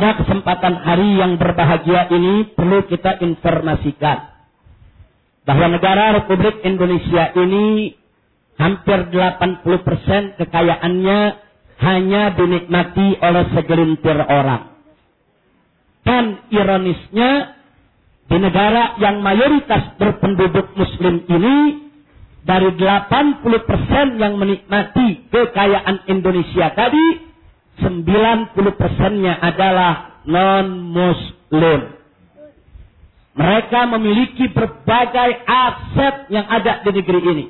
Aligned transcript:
pada 0.00 0.16
kesempatan 0.16 0.80
hari 0.80 1.20
yang 1.20 1.36
berbahagia 1.36 2.08
ini 2.08 2.56
perlu 2.56 2.88
kita 2.88 3.20
informasikan 3.20 4.32
bahwa 5.44 5.76
negara 5.76 6.16
Republik 6.16 6.64
Indonesia 6.64 7.36
ini 7.36 7.92
hampir 8.56 9.12
80% 9.12 10.40
kekayaannya 10.40 11.20
hanya 11.84 12.22
dinikmati 12.32 13.20
oleh 13.20 13.44
segelintir 13.52 14.24
orang. 14.24 14.72
Dan 16.00 16.48
ironisnya 16.48 17.60
di 18.24 18.40
negara 18.40 18.96
yang 19.04 19.20
mayoritas 19.20 20.00
berpenduduk 20.00 20.80
muslim 20.80 21.28
ini 21.28 21.56
dari 22.48 22.72
80% 22.72 24.16
yang 24.16 24.40
menikmati 24.40 25.28
kekayaan 25.28 26.08
Indonesia 26.08 26.72
tadi 26.72 27.29
90%-nya 27.80 29.34
adalah 29.40 30.22
non-muslim. 30.28 31.80
Mereka 33.34 33.80
memiliki 33.96 34.52
berbagai 34.52 35.30
aset 35.48 36.28
yang 36.28 36.44
ada 36.44 36.84
di 36.84 36.90
negeri 36.92 37.20
ini. 37.24 37.46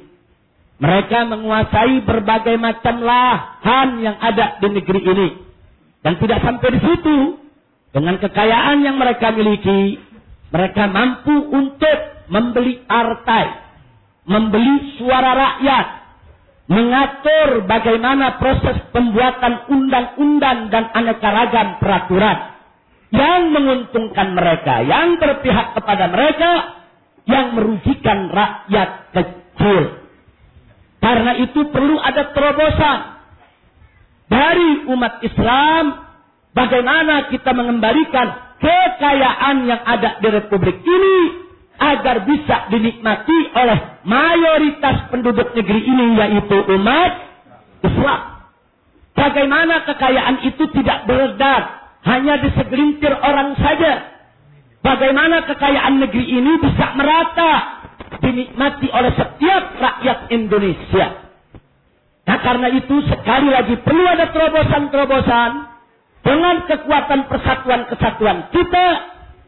Mereka 0.81 1.29
menguasai 1.29 2.01
berbagai 2.09 2.57
macam 2.57 3.05
lahan 3.05 3.89
yang 4.01 4.17
ada 4.17 4.57
di 4.63 4.69
negeri 4.71 5.01
ini. 5.05 5.29
Dan 6.01 6.17
tidak 6.17 6.41
sampai 6.41 6.69
di 6.73 6.81
situ. 6.81 7.17
Dengan 7.91 8.23
kekayaan 8.23 8.87
yang 8.87 8.97
mereka 8.97 9.35
miliki, 9.35 9.99
mereka 10.55 10.87
mampu 10.87 11.35
untuk 11.51 11.99
membeli 12.31 12.87
partai, 12.87 13.51
membeli 14.31 14.95
suara 14.95 15.35
rakyat, 15.35 15.87
mengatur 16.71 17.67
bagaimana 17.67 18.39
proses 18.39 18.79
pembuatan 18.95 19.67
undang-undang 19.67 20.71
dan 20.71 20.87
aneka 20.95 21.29
ragam 21.29 21.69
peraturan 21.83 22.39
yang 23.11 23.51
menguntungkan 23.51 24.39
mereka, 24.39 24.87
yang 24.87 25.19
berpihak 25.19 25.75
kepada 25.75 26.07
mereka, 26.15 26.51
yang 27.27 27.59
merugikan 27.59 28.31
rakyat 28.31 28.91
kecil. 29.11 29.83
Karena 31.03 31.33
itu 31.43 31.61
perlu 31.75 31.99
ada 31.99 32.31
terobosan 32.31 32.99
dari 34.31 34.87
umat 34.95 35.27
Islam 35.27 36.07
bagaimana 36.55 37.35
kita 37.35 37.51
mengembalikan 37.51 38.55
kekayaan 38.63 39.67
yang 39.67 39.83
ada 39.83 40.23
di 40.23 40.29
republik 40.31 40.79
ini 40.87 41.50
agar 41.81 42.29
bisa 42.29 42.69
dinikmati 42.69 43.39
oleh 43.57 44.05
mayoritas 44.05 45.09
penduduk 45.09 45.57
negeri 45.57 45.81
ini 45.81 46.07
yaitu 46.21 46.57
umat 46.77 47.13
Islam. 47.81 48.21
Bagaimana 49.17 49.89
kekayaan 49.89 50.45
itu 50.45 50.69
tidak 50.77 51.09
beredar 51.09 51.61
hanya 52.05 52.37
di 52.45 52.53
segelintir 52.53 53.17
orang 53.17 53.57
saja. 53.57 54.13
Bagaimana 54.85 55.45
kekayaan 55.49 56.05
negeri 56.05 56.25
ini 56.25 56.53
bisa 56.61 56.97
merata 56.97 57.81
dinikmati 58.21 58.89
oleh 58.93 59.13
setiap 59.17 59.65
rakyat 59.81 60.19
Indonesia. 60.33 61.07
Nah 62.29 62.39
karena 62.45 62.69
itu 62.77 62.97
sekali 63.09 63.49
lagi 63.49 63.75
perlu 63.81 64.05
ada 64.05 64.29
terobosan-terobosan 64.33 65.51
dengan 66.21 66.57
kekuatan 66.69 67.21
persatuan 67.29 67.89
kesatuan 67.89 68.53
kita 68.53 68.87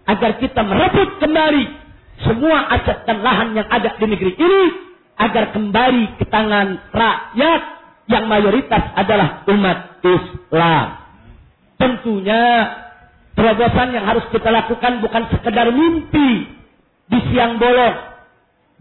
agar 0.09 0.31
kita 0.41 0.61
merebut 0.65 1.21
kembali 1.21 1.82
semua 2.21 2.69
aset 2.77 3.09
dan 3.09 3.25
lahan 3.25 3.57
yang 3.57 3.69
ada 3.73 3.97
di 3.97 4.07
negeri 4.07 4.33
ini 4.37 4.65
agar 5.17 5.55
kembali 5.57 6.21
ke 6.21 6.25
tangan 6.29 6.77
rakyat 6.93 7.63
yang 8.11 8.25
mayoritas 8.29 8.85
adalah 8.99 9.47
umat 9.49 9.79
Islam. 10.05 10.87
Tentunya 11.79 12.45
terobosan 13.33 13.97
yang 13.97 14.05
harus 14.07 14.27
kita 14.31 14.51
lakukan 14.53 15.01
bukan 15.01 15.23
sekedar 15.33 15.67
mimpi 15.73 16.47
di 17.09 17.19
siang 17.31 17.59
bolong. 17.59 17.97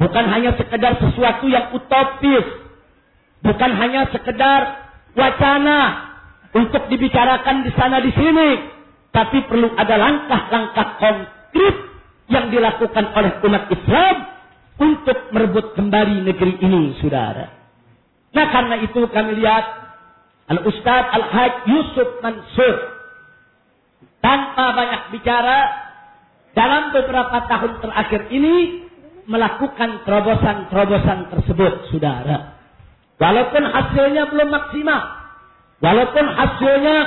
Bukan 0.01 0.25
hanya 0.33 0.57
sekedar 0.57 0.97
sesuatu 0.97 1.45
yang 1.45 1.72
utopis. 1.77 2.45
Bukan 3.41 3.72
hanya 3.77 4.09
sekedar 4.09 4.61
wacana 5.13 5.79
untuk 6.53 6.89
dibicarakan 6.89 7.66
di 7.66 7.72
sana 7.77 8.01
di 8.01 8.11
sini. 8.13 8.50
Tapi 9.11 9.44
perlu 9.45 9.75
ada 9.77 9.95
langkah-langkah 10.00 10.88
konkret 10.97 11.91
yang 12.31 12.47
dilakukan 12.47 13.12
oleh 13.12 13.31
umat 13.44 13.68
Islam 13.68 14.16
untuk 14.80 15.18
merebut 15.36 15.75
kembali 15.75 16.24
negeri 16.25 16.58
ini, 16.64 16.97
saudara. 17.03 17.52
Nah 18.31 18.47
karena 18.50 18.75
itu 18.80 19.03
kami 19.12 19.38
lihat 19.44 19.66
Al-Ustaz 20.47 21.06
Al-Haj 21.12 21.53
Yusuf 21.68 22.09
Mansur 22.24 22.75
tanpa 24.24 24.66
banyak 24.74 25.02
bicara 25.16 25.59
dalam 26.56 26.96
beberapa 26.96 27.38
tahun 27.47 27.84
terakhir 27.84 28.22
ini 28.31 28.88
melakukan 29.28 30.03
terobosan-terobosan 30.08 31.31
tersebut, 31.36 31.74
saudara. 31.94 32.58
Walaupun 33.22 33.63
hasilnya 33.63 34.34
belum 34.34 34.50
maksimal, 34.50 35.02
walaupun 35.78 36.25
hasilnya 36.25 36.98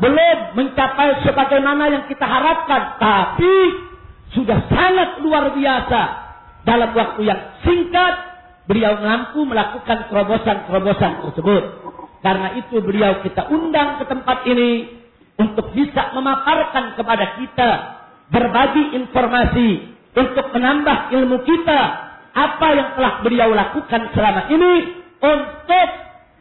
belum 0.00 0.38
mencapai 0.56 1.22
sebagaimana 1.28 1.92
yang 1.92 2.04
kita 2.08 2.24
harapkan, 2.24 2.96
tapi 2.96 3.52
sudah 4.36 4.68
sangat 4.68 5.24
luar 5.24 5.52
biasa. 5.54 6.02
Dalam 6.66 6.92
waktu 6.92 7.24
yang 7.24 7.40
singkat, 7.64 8.14
beliau 8.68 9.00
mampu 9.00 9.46
melakukan 9.48 10.12
terobosan-terobosan 10.12 11.12
tersebut. 11.24 11.64
Karena 12.20 12.58
itu 12.60 12.82
beliau 12.82 13.24
kita 13.24 13.48
undang 13.48 14.02
ke 14.02 14.04
tempat 14.10 14.44
ini 14.44 14.98
untuk 15.38 15.70
bisa 15.72 16.12
memaparkan 16.12 16.98
kepada 16.98 17.38
kita 17.40 17.70
berbagi 18.28 19.00
informasi 19.00 19.68
untuk 20.18 20.50
menambah 20.50 21.14
ilmu 21.14 21.46
kita 21.46 21.80
apa 22.34 22.68
yang 22.74 22.88
telah 22.98 23.12
beliau 23.24 23.50
lakukan 23.54 24.12
selama 24.12 24.50
ini 24.52 24.72
untuk 25.22 25.88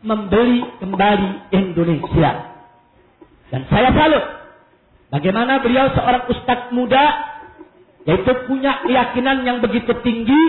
membeli 0.04 0.62
kembali 0.82 1.32
Indonesia. 1.56 2.58
Dan 3.48 3.64
saya 3.72 3.90
salut 3.96 4.26
bagaimana 5.14 5.64
beliau 5.64 5.88
seorang 5.96 6.28
ustadz 6.28 6.74
muda 6.76 7.37
yaitu 8.08 8.32
punya 8.48 8.80
keyakinan 8.88 9.44
yang 9.44 9.60
begitu 9.60 9.92
tinggi, 10.00 10.44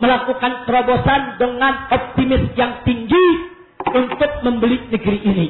melakukan 0.00 0.64
terobosan 0.64 1.36
dengan 1.36 1.92
optimis 1.92 2.48
yang 2.56 2.80
tinggi 2.88 3.26
untuk 3.84 4.30
membeli 4.40 4.88
negeri 4.88 5.18
ini. 5.20 5.46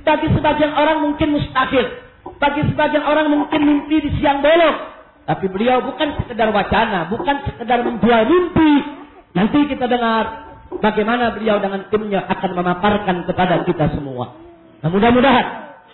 Bagi 0.00 0.32
sebagian 0.32 0.72
orang 0.72 1.04
mungkin 1.04 1.36
mustahil. 1.36 2.08
Bagi 2.40 2.62
sebagian 2.72 3.04
orang 3.04 3.28
mungkin 3.28 3.60
mimpi 3.68 4.00
di 4.00 4.10
siang 4.16 4.40
bolong. 4.40 4.96
Tapi 5.28 5.44
beliau 5.52 5.84
bukan 5.84 6.24
sekedar 6.24 6.48
wacana, 6.48 7.04
bukan 7.12 7.36
sekedar 7.44 7.84
menjual 7.84 8.24
mimpi. 8.24 8.72
Nanti 9.36 9.68
kita 9.68 9.84
dengar 9.84 10.48
bagaimana 10.80 11.36
beliau 11.36 11.60
dengan 11.60 11.84
timnya 11.92 12.24
akan 12.24 12.50
memaparkan 12.56 13.28
kepada 13.28 13.60
kita 13.68 13.92
semua. 13.92 14.40
Nah 14.80 14.88
mudah-mudahan 14.88 15.46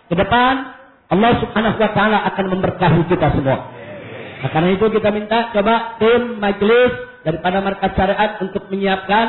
ke 0.06 0.14
depan 0.14 0.54
Allah 1.10 1.32
subhanahu 1.42 1.82
wa 1.82 1.90
ta'ala 1.90 2.18
akan 2.30 2.44
memberkahi 2.46 3.02
kita 3.10 3.34
semua. 3.34 3.73
Nah, 4.42 4.50
karena 4.50 4.70
itu 4.74 4.86
kita 4.90 5.08
minta 5.14 5.54
coba 5.54 6.00
tim 6.02 6.42
majelis 6.42 6.92
daripada 7.24 7.58
markas 7.64 7.92
syariat 7.94 8.30
untuk 8.42 8.68
menyiapkan 8.68 9.26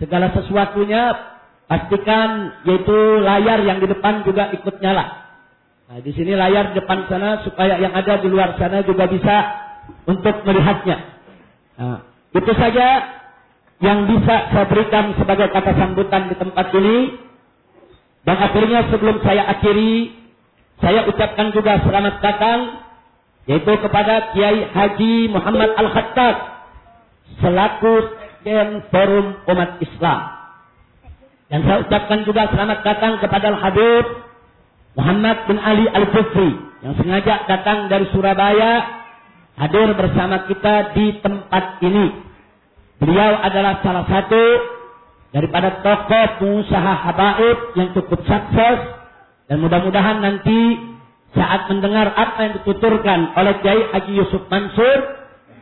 segala 0.00 0.32
sesuatunya 0.32 1.02
pastikan 1.70 2.58
yaitu 2.66 2.96
layar 3.22 3.62
yang 3.62 3.78
di 3.78 3.86
depan 3.86 4.26
juga 4.26 4.50
ikut 4.50 4.80
nyala. 4.82 5.30
Nah, 5.90 5.98
di 6.02 6.10
sini 6.14 6.34
layar 6.34 6.74
depan 6.74 7.06
sana 7.10 7.42
supaya 7.42 7.78
yang 7.78 7.94
ada 7.94 8.18
di 8.22 8.28
luar 8.30 8.54
sana 8.58 8.82
juga 8.86 9.10
bisa 9.10 9.36
untuk 10.06 10.46
melihatnya. 10.46 10.98
Nah, 11.78 11.98
itu 12.30 12.52
saja 12.54 12.86
yang 13.80 14.06
bisa 14.06 14.52
saya 14.52 14.66
berikan 14.68 15.16
sebagai 15.16 15.50
kata 15.50 15.72
sambutan 15.74 16.30
di 16.30 16.36
tempat 16.36 16.66
ini. 16.76 16.98
Dan 18.20 18.36
akhirnya 18.36 18.84
sebelum 18.92 19.24
saya 19.24 19.48
akhiri, 19.48 20.12
saya 20.78 21.08
ucapkan 21.08 21.56
juga 21.56 21.80
selamat 21.80 22.14
datang 22.20 22.58
yaitu 23.48 23.72
kepada 23.80 24.36
Kiai 24.36 24.68
Haji 24.68 25.32
Muhammad 25.32 25.72
Al-Khattab 25.76 26.36
selaku 27.40 27.92
Sekjen 28.40 28.84
Forum 28.92 29.26
Umat 29.48 29.80
Islam. 29.80 30.20
Dan 31.50 31.66
saya 31.66 31.78
ucapkan 31.82 32.22
juga 32.28 32.46
selamat 32.52 32.78
datang 32.86 33.18
kepada 33.18 33.52
Al-Habib 33.52 34.06
Muhammad 34.94 35.36
bin 35.50 35.58
Ali 35.58 35.86
Al-Kufri 35.88 36.50
yang 36.80 36.94
sengaja 36.96 37.44
datang 37.44 37.90
dari 37.92 38.06
Surabaya 38.14 39.00
hadir 39.60 39.92
bersama 39.92 40.48
kita 40.48 40.96
di 40.96 41.20
tempat 41.20 41.84
ini. 41.84 42.06
Beliau 43.00 43.32
adalah 43.40 43.80
salah 43.84 44.04
satu 44.08 44.44
daripada 45.30 45.84
tokoh 45.84 46.26
pengusaha 46.40 46.92
habaib 47.06 47.58
yang 47.76 47.88
cukup 47.96 48.20
sukses 48.24 48.78
dan 49.46 49.56
mudah-mudahan 49.60 50.22
nanti 50.22 50.60
saat 51.30 51.70
mendengar 51.70 52.10
apa 52.10 52.38
yang 52.42 52.52
dituturkan 52.62 53.38
oleh 53.38 53.54
Kiai 53.62 53.82
Haji 53.94 54.12
Yusuf 54.18 54.50
Mansur 54.50 54.98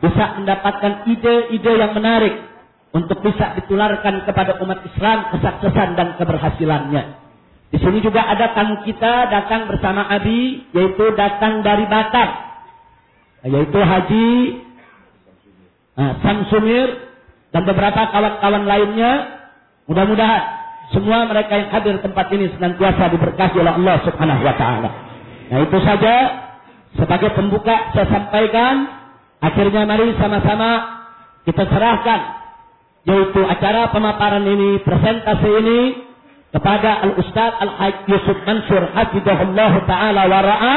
bisa 0.00 0.24
mendapatkan 0.40 1.04
ide-ide 1.10 1.72
yang 1.76 1.92
menarik 1.92 2.48
untuk 2.96 3.20
bisa 3.20 3.52
ditularkan 3.60 4.24
kepada 4.24 4.56
umat 4.64 4.80
Islam 4.86 5.28
kesuksesan 5.36 5.98
dan 5.98 6.08
keberhasilannya. 6.16 7.02
Di 7.68 7.76
sini 7.76 8.00
juga 8.00 8.24
ada 8.24 8.56
tamu 8.56 8.80
kita 8.80 9.28
datang 9.28 9.68
bersama 9.68 10.08
Abi, 10.08 10.64
yaitu 10.72 11.04
datang 11.12 11.60
dari 11.60 11.84
Batam, 11.84 12.30
yaitu 13.44 13.76
Haji 13.76 14.30
nah, 16.00 16.16
Samsumir 16.24 16.88
dan 17.52 17.62
beberapa 17.68 18.08
kawan-kawan 18.08 18.64
lainnya. 18.64 19.12
Mudah-mudahan 19.84 20.44
semua 20.96 21.28
mereka 21.28 21.60
yang 21.60 21.68
hadir 21.68 22.00
tempat 22.00 22.32
ini 22.32 22.48
senantiasa 22.56 23.12
diberkahi 23.12 23.56
oleh 23.60 23.72
Allah 23.76 23.96
Subhanahu 24.08 24.40
wa 24.40 24.54
taala. 24.56 25.07
Nah, 25.48 25.58
itu 25.64 25.78
saja. 25.84 26.16
Sebagai 26.96 27.30
pembuka 27.36 27.92
saya 27.92 28.06
sampaikan. 28.08 28.74
Akhirnya 29.38 29.86
mari 29.86 30.12
sama-sama 30.18 30.70
kita 31.46 31.64
serahkan. 31.68 32.20
Yaitu 33.08 33.40
acara 33.40 33.88
pemaparan 33.94 34.44
ini, 34.44 34.82
presentasi 34.84 35.48
ini 35.64 35.80
kepada 36.52 37.04
Al 37.04 37.12
Ustaz 37.20 37.52
Al 37.60 37.72
Haj 37.76 37.96
Yusuf 38.08 38.38
Mansur 38.44 38.82
Hafizahullah 38.92 39.72
Taala 39.84 40.22
wara'a 40.28 40.76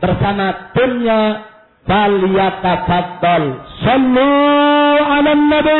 bersama 0.00 0.72
timnya 0.76 1.50
falyatafaddal 1.88 3.44
sallu 3.84 4.32
ala 5.00 5.30
nabi 5.36 5.78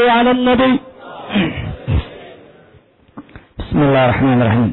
Sallu 0.00 0.16
ala 0.16 0.32
nabi 0.32 0.80
Bismillahirrahmanirrahim 3.60 4.72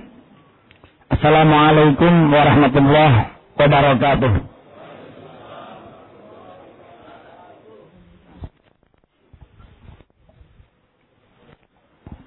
Assalamualaikum 1.12 2.14
warahmatullahi 2.32 3.36
wabarakatuh. 3.60 4.32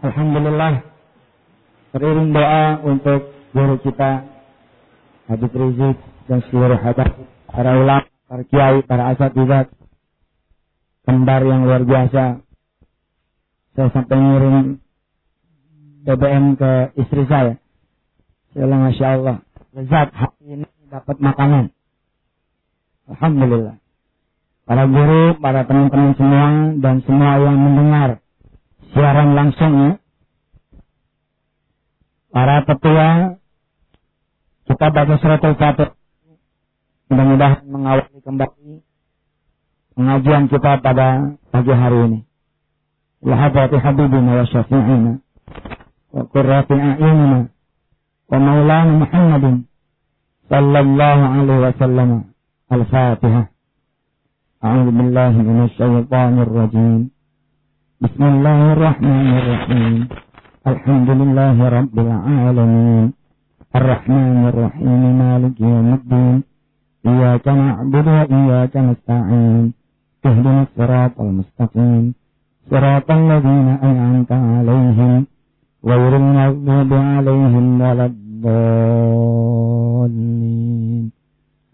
Alhamdulillah 0.04 0.84
beriring 1.96 2.36
doa 2.36 2.84
untuk 2.84 3.32
guru 3.56 3.80
kita 3.80 4.28
Habib 5.24 5.56
Rizik 5.56 5.96
dan 6.28 6.44
seluruh 6.52 6.76
hadat 6.76 7.16
para 7.48 7.80
ulama, 7.80 8.04
para 8.28 8.44
kiai, 8.44 8.84
para 8.84 9.16
asatidat 9.16 9.72
kembar 11.08 11.48
yang 11.48 11.64
luar 11.64 11.80
biasa. 11.80 12.49
Saya 13.80 13.96
sampai 13.96 14.12
ngirim 14.20 14.76
BBM 16.04 16.52
ke 16.52 16.92
istri 17.00 17.24
saya. 17.24 17.56
Saya 18.52 18.76
Masya 18.76 19.06
Allah, 19.16 19.40
lezat 19.72 20.12
hati 20.12 20.44
ini 20.52 20.68
dapat 20.92 21.16
makanan. 21.16 21.72
Alhamdulillah. 23.08 23.80
Para 24.68 24.84
guru, 24.84 25.40
para 25.40 25.64
teman-teman 25.64 26.12
semua, 26.12 26.76
dan 26.76 27.00
semua 27.08 27.40
yang 27.40 27.56
mendengar 27.56 28.20
siaran 28.92 29.32
langsungnya. 29.32 29.96
Para 32.28 32.60
tetua, 32.68 33.40
kita 34.68 34.86
baca 34.92 35.14
surat 35.24 35.40
al-fatih. 35.40 35.90
Mudah-mudahan 37.08 37.64
mengawali 37.64 38.12
kembali 38.28 38.84
pengajian 39.96 40.52
kita 40.52 40.84
pada 40.84 41.32
pagi 41.48 41.72
hari 41.72 42.00
ini. 42.12 42.29
Syafi'ina 44.48 45.20
wa 46.12 46.24
qurrati 46.32 46.72
a'yunina 46.72 47.52
wa 48.30 48.38
maulana 48.40 48.92
Muhammadin 48.96 49.68
صلى 50.50 50.78
الله 50.80 51.18
عليه 51.34 51.58
وسلم 51.66 52.10
الفاتحة. 52.72 53.42
أعوذ 54.64 54.88
بالله 54.90 55.32
من 55.46 55.58
الشيطان 55.68 56.34
الرجيم. 56.38 57.00
بسم 58.02 58.22
الله 58.24 58.72
الرحمن 58.72 59.26
الرحيم. 59.40 60.08
الحمد 60.66 61.10
لله 61.10 61.56
رب 61.68 61.96
العالمين. 61.98 63.06
الرحمن 63.78 64.36
الرحيم 64.50 65.02
مالك 65.22 65.60
يوم 65.60 65.88
الدين. 65.94 66.36
إياك 67.06 67.46
نعبد 67.48 68.06
وإياك 68.08 68.74
نستعين. 68.76 69.64
اهدنا 70.26 70.62
الصراط 70.62 71.14
المستقيم. 71.20 72.19
صراط 72.71 73.11
الذين 73.11 73.67
أنعمت 73.87 74.31
عليهم 74.31 75.25
غير 75.85 76.11
المغضوب 76.17 76.91
عليهم 76.93 77.65
ولا 77.81 78.05
الضالين 78.05 79.15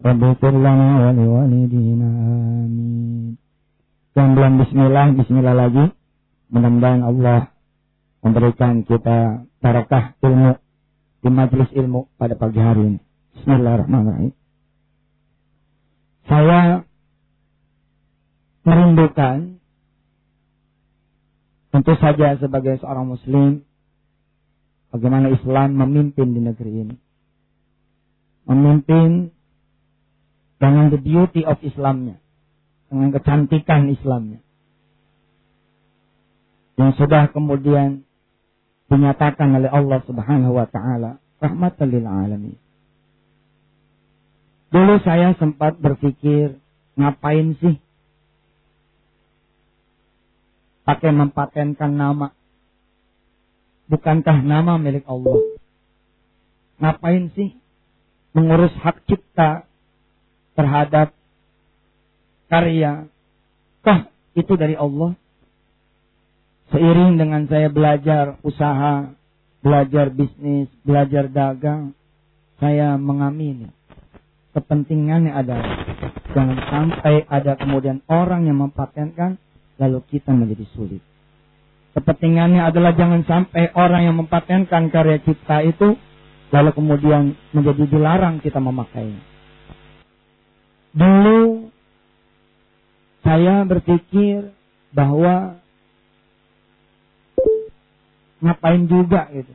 رب 0.06 0.22
اغفر 0.24 0.50
لنا 0.66 0.88
ولوالدينا 1.02 2.08
آمين 2.64 3.02
yang 4.12 4.36
belum 4.36 4.60
bismillah, 4.60 5.06
bismillah 5.16 5.56
lagi. 5.56 5.88
Mudah-mudahan 6.52 7.00
Allah 7.00 7.48
memberikan 8.20 8.84
kita 8.84 9.48
barakah 9.64 10.20
ilmu 10.20 10.60
di 11.24 11.28
majelis 11.32 11.72
ilmu 11.72 12.12
pada 12.20 12.36
pagi 12.36 12.60
hari 12.60 12.82
ini. 12.92 13.00
Bismillahirrahmanirrahim. 13.40 14.36
Saya 16.28 16.84
merindukan 18.68 19.55
tentu 21.71 21.93
saja 21.99 22.39
sebagai 22.39 22.79
seorang 22.79 23.07
muslim 23.07 23.63
bagaimana 24.91 25.31
Islam 25.31 25.75
memimpin 25.75 26.31
di 26.31 26.41
negeri 26.41 26.71
ini. 26.87 26.95
Memimpin 28.47 29.35
dengan 30.57 30.87
the 30.89 30.99
beauty 30.99 31.43
of 31.43 31.59
Islamnya. 31.61 32.17
Dengan 32.87 33.11
kecantikan 33.11 33.91
Islamnya. 33.91 34.39
Yang 36.79 36.91
sudah 37.03 37.27
kemudian 37.35 38.07
dinyatakan 38.87 39.51
oleh 39.51 39.67
Allah 39.67 39.99
subhanahu 40.07 40.55
wa 40.55 40.67
ta'ala. 40.69 41.19
Rahmatan 41.43 41.87
lil 41.91 42.07
alamin. 42.07 42.55
Dulu 44.67 44.99
saya 45.03 45.31
sempat 45.39 45.79
berpikir, 45.79 46.59
ngapain 46.99 47.55
sih 47.59 47.79
pakai 50.87 51.11
mempatenkan 51.11 51.91
nama 51.91 52.31
Bukankah 53.87 54.43
nama 54.43 54.75
milik 54.75 55.07
Allah? 55.07 55.39
Ngapain 56.83 57.31
sih 57.39 57.55
mengurus 58.35 58.75
hak 58.83 58.99
cipta 59.07 59.63
terhadap 60.59 61.15
karya? 62.51 63.07
Kah 63.79 64.11
itu 64.35 64.59
dari 64.59 64.75
Allah? 64.75 65.15
Seiring 66.75 67.15
dengan 67.15 67.47
saya 67.47 67.71
belajar 67.71 68.35
usaha, 68.43 69.07
belajar 69.63 70.11
bisnis, 70.11 70.67
belajar 70.83 71.31
dagang, 71.31 71.95
saya 72.59 72.99
mengamini 72.99 73.71
kepentingannya 74.51 75.31
adalah 75.37 75.69
jangan 76.33 76.59
sampai 76.65 77.23
ada 77.29 77.53
kemudian 77.61 78.01
orang 78.09 78.49
yang 78.49 78.57
mempatenkan 78.57 79.37
lalu 79.77 80.01
kita 80.09 80.33
menjadi 80.33 80.65
sulit. 80.73 81.01
Kepentingannya 81.97 82.61
adalah 82.61 82.93
jangan 82.93 83.25
sampai 83.25 83.73
orang 83.73 84.05
yang 84.05 84.15
mempatenkan 84.21 84.93
karya 84.93 85.17
cipta 85.25 85.65
itu 85.65 85.97
lalu 86.53 86.69
kemudian 86.73 87.33
menjadi 87.51 87.89
dilarang 87.89 88.37
kita 88.37 88.61
memakainya. 88.61 89.21
Dulu 90.93 91.69
saya 93.25 93.65
berpikir 93.65 94.53
bahwa 94.93 95.57
ngapain 98.45 98.85
juga 98.85 99.27
itu. 99.33 99.53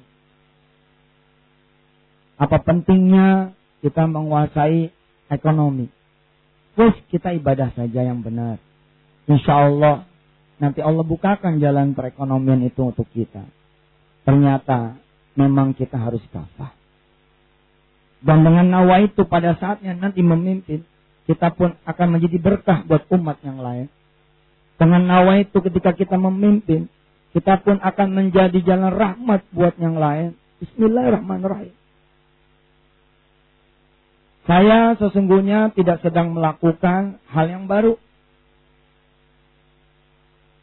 Apa 2.36 2.58
pentingnya 2.58 3.54
kita 3.86 4.10
menguasai 4.10 4.90
ekonomi? 5.30 5.86
Terus 6.74 6.96
kita 7.12 7.30
ibadah 7.38 7.70
saja 7.78 8.02
yang 8.02 8.18
benar. 8.20 8.58
Insya 9.30 9.70
Allah 9.70 10.10
Nanti 10.62 10.78
Allah 10.78 11.02
bukakan 11.02 11.58
jalan 11.58 11.90
perekonomian 11.90 12.62
itu 12.62 12.86
untuk 12.86 13.10
kita. 13.10 13.42
Ternyata 14.22 14.94
memang 15.34 15.74
kita 15.74 15.98
harus 15.98 16.22
kafah. 16.30 16.70
Dan 18.22 18.46
dengan 18.46 18.70
nawa 18.70 19.02
itu 19.02 19.26
pada 19.26 19.58
saatnya 19.58 19.98
nanti 19.98 20.22
memimpin, 20.22 20.86
kita 21.26 21.50
pun 21.50 21.74
akan 21.82 22.06
menjadi 22.14 22.38
berkah 22.38 22.86
buat 22.86 23.10
umat 23.10 23.42
yang 23.42 23.58
lain. 23.58 23.90
Dengan 24.78 25.02
nawa 25.02 25.42
itu 25.42 25.58
ketika 25.58 25.98
kita 25.98 26.14
memimpin, 26.14 26.86
kita 27.34 27.58
pun 27.66 27.82
akan 27.82 28.08
menjadi 28.14 28.62
jalan 28.62 28.94
rahmat 28.94 29.42
buat 29.50 29.74
yang 29.82 29.98
lain. 29.98 30.38
Bismillahirrahmanirrahim. 30.62 31.74
Saya 34.46 34.94
sesungguhnya 34.94 35.74
tidak 35.74 36.02
sedang 36.06 36.38
melakukan 36.38 37.18
hal 37.30 37.46
yang 37.50 37.66
baru 37.66 37.98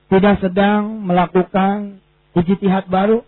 tidak 0.10 0.42
sedang 0.42 1.06
melakukan 1.06 2.02
ijtihad 2.34 2.90
baru. 2.90 3.22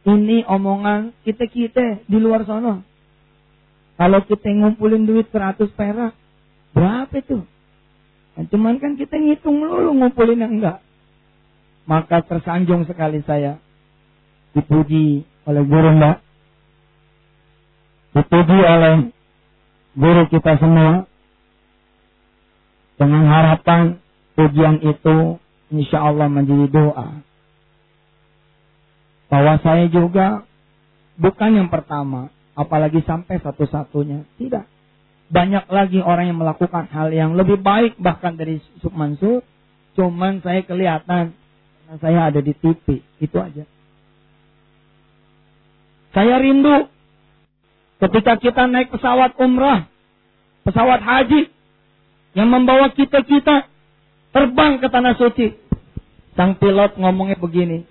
Ini 0.00 0.48
omongan 0.48 1.12
kita-kita 1.24 2.04
di 2.08 2.18
luar 2.20 2.44
sana. 2.48 2.80
Kalau 4.00 4.24
kita 4.24 4.48
ngumpulin 4.48 5.04
duit 5.04 5.28
100 5.28 5.60
perak, 5.76 6.16
berapa 6.72 7.12
itu? 7.20 7.44
Nah, 8.32 8.44
cuman 8.48 8.80
kan 8.80 8.96
kita 8.96 9.20
ngitung 9.20 9.60
dulu 9.60 9.92
ngumpulin 9.92 10.40
yang 10.40 10.56
enggak. 10.56 10.80
Maka 11.84 12.24
tersanjung 12.24 12.88
sekali 12.88 13.20
saya 13.28 13.60
dipuji 14.56 15.28
oleh 15.44 15.62
guru 15.68 15.88
mbak. 16.00 16.16
Dipuji 18.16 18.58
oleh 18.64 19.12
guru 19.92 20.22
kita 20.32 20.56
semua. 20.56 21.04
Dengan 22.96 23.24
harapan 23.28 24.00
pujian 24.36 24.80
itu 24.80 25.40
insya 25.70 26.02
Allah 26.02 26.26
menjadi 26.26 26.66
doa. 26.70 27.22
Bahwa 29.30 29.54
saya 29.62 29.86
juga 29.86 30.42
bukan 31.14 31.50
yang 31.54 31.68
pertama, 31.70 32.28
apalagi 32.58 33.00
sampai 33.06 33.38
satu-satunya. 33.40 34.26
Tidak. 34.36 34.64
Banyak 35.30 35.70
lagi 35.70 36.02
orang 36.02 36.34
yang 36.34 36.38
melakukan 36.42 36.90
hal 36.90 37.14
yang 37.14 37.38
lebih 37.38 37.62
baik 37.62 37.94
bahkan 38.02 38.34
dari 38.34 38.58
Yusuf 38.76 38.90
Mansur. 38.90 39.46
Cuman 39.94 40.42
saya 40.42 40.66
kelihatan 40.66 41.34
saya 42.02 42.30
ada 42.30 42.42
di 42.42 42.50
TV. 42.54 43.02
Itu 43.22 43.38
aja. 43.38 43.62
Saya 46.10 46.42
rindu 46.42 46.90
ketika 48.02 48.34
kita 48.42 48.66
naik 48.66 48.90
pesawat 48.90 49.38
umrah, 49.38 49.86
pesawat 50.66 50.98
haji 50.98 51.54
yang 52.34 52.50
membawa 52.50 52.90
kita-kita 52.90 53.70
terbang 54.34 54.82
ke 54.82 54.86
tanah 54.90 55.14
suci. 55.14 55.59
Sang 56.40 56.56
pilot 56.56 56.96
ngomongnya 56.96 57.36
begini, 57.36 57.84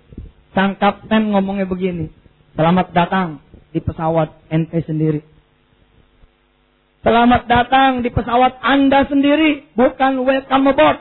sang 0.58 0.74
kapten 0.74 1.30
ngomongnya 1.30 1.70
begini. 1.70 2.10
Selamat 2.58 2.90
datang 2.90 3.38
di 3.70 3.78
pesawat 3.78 4.42
ente 4.50 4.82
sendiri. 4.90 5.22
Selamat 7.06 7.46
datang 7.46 8.02
di 8.02 8.10
pesawat 8.10 8.58
Anda 8.58 9.06
sendiri, 9.06 9.70
bukan 9.78 10.26
welcome 10.26 10.66
aboard. 10.66 10.98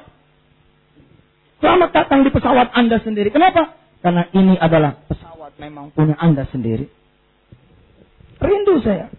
Selamat 1.57 1.89
datang 1.89 2.21
di 2.21 2.29
pesawat 2.29 2.69
Anda 2.69 3.01
sendiri. 3.01 3.33
Kenapa? 3.33 3.73
Karena 4.05 4.29
ini 4.29 4.53
adalah 4.53 5.01
pesawat 5.09 5.57
memang 5.57 5.89
punya 5.89 6.21
Anda 6.21 6.45
sendiri. 6.53 6.85
Rindu 8.45 8.77
saya. 8.85 9.09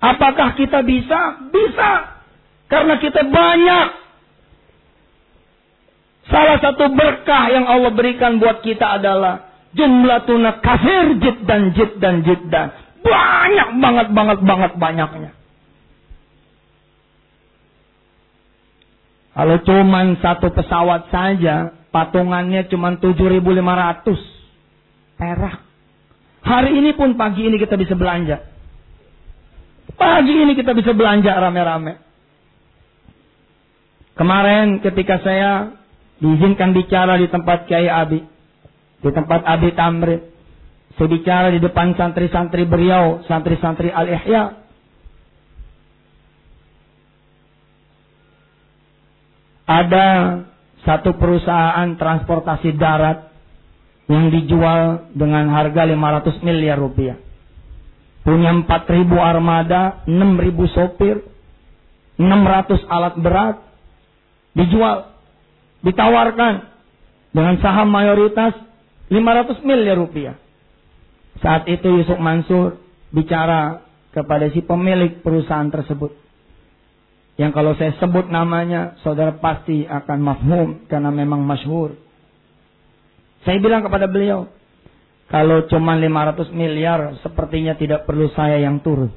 Apakah 0.00 0.56
kita 0.56 0.80
bisa? 0.80 1.44
Bisa. 1.52 2.24
Karena 2.72 2.96
kita 3.04 3.20
banyak. 3.20 4.05
Salah 6.26 6.58
satu 6.58 6.90
berkah 6.90 7.54
yang 7.54 7.70
Allah 7.70 7.94
berikan 7.94 8.42
buat 8.42 8.60
kita 8.66 8.98
adalah 8.98 9.46
jumlah 9.76 10.26
tuna 10.26 10.58
kafir 10.58 11.22
jid 11.22 11.38
dan 11.46 11.70
jid 11.76 11.92
dan 12.02 12.26
jid 12.26 12.42
dan 12.50 12.74
banyak 13.06 13.68
banget 13.78 14.08
banget 14.10 14.40
banget 14.42 14.72
banyaknya. 14.74 15.30
Kalau 19.36 19.60
cuman 19.68 20.16
satu 20.24 20.48
pesawat 20.48 21.12
saja, 21.12 21.76
patungannya 21.92 22.72
cuma 22.72 22.96
7.500 22.96 24.16
perak. 25.20 25.60
Hari 26.40 26.70
ini 26.72 26.96
pun 26.96 27.20
pagi 27.20 27.44
ini 27.44 27.60
kita 27.60 27.76
bisa 27.76 27.92
belanja. 27.92 28.40
Pagi 29.92 30.34
ini 30.40 30.56
kita 30.56 30.72
bisa 30.72 30.96
belanja 30.96 31.36
rame-rame. 31.36 32.00
Kemarin 34.16 34.80
ketika 34.80 35.20
saya 35.20 35.76
diizinkan 36.20 36.72
bicara 36.72 37.20
di 37.20 37.28
tempat 37.28 37.68
Kiai 37.68 37.88
Abi, 37.88 38.20
di 39.00 39.10
tempat 39.12 39.44
Abi 39.44 39.70
Tamrin, 39.76 40.20
saya 40.96 41.08
bicara 41.12 41.52
di 41.52 41.60
depan 41.60 41.92
santri-santri 41.92 42.64
beliau, 42.64 43.20
santri-santri 43.28 43.92
Al-Ihya. 43.92 44.64
Ada 49.66 50.06
satu 50.86 51.18
perusahaan 51.20 51.90
transportasi 51.98 52.78
darat 52.78 53.28
yang 54.06 54.30
dijual 54.30 55.10
dengan 55.12 55.50
harga 55.50 55.82
500 55.84 56.46
miliar 56.46 56.78
rupiah. 56.78 57.18
Punya 58.22 58.54
4.000 58.54 59.06
armada, 59.20 60.02
6.000 60.06 60.74
sopir, 60.74 61.22
600 62.16 62.86
alat 62.88 63.14
berat, 63.20 63.56
dijual, 64.54 65.15
ditawarkan 65.84 66.54
dengan 67.36 67.54
saham 67.60 67.92
mayoritas 67.92 68.56
500 69.12 69.60
miliar 69.66 70.00
rupiah. 70.00 70.36
Saat 71.44 71.68
itu 71.68 72.00
Yusuf 72.00 72.16
Mansur 72.16 72.80
bicara 73.12 73.84
kepada 74.16 74.48
si 74.48 74.64
pemilik 74.64 75.20
perusahaan 75.20 75.68
tersebut. 75.68 76.16
Yang 77.36 77.52
kalau 77.52 77.76
saya 77.76 77.92
sebut 78.00 78.32
namanya, 78.32 78.96
saudara 79.04 79.36
pasti 79.36 79.84
akan 79.84 80.18
mafhum 80.24 80.68
karena 80.88 81.12
memang 81.12 81.44
masyhur. 81.44 81.92
Saya 83.44 83.60
bilang 83.60 83.84
kepada 83.84 84.08
beliau, 84.08 84.48
kalau 85.28 85.68
cuma 85.68 86.00
500 86.00 86.48
miliar, 86.56 87.20
sepertinya 87.20 87.76
tidak 87.76 88.08
perlu 88.08 88.32
saya 88.32 88.56
yang 88.64 88.80
turun. 88.80 89.12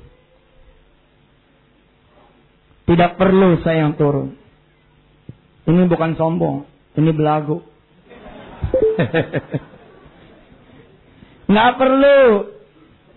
Tidak 2.83 3.15
perlu 3.15 3.63
saya 3.63 3.87
yang 3.87 3.95
turun. 3.95 4.35
Ini 5.69 5.85
bukan 5.85 6.17
sombong, 6.17 6.65
ini 6.97 7.13
belagu. 7.13 7.61
Nggak 11.49 11.71
perlu. 11.77 12.21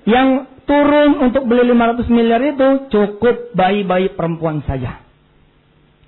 Yang 0.03 0.29
turun 0.67 1.11
untuk 1.31 1.47
beli 1.49 1.73
500 1.73 2.11
miliar 2.13 2.43
itu 2.43 2.91
cukup 2.93 3.57
bayi-bayi 3.57 4.13
perempuan 4.13 4.61
saja. 4.67 5.01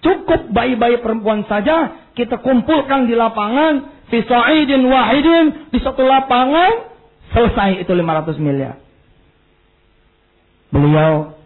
Cukup 0.04 0.52
bayi-bayi 0.52 1.00
perempuan 1.00 1.48
saja 1.48 2.04
kita 2.12 2.38
kumpulkan 2.44 3.08
di 3.08 3.16
lapangan 3.16 4.04
fi 4.12 4.20
sa'idin 4.20 4.84
wahidin 4.84 5.72
di 5.72 5.78
satu 5.80 6.04
lapangan 6.04 6.92
selesai 7.32 7.82
itu 7.82 7.92
500 7.94 8.36
miliar. 8.38 8.76
Beliau 10.70 11.38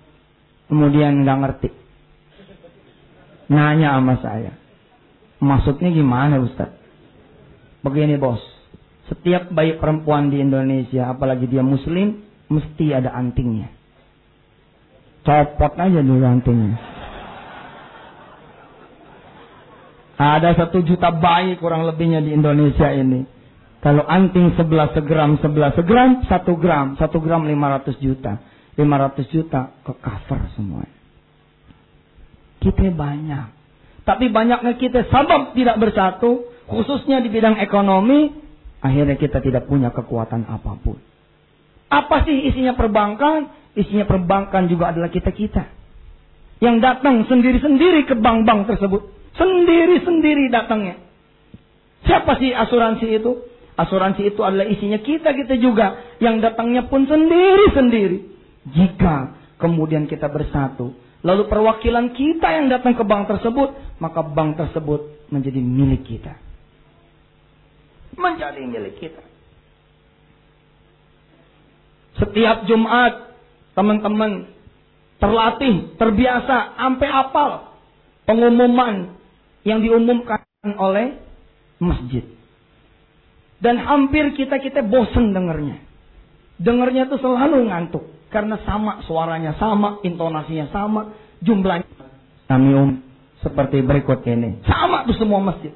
kemudian 0.66 1.22
nggak 1.22 1.38
ngerti. 1.38 1.70
Nanya 3.48 3.96
sama 3.96 4.14
saya. 4.20 4.52
Maksudnya 5.38 5.94
gimana 5.94 6.42
Ustaz? 6.42 6.74
Begini 7.86 8.18
bos. 8.18 8.42
Setiap 9.06 9.54
bayi 9.54 9.78
perempuan 9.78 10.28
di 10.28 10.42
Indonesia, 10.42 11.08
apalagi 11.08 11.48
dia 11.48 11.64
muslim, 11.64 12.20
mesti 12.50 12.92
ada 12.92 13.14
antingnya. 13.14 13.72
Copot 15.24 15.72
aja 15.78 16.00
dulu 16.04 16.24
antingnya. 16.26 16.76
Ada 20.18 20.58
satu 20.58 20.82
juta 20.82 21.14
bayi 21.14 21.54
kurang 21.62 21.86
lebihnya 21.86 22.18
di 22.18 22.34
Indonesia 22.34 22.90
ini. 22.90 23.22
Kalau 23.78 24.02
anting 24.02 24.58
sebelah 24.58 24.90
segram, 24.90 25.38
sebelah 25.38 25.70
segram, 25.78 26.26
satu 26.26 26.58
gram, 26.58 26.98
satu 26.98 27.22
gram 27.22 27.46
lima 27.46 27.78
ratus 27.78 27.94
juta. 28.02 28.42
lima 28.78 28.94
ratus 28.94 29.26
juta 29.34 29.74
ke 29.82 29.90
cover 29.98 30.54
semua. 30.54 30.86
Kita 32.62 32.90
banyak. 32.94 33.57
Tapi 34.08 34.32
banyaknya 34.32 34.80
kita 34.80 35.04
sabab 35.12 35.52
tidak 35.52 35.76
bersatu, 35.76 36.48
khususnya 36.64 37.20
di 37.20 37.28
bidang 37.28 37.60
ekonomi, 37.60 38.32
akhirnya 38.80 39.20
kita 39.20 39.44
tidak 39.44 39.68
punya 39.68 39.92
kekuatan 39.92 40.48
apa 40.48 40.80
pun. 40.80 40.96
Apa 41.92 42.24
sih 42.24 42.48
isinya 42.48 42.72
perbankan? 42.72 43.52
Isinya 43.76 44.08
perbankan 44.08 44.64
juga 44.72 44.96
adalah 44.96 45.12
kita-kita. 45.12 45.68
Yang 46.64 46.76
datang 46.80 47.28
sendiri-sendiri 47.28 48.08
ke 48.08 48.16
bank-bank 48.16 48.72
tersebut. 48.72 49.12
Sendiri-sendiri 49.36 50.48
datangnya. 50.48 51.04
Siapa 52.08 52.40
sih 52.40 52.56
asuransi 52.56 53.06
itu? 53.12 53.44
Asuransi 53.76 54.32
itu 54.32 54.40
adalah 54.40 54.66
isinya 54.72 55.04
kita-kita 55.04 55.60
juga. 55.60 56.16
Yang 56.16 56.48
datangnya 56.48 56.88
pun 56.88 57.04
sendiri-sendiri. 57.04 58.24
Jika 58.72 59.36
kemudian 59.60 60.08
kita 60.08 60.32
bersatu. 60.32 60.96
Lalu 61.26 61.50
perwakilan 61.50 62.14
kita 62.14 62.46
yang 62.46 62.70
datang 62.70 62.94
ke 62.94 63.02
bank 63.02 63.26
tersebut. 63.26 63.74
Maka 63.98 64.22
bank 64.22 64.58
tersebut 64.58 65.28
menjadi 65.34 65.58
milik 65.58 66.06
kita. 66.06 66.38
Menjadi 68.14 68.62
milik 68.62 68.98
kita. 69.02 69.22
Setiap 72.18 72.66
Jumat, 72.66 73.34
teman-teman 73.78 74.50
terlatih, 75.22 75.94
terbiasa, 75.98 76.78
sampai 76.78 77.08
apal 77.10 77.50
pengumuman 78.26 79.14
yang 79.62 79.82
diumumkan 79.82 80.42
oleh 80.78 81.18
masjid. 81.78 82.26
Dan 83.58 83.78
hampir 83.82 84.34
kita-kita 84.38 84.86
bosan 84.86 85.34
dengarnya. 85.34 85.82
Dengarnya 86.58 87.10
itu 87.10 87.18
selalu 87.22 87.70
ngantuk. 87.70 88.17
Karena 88.28 88.60
sama 88.64 89.00
suaranya 89.08 89.56
sama, 89.56 90.04
intonasinya 90.04 90.68
sama, 90.68 91.16
jumlahnya. 91.40 91.88
Kami 92.48 92.70
um 92.76 92.90
seperti 93.40 93.80
berikut 93.86 94.20
ini. 94.26 94.60
Sama 94.66 95.06
tuh 95.06 95.16
semua 95.16 95.40
masjid. 95.40 95.72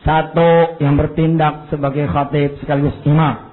Satu 0.00 0.80
yang 0.80 0.96
bertindak 0.96 1.68
sebagai 1.68 2.08
khatib 2.08 2.56
sekaligus 2.62 2.96
imam. 3.04 3.52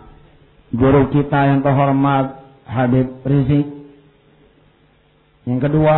Guru 0.72 1.12
kita 1.12 1.52
yang 1.52 1.60
terhormat 1.64 2.44
Habib 2.68 3.24
Rizik. 3.24 3.68
Yang 5.48 5.60
kedua, 5.72 5.98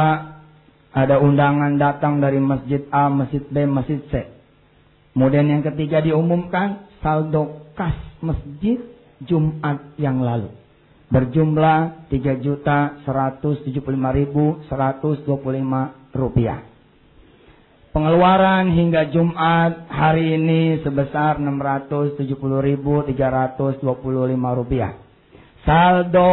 ada 0.93 1.21
undangan 1.21 1.77
datang 1.77 2.21
dari 2.21 2.37
Masjid 2.37 2.85
A, 2.93 3.09
Masjid 3.09 3.41
B, 3.45 3.65
Masjid 3.65 4.01
C. 4.09 4.13
Kemudian 5.13 5.49
yang 5.49 5.65
ketiga 5.65 6.05
diumumkan 6.05 6.89
saldo 7.01 7.65
kas 7.73 7.97
masjid 8.21 8.77
Jumat 9.25 9.97
yang 9.97 10.21
lalu. 10.21 10.53
Berjumlah 11.09 12.05
3 12.13 12.45
juta 12.45 13.01
175 13.01 13.73
ribu 14.13 14.61
125 14.69 15.25
rupiah. 16.13 16.61
Pengeluaran 17.89 18.69
hingga 18.69 19.09
Jumat 19.09 19.89
hari 19.89 20.37
ini 20.37 20.85
sebesar 20.85 21.41
670.325 21.41 23.09
rupiah. 24.53 24.93
Saldo 25.65 26.29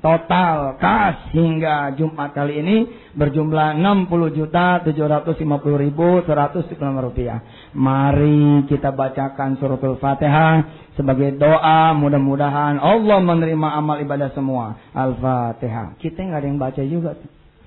total 0.00 0.80
kas 0.80 1.28
hingga 1.36 1.92
Jumat 1.94 2.32
kali 2.32 2.60
ini 2.60 2.76
berjumlah 3.14 3.76
60.750.195 4.08 7.04
rupiah. 7.04 7.38
Mari 7.76 8.64
kita 8.66 8.90
bacakan 8.90 9.60
suratul 9.60 10.00
Fatihah 10.00 10.64
sebagai 10.96 11.36
doa 11.36 11.92
mudah-mudahan 11.94 12.80
Allah 12.80 13.20
menerima 13.20 13.68
amal 13.76 14.00
ibadah 14.00 14.32
semua. 14.32 14.80
Al-Fatihah. 14.96 16.00
Kita 16.00 16.24
nggak 16.24 16.40
ada 16.40 16.48
yang 16.48 16.58
baca 16.58 16.82
juga. 16.82 17.14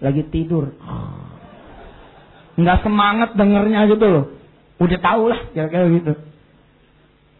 Lagi 0.01 0.25
tidur 0.27 0.73
nggak 2.53 2.85
semangat 2.85 3.33
dengernya 3.33 3.89
gitu 3.89 4.05
loh. 4.05 4.25
Udah 4.77 4.99
tau 5.01 5.29
lah 5.29 5.39
kira-kira 5.53 5.89
gitu. 5.89 6.13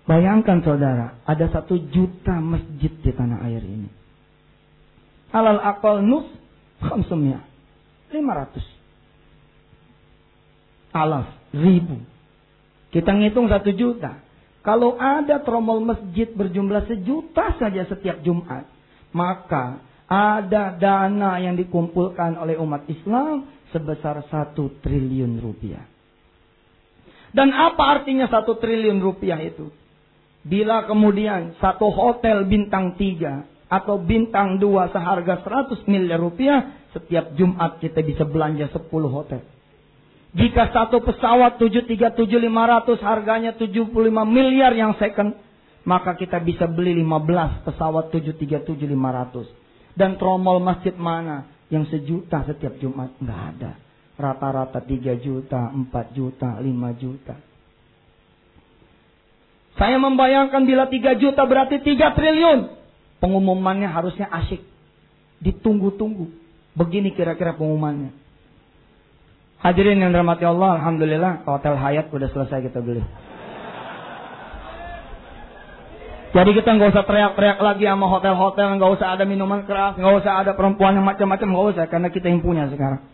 Bayangkan 0.04 0.60
saudara, 0.60 1.24
ada 1.24 1.48
satu 1.48 1.80
juta 1.80 2.36
masjid 2.44 2.92
di 2.92 3.12
tanah 3.16 3.40
air 3.48 3.64
ini. 3.64 4.03
Halal 5.34 5.58
akal 5.66 6.06
nus 6.06 6.30
khamsumnya. 6.78 7.42
Lima 8.14 8.38
ratus. 8.38 8.62
Alaf, 10.94 11.26
ribu. 11.50 11.98
Kita 12.94 13.10
ngitung 13.18 13.50
satu 13.50 13.74
juta. 13.74 14.22
Kalau 14.62 14.96
ada 14.96 15.42
tromol 15.42 15.82
masjid 15.82 16.30
berjumlah 16.30 16.86
sejuta 16.86 17.58
saja 17.58 17.84
setiap 17.90 18.22
Jumat, 18.22 18.70
maka 19.12 19.82
ada 20.06 20.78
dana 20.78 21.42
yang 21.42 21.58
dikumpulkan 21.58 22.38
oleh 22.38 22.56
umat 22.62 22.86
Islam 22.86 23.50
sebesar 23.74 24.22
satu 24.30 24.80
triliun 24.86 25.42
rupiah. 25.42 25.84
Dan 27.34 27.50
apa 27.50 27.98
artinya 28.00 28.30
satu 28.30 28.62
triliun 28.62 29.02
rupiah 29.02 29.42
itu? 29.42 29.74
Bila 30.46 30.86
kemudian 30.86 31.58
satu 31.58 31.90
hotel 31.90 32.46
bintang 32.46 32.94
tiga 32.94 33.50
atau 33.74 33.98
bintang 33.98 34.62
dua 34.62 34.94
seharga 34.94 35.42
100 35.42 35.90
miliar 35.90 36.22
rupiah, 36.22 36.86
setiap 36.94 37.34
Jumat 37.34 37.82
kita 37.82 38.06
bisa 38.06 38.22
belanja 38.22 38.70
10 38.70 38.86
hotel. 39.10 39.42
Jika 40.34 40.70
satu 40.70 41.02
pesawat 41.02 41.58
737-500 41.58 43.02
harganya 43.02 43.52
75 43.58 43.90
miliar 44.26 44.74
yang 44.78 44.94
second, 45.02 45.34
maka 45.86 46.14
kita 46.14 46.42
bisa 46.42 46.70
beli 46.70 46.94
15 47.02 47.66
pesawat 47.66 48.14
737-500. 48.14 49.98
Dan 49.98 50.18
tromol 50.18 50.58
masjid 50.58 50.94
mana 50.98 51.50
yang 51.70 51.86
sejuta 51.90 52.46
setiap 52.50 52.78
Jumat 52.82 53.14
nggak 53.22 53.42
ada. 53.58 53.72
Rata-rata 54.14 54.82
3 54.82 55.18
juta, 55.22 55.70
4 55.70 56.18
juta, 56.18 56.62
5 56.62 57.02
juta. 57.02 57.36
Saya 59.74 59.98
membayangkan 59.98 60.62
bila 60.66 60.86
3 60.86 61.18
juta 61.18 61.42
berarti 61.46 61.82
3 61.82 62.14
triliun. 62.14 62.83
Pengumumannya 63.24 63.88
harusnya 63.88 64.28
asyik. 64.28 64.60
Ditunggu-tunggu. 65.40 66.28
Begini 66.76 67.16
kira-kira 67.16 67.56
pengumumannya. 67.56 68.12
Hadirin 69.64 70.04
yang 70.04 70.12
dirahmati 70.12 70.44
Allah, 70.44 70.76
Alhamdulillah 70.76 71.48
Hotel 71.48 71.80
Hayat 71.80 72.12
udah 72.12 72.28
selesai 72.36 72.68
kita 72.68 72.84
beli. 72.84 73.00
Jadi 76.34 76.50
kita 76.52 76.76
nggak 76.76 76.98
usah 76.98 77.06
teriak-teriak 77.08 77.62
lagi 77.62 77.86
sama 77.88 78.10
hotel-hotel, 78.10 78.68
nggak 78.76 78.92
usah 79.00 79.08
ada 79.16 79.24
minuman 79.24 79.64
keras, 79.70 79.96
nggak 79.96 80.16
usah 80.20 80.44
ada 80.44 80.52
perempuan 80.58 80.98
yang 80.98 81.06
macam-macam, 81.06 81.48
nggak 81.48 81.68
usah 81.78 81.86
karena 81.88 82.10
kita 82.10 82.28
yang 82.28 82.42
punya 82.42 82.68
sekarang. 82.74 83.06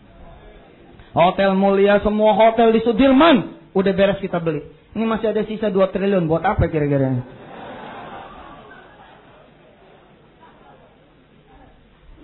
Hotel 1.14 1.52
mulia, 1.54 2.00
semua 2.00 2.32
hotel 2.32 2.72
di 2.74 2.80
Sudirman 2.80 3.60
udah 3.76 3.92
beres 3.92 4.18
kita 4.24 4.40
beli. 4.40 4.64
Ini 4.96 5.04
masih 5.06 5.36
ada 5.36 5.44
sisa 5.46 5.68
2 5.68 5.78
triliun, 5.92 6.26
buat 6.26 6.42
apa 6.42 6.66
kira-kira? 6.66 7.22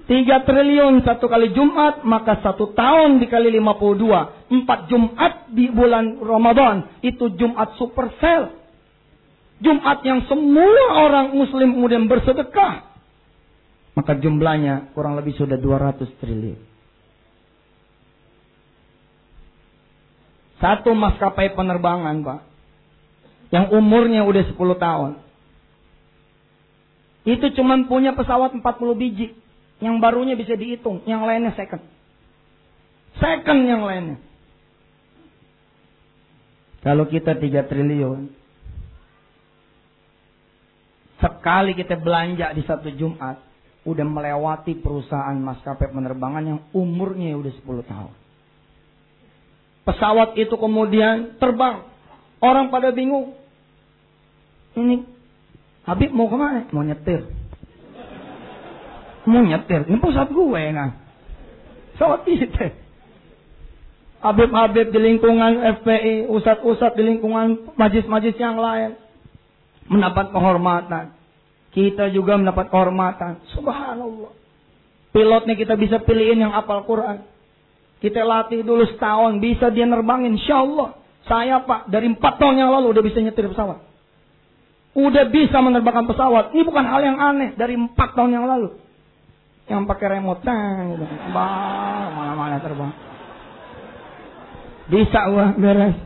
Tiga 0.07 0.47
triliun 0.47 1.03
satu 1.03 1.27
kali 1.27 1.51
Jumat, 1.51 2.07
maka 2.07 2.39
satu 2.39 2.71
tahun 2.71 3.19
dikali 3.19 3.51
52. 3.51 4.55
Empat 4.55 4.87
Jumat 4.87 5.51
di 5.51 5.67
bulan 5.67 6.23
Ramadan. 6.23 7.03
Itu 7.03 7.35
Jumat 7.35 7.75
super 7.75 8.15
sale. 8.23 8.55
Jumat 9.59 10.07
yang 10.07 10.23
semua 10.31 11.11
orang 11.11 11.35
muslim 11.35 11.75
kemudian 11.75 12.07
bersedekah. 12.07 12.87
Maka 13.99 14.15
jumlahnya 14.15 14.95
kurang 14.95 15.19
lebih 15.19 15.35
sudah 15.35 15.59
200 15.59 16.07
triliun. 16.23 16.61
Satu 20.63 20.95
maskapai 20.95 21.51
penerbangan 21.59 22.15
Pak. 22.23 22.41
Yang 23.51 23.67
umurnya 23.75 24.23
udah 24.23 24.45
10 24.55 24.55
tahun. 24.79 25.13
Itu 27.27 27.47
cuma 27.59 27.75
punya 27.91 28.15
pesawat 28.15 28.55
40 28.55 28.63
biji. 28.95 29.35
Yang 29.81 29.97
barunya 30.01 30.35
bisa 30.39 30.57
dihitung. 30.57 31.05
Yang 31.05 31.23
lainnya 31.25 31.53
second. 31.57 31.85
Second 33.21 33.61
yang 33.65 33.83
lainnya. 33.85 34.19
Kalau 36.81 37.09
kita 37.11 37.35
3 37.35 37.67
triliun, 37.67 38.31
Sekali 41.17 41.73
kita 41.73 41.97
belanja 41.97 42.53
di 42.53 42.63
satu 42.69 42.93
Jumat, 42.93 43.41
udah 43.89 44.05
melewati 44.05 44.77
perusahaan 44.77 45.35
maskapai 45.35 45.89
penerbangan 45.89 46.45
yang 46.45 46.61
umurnya 46.77 47.33
udah 47.41 47.53
10 47.57 47.83
tahun. 47.89 48.13
Pesawat 49.87 50.37
itu 50.37 50.53
kemudian 50.59 51.39
terbang. 51.41 51.87
Orang 52.43 52.69
pada 52.69 52.93
bingung. 52.93 53.33
Ini 54.77 55.09
Habib 55.87 56.11
mau 56.13 56.29
ke 56.29 56.37
mana? 56.37 56.61
Mau 56.75 56.83
nyetir. 56.85 57.31
Mau 59.27 59.43
nyetir. 59.43 59.91
Ini 59.91 59.99
pesawat 59.99 60.31
gue 60.31 60.63
kan. 60.71 60.91
Pesawat 61.95 62.21
itu. 62.31 62.67
Habib-habib 64.23 64.91
di 64.91 64.99
lingkungan 64.99 65.61
FPI, 65.83 66.27
usat-usat 66.33 66.99
di 66.99 67.03
lingkungan 67.05 67.75
majlis-majlis 67.79 68.37
yang 68.41 68.59
lain 68.59 68.97
mendapat 69.87 70.35
kehormatan. 70.35 71.15
Kita 71.71 72.09
juga 72.11 72.41
mendapat 72.41 72.73
kehormatan. 72.73 73.45
Subhanallah. 73.53 74.33
Pilotnya 75.13 75.55
kita 75.57 75.77
bisa 75.77 76.01
pilihin 76.03 76.43
yang 76.43 76.53
apal 76.57 76.85
Quran. 76.89 77.25
Kita 78.01 78.25
latih 78.25 78.65
dulu 78.65 78.85
setahun. 78.89 79.41
Bisa 79.41 79.69
dia 79.73 79.85
nerbangin. 79.85 80.41
Insya 80.41 80.65
Allah. 80.65 80.97
Saya 81.29 81.61
pak. 81.65 81.93
Dari 81.93 82.09
empat 82.17 82.41
tahun 82.41 82.61
yang 82.61 82.71
lalu 82.73 82.97
udah 82.97 83.05
bisa 83.05 83.21
nyetir 83.21 83.49
pesawat. 83.53 83.85
Udah 84.97 85.29
bisa 85.29 85.61
menerbangkan 85.61 86.09
pesawat. 86.09 86.57
Ini 86.57 86.63
bukan 86.65 86.85
hal 86.89 87.01
yang 87.05 87.19
aneh. 87.21 87.53
Dari 87.57 87.77
empat 87.77 88.17
tahun 88.17 88.33
yang 88.33 88.49
lalu. 88.49 88.86
Yang 89.67 89.83
pakai 89.91 90.07
remote. 90.19 90.43
Nah, 90.47 90.95
gitu. 90.95 91.05
Mana-mana 91.35 92.57
terbang. 92.63 92.93
Bisa 94.87 95.21
gua 95.35 95.51
beres. 95.59 95.99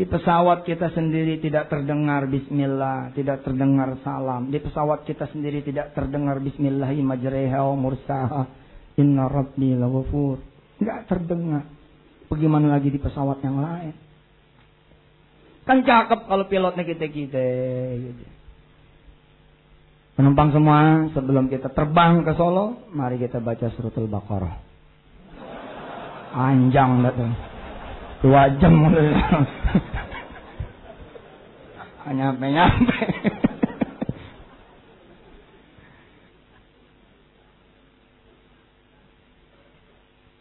Di 0.00 0.08
pesawat 0.08 0.64
kita 0.64 0.96
sendiri 0.96 1.44
tidak 1.44 1.68
terdengar 1.68 2.24
bismillah, 2.24 3.12
tidak 3.12 3.44
terdengar 3.44 4.00
salam. 4.00 4.48
Di 4.48 4.56
pesawat 4.56 5.04
kita 5.04 5.28
sendiri 5.28 5.60
tidak 5.60 5.92
terdengar 5.92 6.40
bismillahi 6.40 7.04
majreha 7.04 7.60
wa 7.60 7.76
mursaha. 7.76 8.48
Inna 8.96 9.28
rabbi 9.28 9.76
lawafur. 9.76 10.40
Enggak 10.80 11.04
terdengar. 11.04 11.68
Bagaimana 12.32 12.80
lagi 12.80 12.88
di 12.88 12.96
pesawat 12.96 13.44
yang 13.44 13.60
lain? 13.60 14.09
Kan 15.68 15.84
cakep 15.84 16.26
kalau 16.26 16.44
pilotnya 16.48 16.82
kita-kita. 16.82 17.44
Gitu. 18.00 18.24
Penumpang 20.18 20.52
semua, 20.52 21.08
sebelum 21.16 21.48
kita 21.48 21.72
terbang 21.72 22.20
ke 22.26 22.36
Solo, 22.36 22.84
mari 22.92 23.16
kita 23.16 23.40
baca 23.40 23.72
suratul 23.72 24.10
Baqarah. 24.10 24.56
Anjang 26.30 27.02
betul 27.02 27.50
dua 28.20 28.52
jam 28.60 28.76
hanya 32.04 32.36
nyampe 32.36 32.46
nyampe 32.52 33.00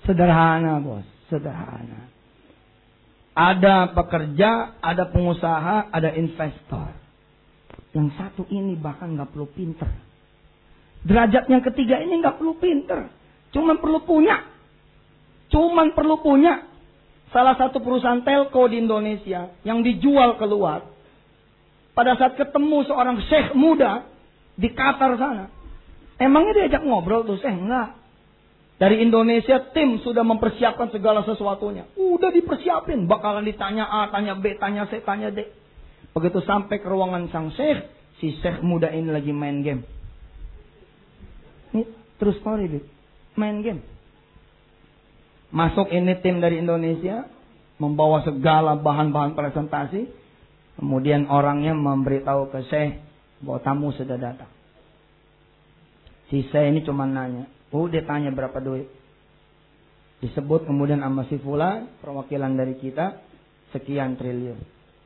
sederhana 0.04 0.84
bos 0.84 1.08
sederhana 1.32 2.12
Ada 3.40 3.96
pekerja, 3.96 4.76
ada 4.84 5.08
pengusaha, 5.08 5.88
ada 5.96 6.12
investor. 6.20 6.92
Yang 7.96 8.20
satu 8.20 8.44
ini 8.52 8.76
bahkan 8.76 9.16
nggak 9.16 9.32
perlu 9.32 9.48
pinter. 9.48 9.88
Derajat 11.08 11.48
yang 11.48 11.64
ketiga 11.64 12.04
ini 12.04 12.20
nggak 12.20 12.36
perlu 12.36 12.60
pinter. 12.60 13.08
Cuman 13.56 13.80
perlu 13.80 14.04
punya. 14.04 14.44
Cuman 15.56 15.96
perlu 15.96 16.20
punya. 16.20 16.68
Salah 17.32 17.56
satu 17.56 17.80
perusahaan 17.80 18.20
telco 18.28 18.68
di 18.68 18.84
Indonesia 18.84 19.56
yang 19.64 19.88
dijual 19.88 20.36
keluar. 20.36 20.84
Pada 21.96 22.20
saat 22.20 22.36
ketemu 22.36 22.92
seorang 22.92 23.24
syekh 23.24 23.56
muda 23.56 24.04
di 24.60 24.68
Qatar 24.68 25.16
sana. 25.16 25.48
Emangnya 26.20 26.60
diajak 26.60 26.84
ngobrol 26.84 27.24
tuh 27.24 27.40
syekh? 27.40 27.56
Enggak. 27.56 27.99
Dari 28.80 29.04
Indonesia 29.04 29.60
tim 29.76 30.00
sudah 30.00 30.24
mempersiapkan 30.24 30.88
segala 30.96 31.28
sesuatunya. 31.28 31.92
Udah 32.00 32.32
dipersiapin. 32.32 33.12
Bakalan 33.12 33.44
ditanya 33.44 33.84
A, 33.84 34.08
tanya 34.08 34.40
B, 34.40 34.56
tanya 34.56 34.88
C, 34.88 35.04
tanya 35.04 35.36
D. 35.36 35.52
Begitu 36.16 36.40
sampai 36.48 36.80
ke 36.80 36.88
ruangan 36.88 37.28
sang 37.28 37.52
syekh. 37.60 37.92
Si 38.24 38.40
syekh 38.40 38.64
muda 38.64 38.88
ini 38.88 39.12
lagi 39.12 39.36
main 39.36 39.60
game. 39.68 39.84
Ini 41.76 41.84
terus 42.24 42.40
story 42.40 42.72
deh. 42.72 42.84
Main 43.36 43.60
game. 43.60 43.84
Masuk 45.52 45.92
ini 45.92 46.16
tim 46.24 46.40
dari 46.40 46.64
Indonesia. 46.64 47.28
Membawa 47.84 48.24
segala 48.24 48.80
bahan-bahan 48.80 49.36
presentasi. 49.36 50.08
Kemudian 50.80 51.28
orangnya 51.28 51.76
memberitahu 51.76 52.48
ke 52.48 52.64
syekh. 52.72 53.04
Bahwa 53.44 53.60
tamu 53.60 53.92
sudah 53.92 54.16
datang. 54.16 54.48
Si 56.32 56.48
syekh 56.48 56.72
ini 56.72 56.80
cuma 56.88 57.04
nanya 57.04 57.59
Oh 57.70 57.86
dia 57.86 58.02
tanya 58.06 58.34
berapa 58.34 58.58
duit. 58.62 58.90
Disebut 60.20 60.68
kemudian 60.68 61.00
sama 61.00 61.24
si 61.32 61.40
Fula, 61.40 61.88
perwakilan 62.04 62.60
dari 62.60 62.76
kita, 62.76 63.24
sekian 63.72 64.20
triliun. 64.20 64.60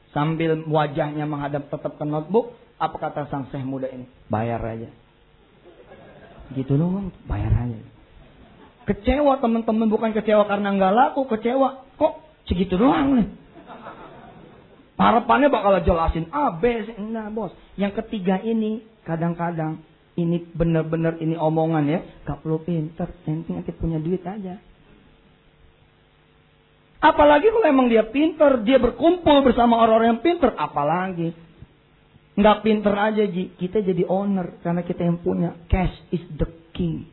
Sambil 0.09 0.65
wajahnya 0.65 1.25
menghadap 1.29 1.69
tetap 1.69 1.97
ke 2.01 2.05
notebook, 2.05 2.57
apa 2.81 2.97
kata 2.97 3.21
sang 3.29 3.49
syekh 3.53 3.65
muda 3.65 3.89
ini? 3.89 4.09
Bayar 4.29 4.61
aja. 4.61 4.89
Gitu 6.53 6.73
doang, 6.73 7.13
bayar 7.29 7.53
aja. 7.53 7.79
Kecewa 8.83 9.39
teman-teman, 9.39 9.87
bukan 9.87 10.11
kecewa 10.11 10.43
karena 10.49 10.75
nggak 10.75 10.93
laku, 10.93 11.29
kecewa. 11.29 11.85
Kok 11.95 12.13
segitu 12.49 12.75
doang 12.75 13.21
nih? 13.21 13.27
Harapannya 14.93 15.49
bakal 15.49 15.81
jelasin 15.81 16.29
A, 16.29 16.53
B, 16.53 16.85
C. 16.85 16.97
Nah 17.01 17.33
bos, 17.33 17.53
yang 17.75 17.91
ketiga 17.97 18.37
ini 18.39 18.85
kadang-kadang 19.03 19.81
ini 20.13 20.45
benar-benar 20.53 21.17
ini 21.17 21.33
omongan 21.33 21.83
ya. 21.89 21.99
Gak 22.25 22.45
perlu 22.45 22.61
pinter. 22.61 23.09
Penting 23.25 23.65
kita 23.65 23.77
punya 23.77 23.97
duit 23.97 24.21
aja. 24.21 24.61
Apalagi 27.03 27.51
kalau 27.51 27.67
emang 27.67 27.91
dia 27.91 28.07
pinter, 28.07 28.63
dia 28.63 28.79
berkumpul 28.79 29.43
bersama 29.43 29.75
orang-orang 29.83 30.15
yang 30.15 30.23
pinter, 30.23 30.55
apalagi. 30.55 31.35
Nggak 32.39 32.63
pinter 32.63 32.95
aja, 32.95 33.23
Ji. 33.27 33.51
Kita 33.59 33.83
jadi 33.83 34.07
owner 34.07 34.63
karena 34.63 34.87
kita 34.87 35.03
yang 35.03 35.19
punya. 35.19 35.51
Cash 35.67 35.91
is 36.15 36.23
the 36.39 36.47
king. 36.71 37.03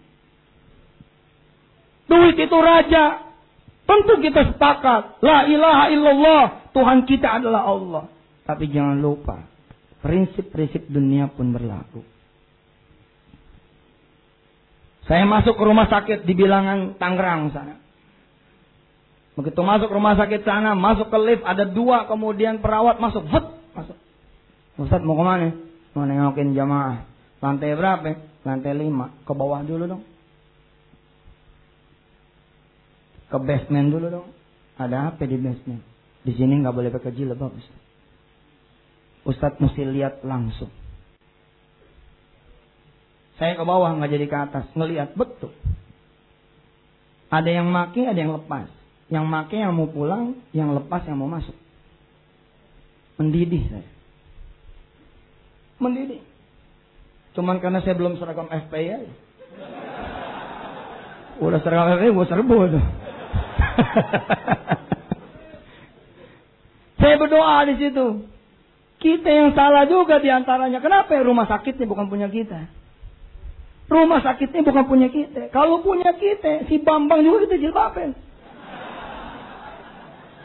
Duit 2.07 2.39
itu 2.39 2.55
raja. 2.55 3.35
Tentu 3.83 4.23
kita 4.23 4.55
sepakat. 4.55 5.19
La 5.27 5.51
ilaha 5.51 5.85
illallah. 5.91 6.45
Tuhan 6.71 7.03
kita 7.11 7.43
adalah 7.43 7.67
Allah. 7.67 8.05
Tapi 8.47 8.71
jangan 8.71 9.03
lupa. 9.03 9.43
Prinsip-prinsip 10.01 10.87
dunia 10.87 11.29
pun 11.35 11.51
berlaku. 11.51 12.01
Saya 15.11 15.27
masuk 15.27 15.59
ke 15.59 15.65
rumah 15.67 15.91
sakit 15.91 16.23
di 16.23 16.39
bilangan 16.39 16.95
Tangerang 16.95 17.51
sana. 17.51 17.83
Begitu 19.35 19.59
masuk 19.59 19.91
rumah 19.91 20.15
sakit 20.15 20.47
sana, 20.47 20.79
masuk 20.79 21.11
ke 21.11 21.19
lift, 21.19 21.43
ada 21.43 21.67
dua, 21.67 22.07
kemudian 22.07 22.63
perawat 22.63 23.03
masuk, 23.03 23.27
hut, 23.27 23.47
masuk. 23.75 23.99
Ustaz 24.79 25.03
mau 25.03 25.19
ke 25.19 25.25
mana? 25.27 25.51
Mau 25.99 26.07
nengokin 26.07 26.55
jamaah. 26.55 27.11
Lantai 27.43 27.75
berapa? 27.75 28.23
Lantai 28.47 28.73
lima. 28.79 29.11
Ke 29.27 29.35
bawah 29.35 29.67
dulu 29.67 29.85
dong. 29.91 30.03
Ke 33.35 33.39
basement 33.43 33.91
dulu 33.91 34.07
dong. 34.15 34.29
Ada 34.79 35.11
apa 35.11 35.27
di 35.27 35.37
basement? 35.37 35.83
Di 36.23 36.33
sini 36.39 36.63
nggak 36.63 36.71
boleh 36.73 36.95
pakai 36.95 37.11
jilbab 37.11 37.51
Ustaz. 37.51 37.81
Ustaz 39.27 39.53
mesti 39.59 39.83
lihat 39.91 40.23
langsung. 40.23 40.71
Saya 43.41 43.57
ke 43.57 43.65
bawah 43.65 43.89
nggak 43.97 44.13
jadi 44.13 44.27
ke 44.29 44.37
atas, 44.37 44.69
ngelihat 44.77 45.17
betul. 45.17 45.49
Ada 47.33 47.49
yang 47.49 47.73
maki, 47.73 48.05
ada 48.05 48.21
yang 48.21 48.37
lepas. 48.37 48.69
Yang 49.09 49.25
maki 49.25 49.57
yang 49.65 49.73
mau 49.73 49.89
pulang, 49.89 50.37
yang 50.53 50.77
lepas 50.77 51.01
yang 51.09 51.17
mau 51.17 51.31
masuk. 51.31 51.57
Mendidih 53.17 53.65
saya. 53.73 53.89
Mendidih. 55.81 56.21
Cuman 57.33 57.65
karena 57.65 57.81
saya 57.81 57.97
belum 57.97 58.21
seragam 58.21 58.45
FPI 58.45 58.87
ya. 58.93 58.99
Udah 61.41 61.65
seragam 61.65 61.97
FPI 61.97 62.13
gue 62.13 62.27
serbu 62.29 62.57
tuh. 62.77 62.85
saya 67.01 67.15
berdoa 67.17 67.57
di 67.73 67.75
situ. 67.81 68.07
Kita 69.01 69.29
yang 69.33 69.57
salah 69.57 69.89
juga 69.89 70.21
di 70.21 70.29
antaranya. 70.29 70.85
Kenapa 70.85 71.17
ya 71.17 71.25
rumah 71.25 71.49
sakit 71.49 71.81
ini 71.81 71.89
bukan 71.89 72.13
punya 72.13 72.29
kita? 72.29 72.80
Rumah 73.91 74.23
sakitnya 74.23 74.63
bukan 74.63 74.87
punya 74.87 75.11
kita. 75.11 75.51
Kalau 75.51 75.83
punya 75.83 76.15
kita, 76.15 76.71
si 76.71 76.79
Bambang 76.79 77.27
juga 77.27 77.51
kita 77.51 77.59
jilbabin. 77.59 78.15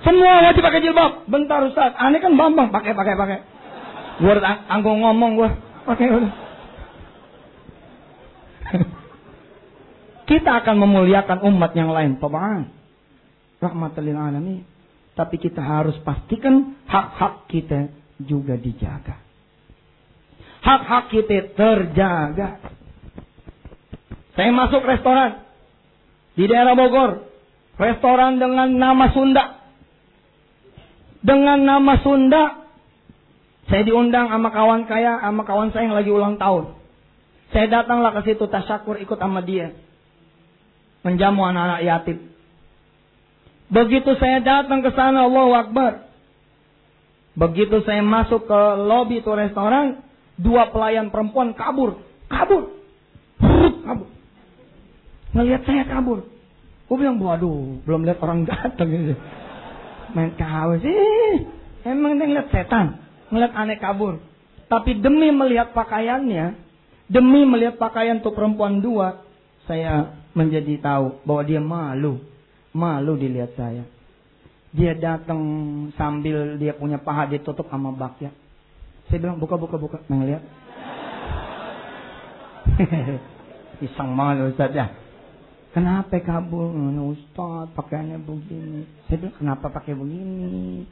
Semua 0.02 0.50
wajib 0.50 0.66
pakai 0.66 0.82
jilbab. 0.82 1.30
Bentar 1.30 1.62
Ustaz, 1.70 1.94
aneh 1.94 2.18
kan 2.18 2.34
Bambang 2.34 2.74
pakai 2.74 2.98
pakai 2.98 3.14
pakai. 3.14 3.38
Gue 4.18 4.34
anggung 4.66 5.06
ngomong 5.06 5.32
gue, 5.38 5.50
pakai 5.86 6.06
udah. 6.10 6.34
kita 10.30 10.52
akan 10.66 10.76
memuliakan 10.82 11.46
umat 11.46 11.72
yang 11.78 11.94
lain, 11.94 12.18
Tamaan. 12.18 12.74
Rahmatul 13.62 14.10
alamin. 14.10 14.66
Tapi 15.14 15.38
kita 15.38 15.62
harus 15.62 15.96
pastikan 16.02 16.82
hak-hak 16.90 17.46
kita 17.48 17.94
juga 18.20 18.58
dijaga. 18.58 19.22
Hak-hak 20.66 21.14
kita 21.14 21.54
terjaga. 21.54 22.58
Saya 24.36 24.52
masuk 24.52 24.84
restoran 24.84 25.48
di 26.36 26.46
daerah 26.46 26.76
Bogor. 26.76 27.24
Restoran 27.76 28.40
dengan 28.40 28.72
nama 28.76 29.12
Sunda. 29.12 29.64
Dengan 31.26 31.60
nama 31.64 32.00
Sunda, 32.04 32.44
saya 33.68 33.82
diundang 33.84 34.30
sama 34.30 34.54
kawan 34.54 34.86
kaya, 34.86 35.20
sama 35.24 35.44
kawan 35.44 35.74
saya 35.74 35.90
yang 35.90 35.98
lagi 35.98 36.12
ulang 36.12 36.36
tahun. 36.38 36.76
Saya 37.52 37.72
datanglah 37.72 38.14
ke 38.20 38.32
situ 38.32 38.46
tasyakur 38.46 39.00
ikut 39.00 39.18
sama 39.18 39.42
dia. 39.42 39.76
Menjamu 41.04 41.44
anak-anak 41.44 41.82
yatim. 41.84 42.18
Begitu 43.72 44.12
saya 44.22 44.44
datang 44.44 44.86
ke 44.86 44.92
sana, 44.94 45.26
Allah 45.26 45.66
Akbar. 45.66 45.94
Begitu 47.36 47.84
saya 47.84 48.00
masuk 48.00 48.48
ke 48.48 48.62
lobi 48.80 49.20
itu 49.20 49.32
restoran, 49.34 50.00
dua 50.40 50.72
pelayan 50.72 51.12
perempuan 51.12 51.52
kabur. 51.52 52.00
Kabur. 52.32 52.72
Kabur. 53.84 54.15
Ngelihat 55.36 55.68
saya 55.68 55.84
kabur. 55.84 56.24
Gue 56.88 56.96
bilang, 56.96 57.20
waduh, 57.20 57.84
belum 57.84 58.08
lihat 58.08 58.24
orang 58.24 58.48
datang 58.48 58.88
gitu. 58.88 59.20
Main 60.16 60.32
kawin 60.40 60.80
sih. 60.80 61.36
Emang 61.84 62.16
dia 62.16 62.26
ngeliat 62.26 62.50
setan. 62.56 63.04
Ngeliat 63.30 63.52
aneh 63.52 63.78
kabur. 63.78 64.24
Tapi 64.72 64.98
demi 65.04 65.30
melihat 65.36 65.76
pakaiannya, 65.76 66.56
demi 67.12 67.44
melihat 67.44 67.76
pakaian 67.76 68.24
tuh 68.24 68.32
perempuan 68.32 68.80
dua, 68.80 69.22
saya 69.68 70.16
menjadi 70.32 70.80
tahu 70.80 71.20
bahwa 71.28 71.44
dia 71.44 71.60
malu. 71.60 72.24
Malu 72.72 73.20
dilihat 73.20 73.60
saya. 73.60 73.84
Dia 74.72 74.96
datang 74.96 75.40
sambil 76.00 76.56
dia 76.60 76.76
punya 76.76 77.00
paha 77.00 77.28
ditutup 77.28 77.68
sama 77.68 77.92
bakya. 77.92 78.32
Saya 79.12 79.20
bilang, 79.20 79.38
buka, 79.38 79.60
buka, 79.60 79.76
buka. 79.76 79.98
Ngeliat. 80.08 80.44
Iseng 83.86 84.16
banget 84.16 84.56
Ustaz 84.56 84.72
ya. 84.72 85.05
Kenapa 85.76 86.16
kabur? 86.24 86.72
Ustaz 87.12 87.68
pakaiannya 87.76 88.24
begini. 88.24 88.88
Saya 89.12 89.20
bilang 89.20 89.36
kenapa 89.36 89.68
pakai 89.76 89.92
begini? 89.92 90.88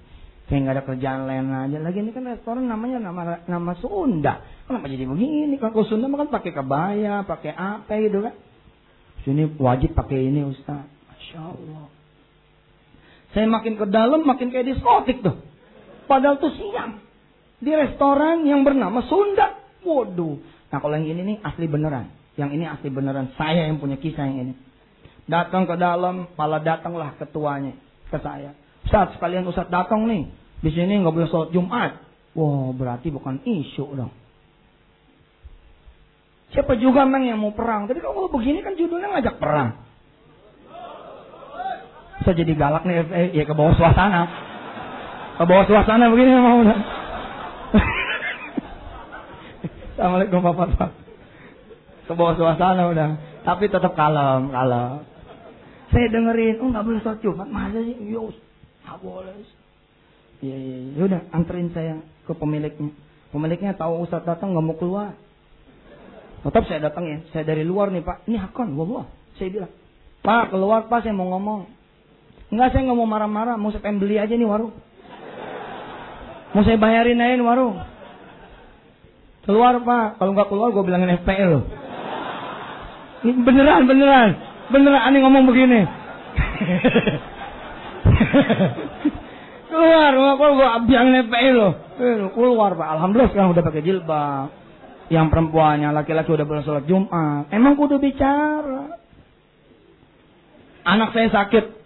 Kayak 0.51 0.59
nggak 0.59 0.75
ada 0.75 0.83
kerjaan 0.83 1.21
lain 1.23 1.47
aja. 1.55 1.77
Lagi 1.79 2.03
ini 2.03 2.11
kan 2.11 2.27
restoran 2.27 2.67
namanya 2.67 2.99
nama 2.99 3.39
nama 3.47 3.79
Sunda. 3.79 4.43
Kenapa 4.67 4.91
jadi 4.91 5.07
begini? 5.07 5.55
Kalau 5.55 5.87
Sunda 5.87 6.11
kan 6.11 6.27
pakai 6.27 6.51
kebaya, 6.51 7.23
pakai 7.23 7.55
apa 7.55 7.95
gitu 7.95 8.27
kan? 8.27 8.35
Sini 9.23 9.47
wajib 9.55 9.95
pakai 9.95 10.19
ini 10.19 10.51
Ustaz. 10.51 10.83
Masya 10.83 11.39
Allah. 11.39 11.87
Saya 13.31 13.47
makin 13.47 13.79
ke 13.79 13.87
dalam 13.87 14.27
makin 14.27 14.51
kayak 14.51 14.67
diskotik 14.67 15.23
tuh. 15.23 15.39
Padahal 16.11 16.43
tuh 16.43 16.51
siang. 16.59 16.99
Di 17.63 17.71
restoran 17.71 18.43
yang 18.43 18.67
bernama 18.67 18.99
Sunda. 19.07 19.63
Waduh. 19.87 20.43
Nah 20.43 20.77
kalau 20.83 20.99
yang 20.99 21.07
ini 21.07 21.21
nih 21.23 21.37
asli 21.39 21.71
beneran. 21.71 22.11
Yang 22.35 22.49
ini 22.59 22.65
asli 22.67 22.91
beneran. 22.91 23.31
Saya 23.39 23.71
yang 23.71 23.79
punya 23.79 23.95
kisah 23.95 24.27
yang 24.27 24.51
ini. 24.51 24.72
Datang 25.23 25.63
ke 25.63 25.75
dalam, 25.79 26.27
malah 26.35 26.59
datanglah 26.59 27.15
ketuanya 27.15 27.79
ke 28.11 28.19
saya. 28.19 28.51
Ustaz, 28.83 29.15
sekalian 29.15 29.47
Ustaz 29.47 29.71
datang 29.71 30.03
nih. 30.03 30.27
Di 30.59 30.71
sini 30.71 30.99
nggak 30.99 31.13
boleh 31.15 31.29
sholat 31.31 31.49
Jumat. 31.55 31.91
Wah, 32.35 32.75
berarti 32.75 33.07
bukan 33.07 33.39
isu 33.43 33.85
dong. 33.95 34.11
Siapa 36.51 36.77
juga 36.77 37.07
memang 37.07 37.23
yang 37.25 37.39
mau 37.39 37.55
perang. 37.55 37.87
Tapi 37.89 38.03
kalau 38.03 38.29
begini 38.29 38.61
kan 38.61 38.75
judulnya 38.77 39.15
ngajak 39.17 39.41
perang. 39.41 39.79
Saya 42.23 42.35
jadi 42.39 42.53
galak 42.55 42.85
nih, 42.85 42.95
eh, 43.09 43.29
ya 43.35 43.43
ke 43.43 43.51
bawah 43.57 43.73
suasana. 43.73 44.29
Ke 45.39 45.43
bawah 45.49 45.65
suasana 45.65 46.13
begini 46.13 46.29
mau. 46.37 46.61
Assalamualaikum 49.97 50.39
Bapak. 50.45 50.93
Ke 52.05 52.13
bawah 52.13 52.35
suasana 52.37 52.91
udah. 52.91 53.09
Tapi 53.43 53.67
tetap 53.67 53.97
kalem, 53.97 54.53
kalem. 54.53 55.12
Saya 55.93 56.09
dengerin, 56.09 56.57
oh 56.57 56.67
nggak 56.73 56.85
boleh 56.89 56.99
sholat 57.05 57.19
Jumat, 57.21 57.47
masa 57.53 57.77
sih? 57.85 57.93
Yus, 58.09 58.33
nggak 58.81 58.97
boleh. 58.97 59.37
Iya, 60.41 60.57
iya, 60.57 60.77
iya. 60.89 61.01
Udah, 61.05 61.21
anterin 61.29 61.69
saya 61.69 62.01
ke 62.25 62.33
pemiliknya. 62.33 62.89
Pemiliknya 63.29 63.77
tahu 63.77 64.01
Ustaz 64.01 64.25
datang 64.25 64.57
nggak 64.57 64.65
mau 64.65 64.75
keluar. 64.75 65.13
Tetap 66.43 66.63
saya 66.67 66.89
datang 66.89 67.05
ya. 67.07 67.17
Saya 67.31 67.47
dari 67.47 67.63
luar 67.63 67.93
nih 67.93 68.03
Pak. 68.03 68.27
Ini 68.27 68.37
hakon, 68.41 68.75
wah 68.75 69.07
Saya 69.39 69.49
bilang, 69.53 69.71
Pak 70.25 70.51
keluar 70.51 70.91
Pak 70.91 71.05
saya 71.05 71.15
mau 71.15 71.31
ngomong. 71.31 71.69
Enggak 72.51 72.75
saya 72.75 72.81
nggak 72.89 72.99
mau 72.99 73.07
marah-marah. 73.07 73.55
Mau 73.55 73.71
saya 73.71 73.81
pengen 73.81 74.03
beli 74.03 74.19
aja 74.19 74.35
nih 74.35 74.45
warung. 74.45 74.75
Mau 76.53 76.61
saya 76.61 76.77
bayarin 76.77 77.23
aja 77.23 77.33
nih 77.39 77.47
warung. 77.47 77.79
Keluar 79.47 79.79
Pak. 79.79 80.07
Kalau 80.19 80.31
nggak 80.35 80.49
keluar 80.51 80.69
gue 80.75 80.83
bilangin 80.83 81.15
FPL 81.23 81.49
loh. 81.49 81.63
Beneran, 83.23 83.87
beneran. 83.87 84.52
Beneran 84.73 85.05
aneh 85.05 85.21
ngomong 85.21 85.45
begini. 85.45 85.85
keluar, 89.69 90.11
keluar 90.17 90.51
gue 90.57 90.89
bilangin 90.89 91.29
FPL 91.29 91.53
loh. 91.53 91.73
Eh, 92.01 92.25
keluar 92.33 92.73
Pak. 92.73 92.87
Alhamdulillah 92.97 93.29
sekarang 93.29 93.53
udah 93.53 93.61
pakai 93.61 93.85
jilbab 93.85 94.49
yang 95.13 95.29
perempuannya 95.29 95.93
laki-laki 95.93 96.33
udah 96.33 96.47
boleh 96.49 96.65
sholat 96.65 96.89
Jumat. 96.89 97.53
Emang 97.53 97.77
kudu 97.77 98.01
bicara. 98.01 98.97
Anak 100.83 101.13
saya 101.13 101.29
sakit. 101.29 101.85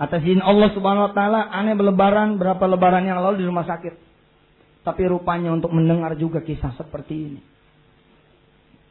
Atas 0.00 0.24
izin 0.24 0.40
Allah 0.40 0.72
subhanahu 0.72 1.10
wa 1.10 1.12
ta'ala, 1.12 1.52
aneh 1.52 1.76
berlebaran, 1.76 2.40
berapa 2.40 2.64
lebaran 2.64 3.04
yang 3.04 3.20
lalu 3.20 3.44
di 3.44 3.46
rumah 3.50 3.68
sakit. 3.68 3.92
Tapi 4.80 5.02
rupanya 5.04 5.52
untuk 5.52 5.76
mendengar 5.76 6.16
juga 6.16 6.40
kisah 6.40 6.72
seperti 6.72 7.14
ini. 7.18 7.49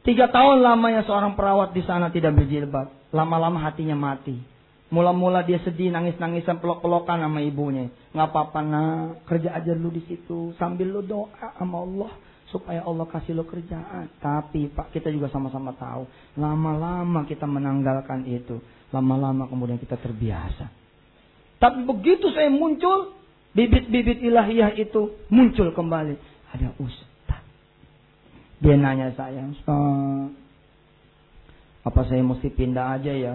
Tiga 0.00 0.32
tahun 0.32 0.64
lamanya 0.64 1.04
seorang 1.04 1.36
perawat 1.36 1.76
di 1.76 1.84
sana 1.84 2.08
tidak 2.08 2.32
berjilbab. 2.32 2.88
Lama-lama 3.12 3.60
hatinya 3.60 3.92
mati. 3.92 4.40
Mula-mula 4.90 5.46
dia 5.46 5.62
sedih, 5.62 5.92
nangis-nangisan, 5.94 6.58
pelok-pelokan 6.58 7.22
sama 7.22 7.44
ibunya. 7.44 7.92
Nggak 8.10 8.28
apa-apa 8.32 8.60
nak, 8.64 9.22
kerja 9.28 9.54
aja 9.54 9.70
dulu 9.76 9.94
di 9.94 10.02
situ. 10.08 10.50
Sambil 10.58 10.90
lu 10.90 11.04
doa 11.04 11.30
sama 11.54 11.84
Allah 11.84 12.10
supaya 12.50 12.82
Allah 12.82 13.06
kasih 13.06 13.38
lo 13.38 13.46
kerjaan. 13.46 14.10
Tapi 14.18 14.70
Pak 14.74 14.90
kita 14.90 15.08
juga 15.14 15.30
sama-sama 15.30 15.70
tahu, 15.78 16.06
lama-lama 16.38 17.22
kita 17.24 17.46
menanggalkan 17.46 18.26
itu, 18.26 18.58
lama-lama 18.90 19.46
kemudian 19.46 19.78
kita 19.78 19.94
terbiasa. 19.96 20.66
Tapi 21.62 21.86
begitu 21.86 22.26
saya 22.34 22.50
muncul, 22.50 23.14
bibit-bibit 23.54 24.20
ilahiyah 24.26 24.74
itu 24.74 25.14
muncul 25.30 25.70
kembali. 25.70 26.14
Ada 26.50 26.74
ustaz. 26.82 27.09
Dia 28.60 28.76
nanya 28.76 29.08
saya, 29.16 29.40
apa 31.80 32.00
saya 32.04 32.20
mesti 32.20 32.52
pindah 32.52 33.00
aja 33.00 33.08
ya 33.08 33.34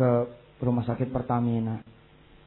ke 0.00 0.08
rumah 0.64 0.80
sakit 0.88 1.12
Pertamina? 1.12 1.84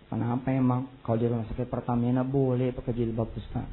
Kenapa 0.10 0.50
emang? 0.50 0.90
Kalau 1.06 1.22
di 1.22 1.30
rumah 1.30 1.46
sakit 1.54 1.70
Pertamina 1.70 2.26
boleh 2.26 2.74
pakai 2.74 2.98
jilbab 2.98 3.30
Ustaz. 3.38 3.70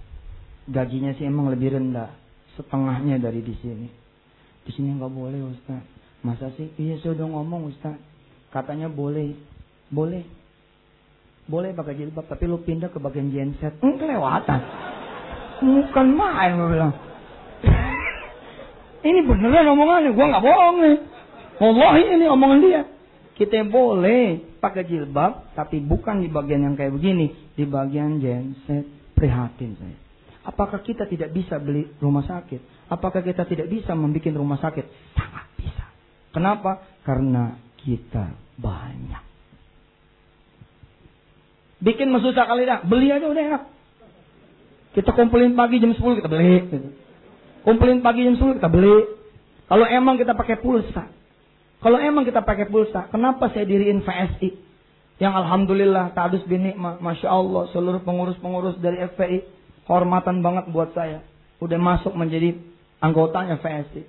Gajinya 0.69 1.17
sih 1.17 1.25
emang 1.25 1.49
lebih 1.49 1.81
rendah 1.81 2.13
setengahnya 2.61 3.17
dari 3.17 3.41
di 3.41 3.57
sini. 3.65 3.89
Di 4.69 4.71
sini 4.77 5.01
nggak 5.01 5.13
boleh 5.15 5.41
Ustaz. 5.57 5.81
Masa 6.21 6.53
sih? 6.61 6.77
Iya 6.77 7.01
saya 7.01 7.17
udah 7.17 7.29
ngomong 7.41 7.73
Ustaz. 7.73 7.97
Katanya 8.53 8.93
boleh. 8.93 9.33
Boleh. 9.89 10.29
Boleh 11.49 11.73
pakai 11.73 11.97
jilbab 11.97 12.29
tapi 12.29 12.45
lu 12.45 12.61
pindah 12.61 12.93
ke 12.93 13.01
bagian 13.01 13.33
genset. 13.33 13.81
Hmm, 13.81 13.97
kelewatan. 13.97 14.61
Bukan 15.65 16.07
main 16.13 16.53
gue 16.61 16.69
bilang 16.69 16.93
ini 19.05 19.21
beneran 19.23 19.69
omongannya 19.69 20.11
gue 20.17 20.27
nggak 20.27 20.45
bohong 20.45 20.77
nih 20.81 20.97
Wallahi 21.55 22.03
ini 22.19 22.27
omongan 22.27 22.59
dia 22.65 22.83
kita 23.39 23.67
boleh 23.67 24.59
pakai 24.59 24.89
jilbab 24.89 25.55
tapi 25.55 25.79
bukan 25.79 26.25
di 26.25 26.29
bagian 26.33 26.67
yang 26.67 26.75
kayak 26.75 26.97
begini 26.97 27.55
di 27.55 27.63
bagian 27.69 28.19
genset 28.19 28.89
prihatin 29.15 29.79
saya 29.79 30.05
Apakah 30.45 30.85
kita 30.85 31.09
tidak 31.09 31.33
bisa 31.33 31.57
beli 31.57 31.89
rumah 32.05 32.21
sakit? 32.29 32.93
Apakah 32.93 33.25
kita 33.25 33.49
tidak 33.49 33.65
bisa 33.73 33.97
membuat 33.97 34.37
rumah 34.37 34.61
sakit? 34.61 34.85
Sangat 35.17 35.49
bisa. 35.57 35.89
Kenapa? 36.37 36.85
Karena 37.01 37.57
kita 37.81 38.37
banyak. 38.61 39.25
Bikin 41.81 42.13
susah 42.13 42.45
kali 42.45 42.69
dah. 42.69 42.85
Beli 42.85 43.09
aja 43.09 43.25
udah 43.25 43.45
enak. 43.45 43.63
Kita 44.93 45.17
kumpulin 45.17 45.57
pagi 45.57 45.81
jam 45.81 45.97
10 45.97 46.21
kita 46.21 46.29
beli. 46.29 46.61
Kumpulin 47.65 48.05
pagi 48.05 48.29
jam 48.29 48.37
10 48.37 48.61
kita 48.61 48.69
beli. 48.69 49.09
Kalau 49.65 49.89
emang 49.89 50.21
kita 50.21 50.37
pakai 50.37 50.61
pulsa. 50.61 51.09
Kalau 51.81 51.97
emang 51.97 52.29
kita 52.29 52.45
pakai 52.45 52.69
pulsa. 52.69 53.09
Kenapa 53.09 53.49
saya 53.51 53.65
diriin 53.65 54.05
VSI? 54.05 54.53
Yang 55.17 55.33
Alhamdulillah 55.33 56.13
Tadus 56.13 56.45
bini 56.45 56.77
Masya 56.77 57.29
Allah 57.31 57.71
seluruh 57.73 58.03
pengurus-pengurus 58.03 58.77
dari 58.83 58.99
FPI 59.15 59.39
Kehormatan 59.85 60.41
banget 60.41 60.69
buat 60.73 60.93
saya. 60.97 61.21
Udah 61.61 61.77
masuk 61.77 62.17
menjadi 62.17 62.57
anggotanya 63.05 63.61
VSI. 63.61 64.03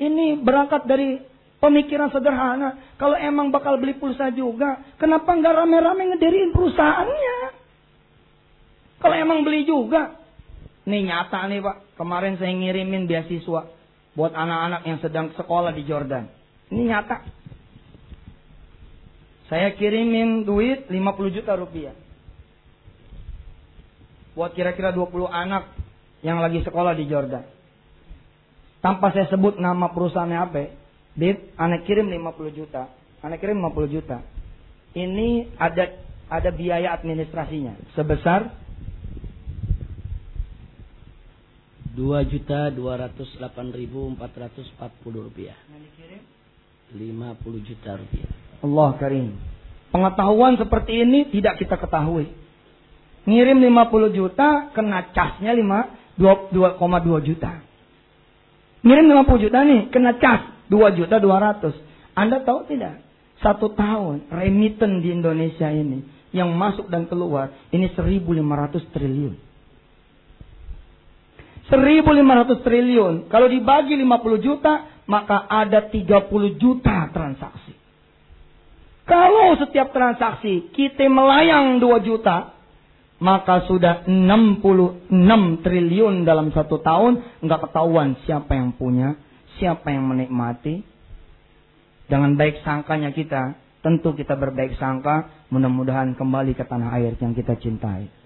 Ini 0.00 0.38
berangkat 0.42 0.86
dari 0.86 1.18
pemikiran 1.58 2.14
sederhana. 2.14 2.94
Kalau 2.96 3.18
emang 3.18 3.50
bakal 3.50 3.76
beli 3.76 3.98
pulsa 3.98 4.30
juga, 4.30 4.80
kenapa 5.02 5.34
nggak 5.34 5.54
rame-rame 5.54 6.14
ngediriin 6.14 6.54
perusahaannya? 6.54 7.38
Kalau 9.02 9.16
emang 9.18 9.42
beli 9.42 9.66
juga, 9.66 10.19
nih 10.90 11.06
nyata 11.06 11.46
nih 11.46 11.62
pak. 11.62 11.76
Kemarin 11.94 12.34
saya 12.36 12.50
ngirimin 12.50 13.06
beasiswa 13.06 13.70
buat 14.18 14.32
anak-anak 14.34 14.82
yang 14.84 14.98
sedang 14.98 15.26
sekolah 15.38 15.70
di 15.70 15.86
Jordan. 15.86 16.26
Ini 16.74 16.82
nyata. 16.90 17.16
Saya 19.46 19.74
kirimin 19.74 20.46
duit 20.46 20.86
50 20.86 21.34
juta 21.34 21.58
rupiah 21.58 21.94
buat 24.34 24.54
kira-kira 24.54 24.94
20 24.94 25.26
anak 25.26 25.74
yang 26.22 26.38
lagi 26.38 26.62
sekolah 26.62 26.94
di 26.94 27.10
Jordan. 27.10 27.42
Tanpa 28.80 29.12
saya 29.12 29.28
sebut 29.28 29.60
nama 29.60 29.92
perusahaannya 29.92 30.38
apa, 30.38 30.64
Bib, 31.18 31.52
anak 31.58 31.84
kirim 31.84 32.08
50 32.08 32.54
juta. 32.56 32.88
Anak 33.20 33.42
kirim 33.42 33.60
50 33.60 33.90
juta. 33.90 34.24
Ini 34.96 35.58
ada 35.60 35.98
ada 36.30 36.50
biaya 36.54 36.94
administrasinya 36.94 37.74
sebesar 37.98 38.54
dua 41.90 42.22
juta 42.22 42.70
dua 42.70 42.96
ratus 42.96 43.26
delapan 43.38 43.74
ribu 43.74 44.06
empat 44.14 44.30
ratus 44.34 44.66
empat 44.78 44.92
puluh 45.02 45.26
rupiah. 45.26 45.56
Lima 46.94 47.34
puluh 47.38 47.62
juta 47.62 47.98
rupiah. 47.98 48.30
Allah 48.60 48.90
karim. 49.00 49.34
Pengetahuan 49.90 50.54
seperti 50.54 51.02
ini 51.02 51.26
tidak 51.34 51.58
kita 51.58 51.74
ketahui. 51.74 52.30
Ngirim 53.26 53.58
50 53.58 54.16
juta, 54.16 54.70
kena 54.72 55.10
casnya 55.12 55.52
5, 55.52 56.16
2,2 56.16 57.26
juta. 57.26 57.52
Ngirim 58.80 59.06
50 59.12 59.44
juta 59.44 59.58
nih, 59.66 59.80
kena 59.92 60.16
cas 60.16 60.46
2 60.70 60.96
juta 60.96 61.18
200. 61.18 61.74
Anda 62.16 62.40
tahu 62.46 62.70
tidak? 62.70 63.02
Satu 63.42 63.72
tahun 63.72 64.28
remitten 64.30 65.00
di 65.00 65.10
Indonesia 65.10 65.68
ini 65.72 66.04
yang 66.30 66.52
masuk 66.54 66.86
dan 66.92 67.08
keluar 67.10 67.50
ini 67.74 67.90
1.500 67.92 68.94
triliun. 68.94 69.34
1.500 71.70 72.66
triliun. 72.66 73.14
Kalau 73.30 73.46
dibagi 73.46 73.94
50 73.94 74.42
juta, 74.42 74.90
maka 75.06 75.46
ada 75.46 75.86
30 75.86 76.58
juta 76.58 77.10
transaksi. 77.14 77.74
Kalau 79.06 79.58
setiap 79.58 79.90
transaksi 79.90 80.70
kita 80.70 81.10
melayang 81.10 81.82
2 81.82 82.06
juta, 82.06 82.54
maka 83.18 83.66
sudah 83.66 84.06
66 84.06 85.10
triliun 85.66 86.22
dalam 86.22 86.54
satu 86.54 86.78
tahun 86.78 87.42
nggak 87.42 87.60
ketahuan 87.68 88.16
siapa 88.24 88.54
yang 88.54 88.70
punya, 88.74 89.18
siapa 89.58 89.90
yang 89.90 90.06
menikmati. 90.06 90.86
Dengan 92.10 92.34
baik 92.34 92.66
sangkanya 92.66 93.14
kita, 93.14 93.54
tentu 93.86 94.14
kita 94.14 94.34
berbaik 94.34 94.74
sangka, 94.78 95.46
mudah-mudahan 95.50 96.18
kembali 96.18 96.58
ke 96.58 96.66
tanah 96.66 96.90
air 96.98 97.14
yang 97.22 97.34
kita 97.34 97.54
cintai. 97.58 98.19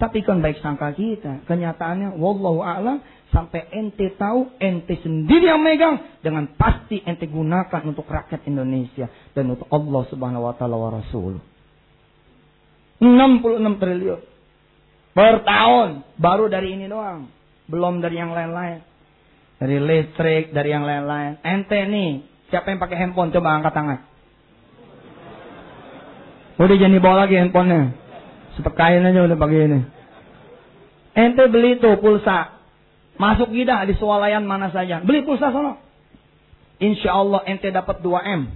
Tapi 0.00 0.24
kan 0.24 0.40
baik 0.40 0.64
sangka 0.64 0.96
kita, 0.96 1.44
kenyataannya 1.44 2.16
wallahu 2.16 2.64
a'lam 2.64 3.04
sampai 3.28 3.68
ente 3.68 4.16
tahu 4.16 4.48
ente 4.56 4.96
sendiri 5.04 5.44
yang 5.44 5.60
megang 5.60 6.16
dengan 6.24 6.48
pasti 6.56 7.04
ente 7.04 7.28
gunakan 7.28 7.84
untuk 7.84 8.08
rakyat 8.08 8.48
Indonesia 8.48 9.12
dan 9.36 9.52
untuk 9.52 9.68
Allah 9.68 10.02
Subhanahu 10.08 10.48
wa 10.48 10.56
taala 10.56 10.80
wa 10.80 10.88
rasul. 10.88 11.36
66 13.04 13.76
triliun. 13.76 14.20
Per 15.12 15.34
tahun. 15.44 15.88
Baru 16.16 16.48
dari 16.48 16.80
ini 16.80 16.88
doang. 16.88 17.28
Belum 17.68 18.00
dari 18.00 18.16
yang 18.16 18.32
lain-lain. 18.32 18.80
Dari 19.60 19.76
listrik, 19.84 20.56
dari 20.56 20.72
yang 20.72 20.88
lain-lain. 20.88 21.44
Ente 21.44 21.76
nih, 21.84 22.24
siapa 22.48 22.72
yang 22.72 22.80
pakai 22.80 22.96
handphone? 22.96 23.36
Coba 23.36 23.52
angkat 23.52 23.72
tangan. 23.76 24.00
Udah 26.56 26.76
jadi 26.76 26.96
bawa 27.00 27.28
lagi 27.28 27.36
handphonenya. 27.36 27.99
Sepekain 28.60 29.00
aja 29.00 29.24
udah 29.24 29.38
pakai 29.40 29.72
ini. 29.72 29.80
Ente 31.16 31.48
beli 31.48 31.80
tuh 31.80 31.96
pulsa. 31.96 32.60
Masuk 33.16 33.56
gida 33.56 33.80
di 33.88 33.96
swalayan 33.96 34.44
mana 34.44 34.68
saja. 34.68 35.00
Beli 35.00 35.24
pulsa 35.24 35.48
sana. 35.48 35.80
Insya 36.76 37.16
Allah 37.16 37.40
ente 37.48 37.72
dapat 37.72 38.04
2M. 38.04 38.52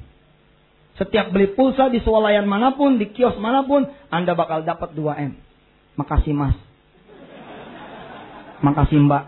Setiap 1.01 1.33
beli 1.33 1.57
pulsa 1.57 1.89
di 1.89 2.05
swalayan 2.05 2.45
mana 2.45 2.77
pun, 2.77 3.01
di 3.01 3.09
kios 3.17 3.41
mana 3.41 3.65
pun, 3.65 3.89
Anda 4.13 4.37
bakal 4.37 4.69
dapat 4.69 4.93
2M. 4.93 5.41
Makasih 5.97 6.37
mas. 6.37 6.57
Makasih 8.61 9.01
mbak. 9.09 9.25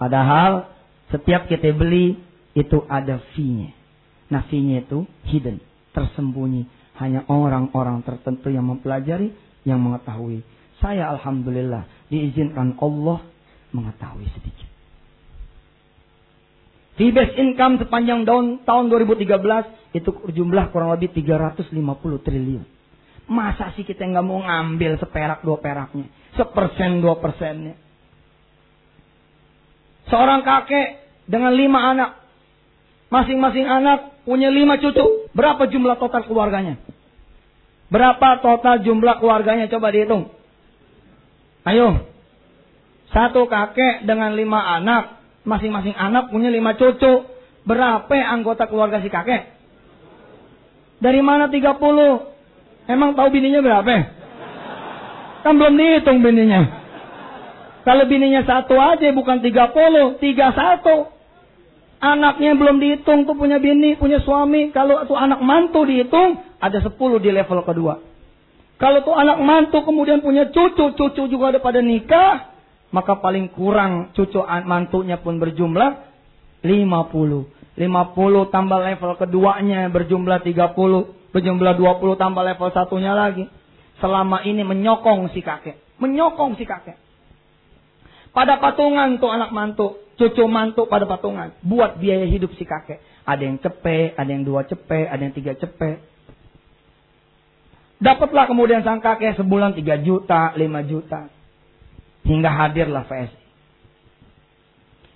Padahal 0.00 0.72
setiap 1.12 1.44
kita 1.44 1.76
beli 1.76 2.16
itu 2.56 2.88
ada 2.88 3.20
fee-nya. 3.36 3.76
Nah 4.32 4.48
fee-nya 4.48 4.80
itu 4.80 5.04
hidden, 5.28 5.60
tersembunyi. 5.92 6.64
Hanya 7.00 7.24
orang-orang 7.30 8.04
tertentu 8.04 8.52
yang 8.52 8.68
mempelajari, 8.68 9.32
yang 9.64 9.80
mengetahui. 9.80 10.44
Saya 10.82 11.08
Alhamdulillah 11.14 11.88
diizinkan 12.12 12.76
Allah 12.82 13.24
mengetahui 13.72 14.26
sedikit. 14.34 14.68
Fee 17.00 17.08
base 17.08 17.32
income 17.40 17.80
sepanjang 17.80 18.28
tahun, 18.28 18.68
tahun 18.68 18.84
2013 18.92 19.96
itu 19.96 20.10
jumlah 20.28 20.68
kurang 20.70 20.92
lebih 20.92 21.08
350 21.16 21.72
triliun. 22.20 22.64
Masa 23.32 23.72
sih 23.72 23.86
kita 23.86 24.04
nggak 24.04 24.26
mau 24.26 24.44
ngambil 24.44 25.00
seperak 25.00 25.40
dua 25.40 25.56
peraknya, 25.56 26.04
sepersen 26.36 27.00
dua 27.00 27.16
persennya. 27.16 27.80
Seorang 30.12 30.44
kakek 30.44 31.00
dengan 31.24 31.56
lima 31.56 31.96
anak, 31.96 32.21
masing-masing 33.12 33.68
anak 33.68 34.16
punya 34.24 34.48
lima 34.48 34.80
cucu. 34.80 35.28
Berapa 35.36 35.68
jumlah 35.68 36.00
total 36.00 36.24
keluarganya? 36.24 36.80
Berapa 37.92 38.40
total 38.40 38.80
jumlah 38.80 39.20
keluarganya? 39.20 39.68
Coba 39.68 39.92
dihitung. 39.92 40.32
Ayo, 41.68 42.08
satu 43.12 43.44
kakek 43.44 44.08
dengan 44.08 44.32
lima 44.32 44.64
anak, 44.80 45.20
masing-masing 45.44 45.92
anak 45.92 46.32
punya 46.32 46.48
lima 46.48 46.72
cucu. 46.80 47.28
Berapa 47.62 48.16
anggota 48.32 48.66
keluarga 48.66 48.98
si 49.04 49.12
kakek? 49.12 49.54
Dari 50.98 51.20
mana 51.22 51.46
30? 51.46 51.78
Emang 52.90 53.14
tahu 53.14 53.28
bininya 53.30 53.62
berapa? 53.62 53.94
Kan 55.46 55.54
belum 55.58 55.74
dihitung 55.78 56.18
bininya. 56.22 56.82
Kalau 57.82 58.06
bininya 58.06 58.46
satu 58.46 58.78
aja 58.78 59.10
bukan 59.10 59.42
30, 59.42 60.18
31. 60.18 61.21
Anaknya 62.02 62.58
belum 62.58 62.82
dihitung 62.82 63.30
tuh 63.30 63.38
punya 63.38 63.62
bini, 63.62 63.94
punya 63.94 64.18
suami. 64.26 64.74
Kalau 64.74 65.06
tuh 65.06 65.14
anak 65.14 65.38
mantu 65.38 65.86
dihitung, 65.86 66.34
ada 66.58 66.82
10 66.82 66.98
di 67.22 67.30
level 67.30 67.62
kedua. 67.62 68.02
Kalau 68.82 69.06
tuh 69.06 69.14
anak 69.14 69.38
mantu 69.38 69.86
kemudian 69.86 70.18
punya 70.18 70.50
cucu, 70.50 70.98
cucu 70.98 71.22
juga 71.30 71.54
ada 71.54 71.62
pada 71.62 71.78
nikah, 71.78 72.50
maka 72.90 73.22
paling 73.22 73.54
kurang 73.54 74.10
cucu 74.18 74.42
mantunya 74.66 75.22
pun 75.22 75.38
berjumlah 75.38 75.90
50. 76.66 77.78
50 77.78 78.52
tambah 78.52 78.78
level 78.82 79.12
keduanya 79.22 79.86
berjumlah 79.86 80.42
30, 80.42 80.74
berjumlah 81.30 81.74
20 81.78 82.18
tambah 82.18 82.42
level 82.42 82.68
satunya 82.74 83.14
lagi. 83.14 83.46
Selama 84.02 84.42
ini 84.42 84.66
menyokong 84.66 85.30
si 85.30 85.38
kakek, 85.38 85.78
menyokong 86.02 86.58
si 86.58 86.66
kakek. 86.66 86.98
Pada 88.34 88.58
patungan 88.58 89.22
tuh 89.22 89.30
anak 89.30 89.54
mantu, 89.54 90.02
cucu 90.16 90.44
mantu 90.48 90.88
pada 90.88 91.08
patungan, 91.08 91.56
buat 91.64 91.96
biaya 91.96 92.28
hidup 92.28 92.52
si 92.56 92.64
kakek. 92.68 93.00
Ada 93.22 93.42
yang 93.46 93.58
cepe, 93.62 94.18
ada 94.18 94.30
yang 94.30 94.42
dua 94.42 94.66
cepe, 94.66 95.06
ada 95.06 95.22
yang 95.22 95.34
tiga 95.34 95.54
cepe. 95.54 96.02
Dapatlah 98.02 98.50
kemudian 98.50 98.82
sang 98.82 98.98
kakek 98.98 99.38
sebulan 99.38 99.78
3 99.78 100.02
juta, 100.02 100.50
5 100.58 100.90
juta. 100.90 101.30
Hingga 102.26 102.50
hadirlah 102.50 103.06
VSI. 103.06 103.42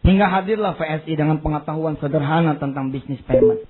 Hingga 0.06 0.26
hadirlah 0.30 0.78
VSI 0.78 1.18
dengan 1.18 1.42
pengetahuan 1.42 1.98
sederhana 1.98 2.54
tentang 2.62 2.94
bisnis 2.94 3.18
payment. 3.26 3.66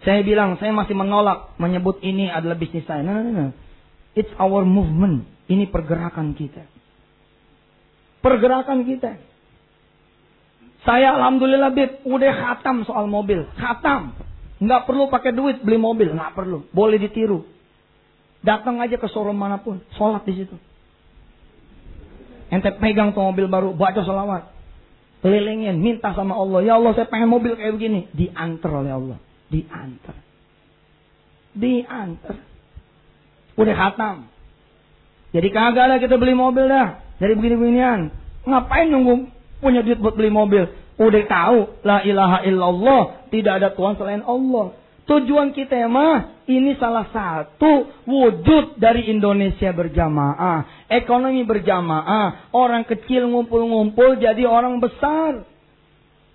Saya 0.00 0.24
bilang, 0.24 0.56
saya 0.56 0.72
masih 0.72 0.96
menolak 0.96 1.56
menyebut 1.60 2.00
ini 2.00 2.32
adalah 2.32 2.56
bisnis 2.56 2.88
saya. 2.88 3.04
No, 3.04 3.20
no, 3.20 3.32
no. 3.32 3.46
It's 4.16 4.32
our 4.40 4.64
movement. 4.64 5.28
Ini 5.44 5.68
pergerakan 5.68 6.32
kita. 6.32 6.64
Pergerakan 8.24 8.88
kita. 8.88 9.20
Saya 10.88 11.12
alhamdulillah 11.12 11.76
bib, 11.76 12.08
udah 12.08 12.32
khatam 12.32 12.88
soal 12.88 13.04
mobil. 13.04 13.44
Khatam. 13.60 14.16
Nggak 14.64 14.88
perlu 14.88 15.12
pakai 15.12 15.36
duit 15.36 15.60
beli 15.60 15.76
mobil. 15.76 16.16
Nggak 16.16 16.32
perlu. 16.32 16.64
Boleh 16.72 16.96
ditiru. 16.96 17.44
Datang 18.40 18.80
aja 18.80 18.96
ke 18.96 19.04
showroom 19.12 19.36
mana 19.36 19.60
pun. 19.60 19.84
Sholat 20.00 20.24
di 20.24 20.40
situ. 20.40 20.56
Ente 22.48 22.72
pegang 22.80 23.12
tuh 23.12 23.28
mobil 23.28 23.44
baru, 23.44 23.76
baca 23.76 24.00
salawat. 24.00 24.48
Kelilingin, 25.20 25.80
minta 25.80 26.12
sama 26.16 26.36
Allah. 26.36 26.64
Ya 26.64 26.80
Allah 26.80 26.96
saya 26.96 27.08
pengen 27.08 27.28
mobil 27.28 27.56
kayak 27.60 27.76
begini. 27.76 28.08
Diantar 28.12 28.72
oleh 28.72 28.92
Allah. 28.92 29.18
Diantar. 29.52 30.16
Diantar. 31.56 32.36
Udah 33.56 33.74
khatam. 33.76 34.32
Jadi 35.36 35.48
kagak 35.52 35.86
lah 35.92 35.98
kita 36.00 36.16
beli 36.16 36.32
mobil 36.32 36.68
dah. 36.72 37.03
Dari 37.18 37.32
begini-beginian. 37.38 38.00
Ngapain 38.44 38.88
nunggu 38.90 39.30
punya 39.62 39.80
duit 39.80 39.98
buat 40.02 40.14
beli 40.18 40.30
mobil? 40.30 40.66
Udah 40.98 41.24
tahu. 41.26 41.58
La 41.86 42.02
ilaha 42.02 42.42
illallah. 42.46 43.30
Tidak 43.30 43.52
ada 43.52 43.74
Tuhan 43.74 43.98
selain 43.98 44.22
Allah. 44.26 44.74
Tujuan 45.04 45.52
kita 45.52 45.76
ya 45.76 45.84
mah 45.84 46.48
ini 46.48 46.80
salah 46.80 47.04
satu 47.12 47.92
wujud 48.08 48.80
dari 48.80 49.12
Indonesia 49.12 49.68
berjamaah, 49.68 50.88
ekonomi 50.88 51.44
berjamaah, 51.44 52.48
orang 52.56 52.88
kecil 52.88 53.28
ngumpul-ngumpul 53.28 54.16
jadi 54.16 54.48
orang 54.48 54.80
besar. 54.80 55.44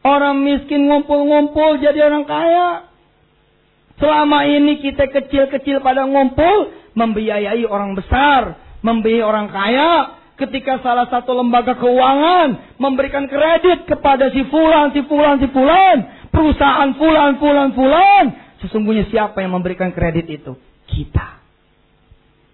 Orang 0.06 0.46
miskin 0.46 0.86
ngumpul-ngumpul 0.86 1.82
jadi 1.82 2.13
orang 2.13 2.30
kaya. 2.30 2.70
Selama 3.98 4.46
ini 4.46 4.80
kita 4.86 5.12
kecil-kecil 5.12 5.82
pada 5.82 6.06
ngumpul 6.06 6.72
membiayai 6.94 7.65
orang 7.65 7.98
besar, 7.98 8.54
membiayai 8.86 9.26
orang 9.26 9.50
kaya. 9.50 10.19
Ketika 10.39 10.80
salah 10.80 11.12
satu 11.12 11.36
lembaga 11.36 11.75
keuangan 11.75 12.80
memberikan 12.80 13.28
kredit 13.28 13.84
kepada 13.84 14.32
si 14.32 14.47
fulan, 14.47 14.95
si 14.95 15.04
fulan, 15.04 15.36
si 15.43 15.52
fulan, 15.52 15.97
perusahaan 16.32 16.95
fulan, 16.95 17.36
fulan, 17.43 17.69
fulan, 17.75 18.25
Sesungguhnya 18.60 19.08
siapa 19.08 19.39
yang 19.39 19.56
memberikan 19.56 19.95
kredit 19.95 20.28
itu? 20.28 20.52
Kita. 20.88 21.39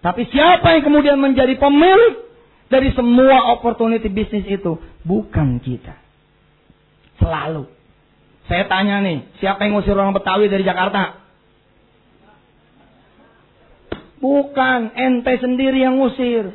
Tapi 0.02 0.22
siapa 0.30 0.78
yang 0.78 0.86
kemudian 0.86 1.18
menjadi 1.18 1.58
pemilik 1.58 2.22
dari 2.70 2.94
semua 2.94 3.58
opportunity 3.58 4.06
bisnis 4.06 4.46
itu? 4.46 4.78
Bukan 5.02 5.58
kita. 5.58 5.98
Selalu. 7.18 7.66
Saya 8.46 8.70
tanya 8.70 9.02
nih, 9.02 9.26
siapa 9.42 9.66
yang 9.66 9.74
ngusir 9.74 9.98
orang 9.98 10.14
Betawi 10.14 10.46
dari 10.46 10.62
Jakarta? 10.62 11.26
Bukan, 14.22 14.94
ente 14.94 15.34
sendiri 15.42 15.82
yang 15.82 15.98
ngusir. 15.98 16.54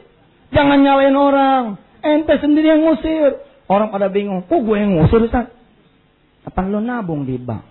Jangan 0.52 0.80
nyalain 0.84 1.16
orang. 1.16 1.64
Ente 2.04 2.36
sendiri 2.40 2.68
yang 2.76 2.84
ngusir. 2.84 3.40
Orang 3.72 3.88
pada 3.88 4.12
bingung, 4.12 4.44
kok 4.44 4.60
gue 4.60 4.76
yang 4.76 5.00
ngusir 5.00 5.24
Ustaz? 5.24 5.48
Apa 6.44 6.68
lo 6.68 6.84
nabung 6.84 7.24
di 7.24 7.40
bank? 7.40 7.64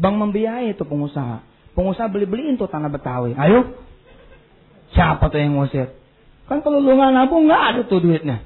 Bank 0.00 0.14
membiayai 0.16 0.72
itu 0.72 0.88
pengusaha. 0.88 1.44
Pengusaha 1.76 2.08
beli-beliin 2.08 2.56
tuh 2.56 2.70
tanah 2.70 2.88
Betawi. 2.88 3.36
Ayo. 3.36 3.76
Siapa 4.96 5.28
tuh 5.28 5.40
yang 5.40 5.60
ngusir? 5.60 5.92
Kan 6.48 6.64
kalau 6.64 6.80
lu 6.80 6.96
nggak 6.96 7.12
nabung 7.12 7.44
nggak 7.48 7.62
ada 7.76 7.80
tuh 7.84 8.00
duitnya. 8.00 8.44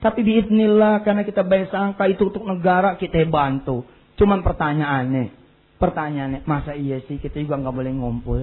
Tapi 0.00 0.20
biiznillah 0.20 1.00
karena 1.02 1.24
kita 1.24 1.40
baik 1.40 1.72
sangka 1.72 2.04
itu 2.08 2.28
untuk 2.28 2.44
negara 2.44 3.00
kita 3.00 3.24
bantu. 3.24 3.88
Cuman 4.16 4.40
pertanyaannya, 4.44 5.32
pertanyaannya, 5.80 6.40
masa 6.48 6.72
iya 6.76 7.00
sih 7.04 7.20
kita 7.20 7.40
juga 7.40 7.60
nggak 7.60 7.76
boleh 7.76 7.92
ngumpul? 7.92 8.40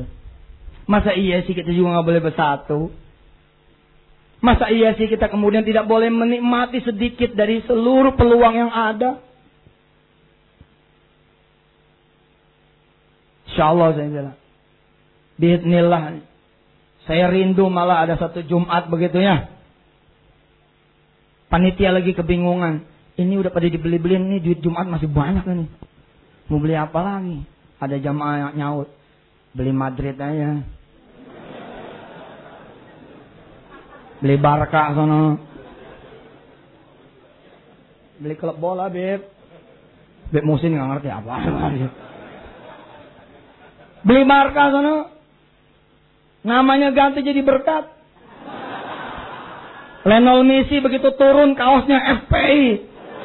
Masa 0.85 1.13
iya 1.17 1.41
sih 1.45 1.53
kita 1.53 1.69
juga 1.73 1.97
nggak 1.97 2.07
boleh 2.09 2.21
bersatu? 2.21 2.79
Masa 4.43 4.67
iya 4.67 4.91
sih 4.99 5.07
kita 5.07 5.31
kemudian 5.31 5.63
tidak 5.63 5.87
boleh 5.87 6.11
menikmati 6.11 6.83
sedikit 6.83 7.31
dari 7.31 7.63
seluruh 7.63 8.11
peluang 8.19 8.67
yang 8.67 8.71
ada? 8.75 9.23
Insya 13.47 13.71
Allah 13.71 13.95
saya 13.95 14.11
bilang. 14.11 14.37
Bismillah. 15.39 16.19
Saya 17.07 17.31
rindu 17.31 17.71
malah 17.71 18.03
ada 18.03 18.19
satu 18.19 18.43
Jumat 18.43 18.91
begitu 18.91 19.23
ya. 19.23 19.47
Panitia 21.47 21.95
lagi 21.95 22.11
kebingungan. 22.11 22.83
Ini 23.15 23.39
udah 23.39 23.47
pada 23.47 23.71
dibeli-beliin 23.71 24.27
ini 24.27 24.37
duit 24.43 24.59
Jumat 24.59 24.91
masih 24.91 25.07
banyak 25.07 25.47
nih. 25.47 25.71
Mau 26.51 26.59
beli 26.59 26.75
apa 26.75 26.99
lagi? 26.99 27.47
Ada 27.79 27.95
jamaah 27.95 28.51
yang 28.51 28.53
nyaut. 28.59 28.91
Beli 29.55 29.71
Madrid 29.71 30.19
aja. 30.19 30.67
Beli 34.23 34.39
Barca 34.39 34.95
sono. 34.95 35.35
Beli 38.23 38.39
klub 38.39 38.55
bola, 38.55 38.87
Beb. 38.87 39.19
Beb 40.31 40.43
Musin 40.47 40.71
nggak 40.71 40.89
ngerti 40.95 41.09
apa. 41.11 41.35
Beli 44.07 44.23
Barca 44.23 44.71
sono. 44.71 45.11
Namanya 46.47 46.95
ganti 46.95 47.19
jadi 47.19 47.43
berkat. 47.43 47.91
Lionel 50.07 50.47
Messi 50.47 50.79
begitu 50.79 51.11
turun 51.19 51.51
kaosnya 51.59 52.23
FPI. 52.23 52.63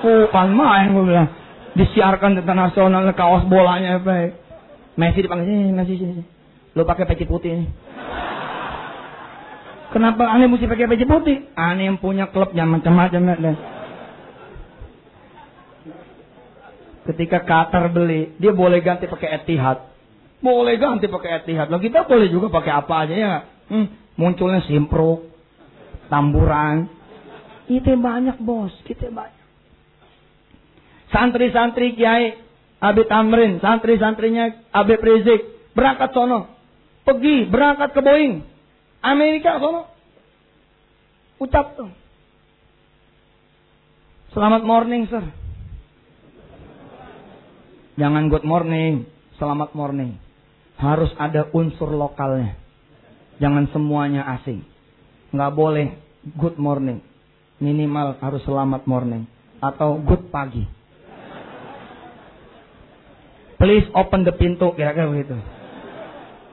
Oh, 0.02 0.26
kan 0.34 0.50
main 0.50 0.98
gue 0.98 1.06
bilang. 1.06 1.30
Disiarkan 1.78 2.42
internasional 2.42 3.06
kaos 3.14 3.46
bolanya 3.46 4.02
FPI. 4.02 4.34
Messi 4.98 5.22
dipanggil 5.22 5.46
sini, 5.46 5.70
Messi 5.70 5.94
sini. 5.94 6.22
Lo 6.74 6.82
pakai 6.82 7.06
peci 7.06 7.22
putih 7.22 7.54
ini. 7.54 7.66
Kenapa 9.88 10.28
aneh 10.28 10.52
mesti 10.52 10.68
pakai 10.68 10.84
peci 10.84 11.08
putih? 11.08 11.48
Aneh 11.56 11.88
yang 11.88 11.96
punya 11.96 12.28
klub 12.28 12.52
yang 12.52 12.68
macam-macam. 12.68 13.56
Ketika 17.08 17.40
Qatar 17.40 17.88
beli, 17.88 18.36
dia 18.36 18.52
boleh 18.52 18.84
ganti 18.84 19.08
pakai 19.08 19.40
Etihad. 19.40 19.88
Boleh 20.44 20.76
ganti 20.76 21.08
pakai 21.08 21.40
Etihad. 21.40 21.72
Loh 21.72 21.80
kita 21.80 22.04
boleh 22.04 22.28
juga 22.28 22.52
pakai 22.52 22.72
apa 22.76 22.94
aja 23.08 23.14
ya. 23.16 23.34
Hmm, 23.72 23.88
munculnya 24.20 24.60
Simpro, 24.68 25.24
tamburan. 26.12 26.92
Itu 27.64 27.96
banyak 27.96 28.36
bos, 28.44 28.76
kita 28.84 29.08
banyak. 29.08 29.46
Santri-santri 31.08 31.96
Kiai 31.96 32.36
Abi 32.78 33.08
Tamrin, 33.08 33.56
santri-santrinya 33.58 34.68
Abi 34.70 35.00
Prizik, 35.00 35.72
berangkat 35.72 36.12
sono. 36.12 36.52
Pergi, 37.08 37.48
berangkat 37.48 37.96
ke 37.96 38.00
Boeing. 38.04 38.57
Amerika 39.02 39.62
sono. 39.62 39.86
Ucap 41.38 41.78
tuh. 41.78 41.90
Selamat 44.34 44.62
morning, 44.66 45.06
sir. 45.06 45.24
Jangan 47.98 48.30
good 48.30 48.46
morning, 48.46 49.10
selamat 49.42 49.74
morning. 49.74 50.18
Harus 50.78 51.10
ada 51.18 51.50
unsur 51.50 51.90
lokalnya. 51.90 52.54
Jangan 53.42 53.66
semuanya 53.74 54.22
asing. 54.38 54.62
Nggak 55.34 55.54
boleh 55.54 55.86
good 56.38 56.54
morning. 56.58 57.02
Minimal 57.58 58.18
harus 58.22 58.42
selamat 58.46 58.86
morning. 58.86 59.26
Atau 59.58 59.98
good 60.06 60.30
pagi. 60.30 60.62
Please 63.58 63.90
open 63.90 64.22
the 64.22 64.30
pintu, 64.38 64.70
kira-kira 64.78 65.10
begitu. 65.10 65.34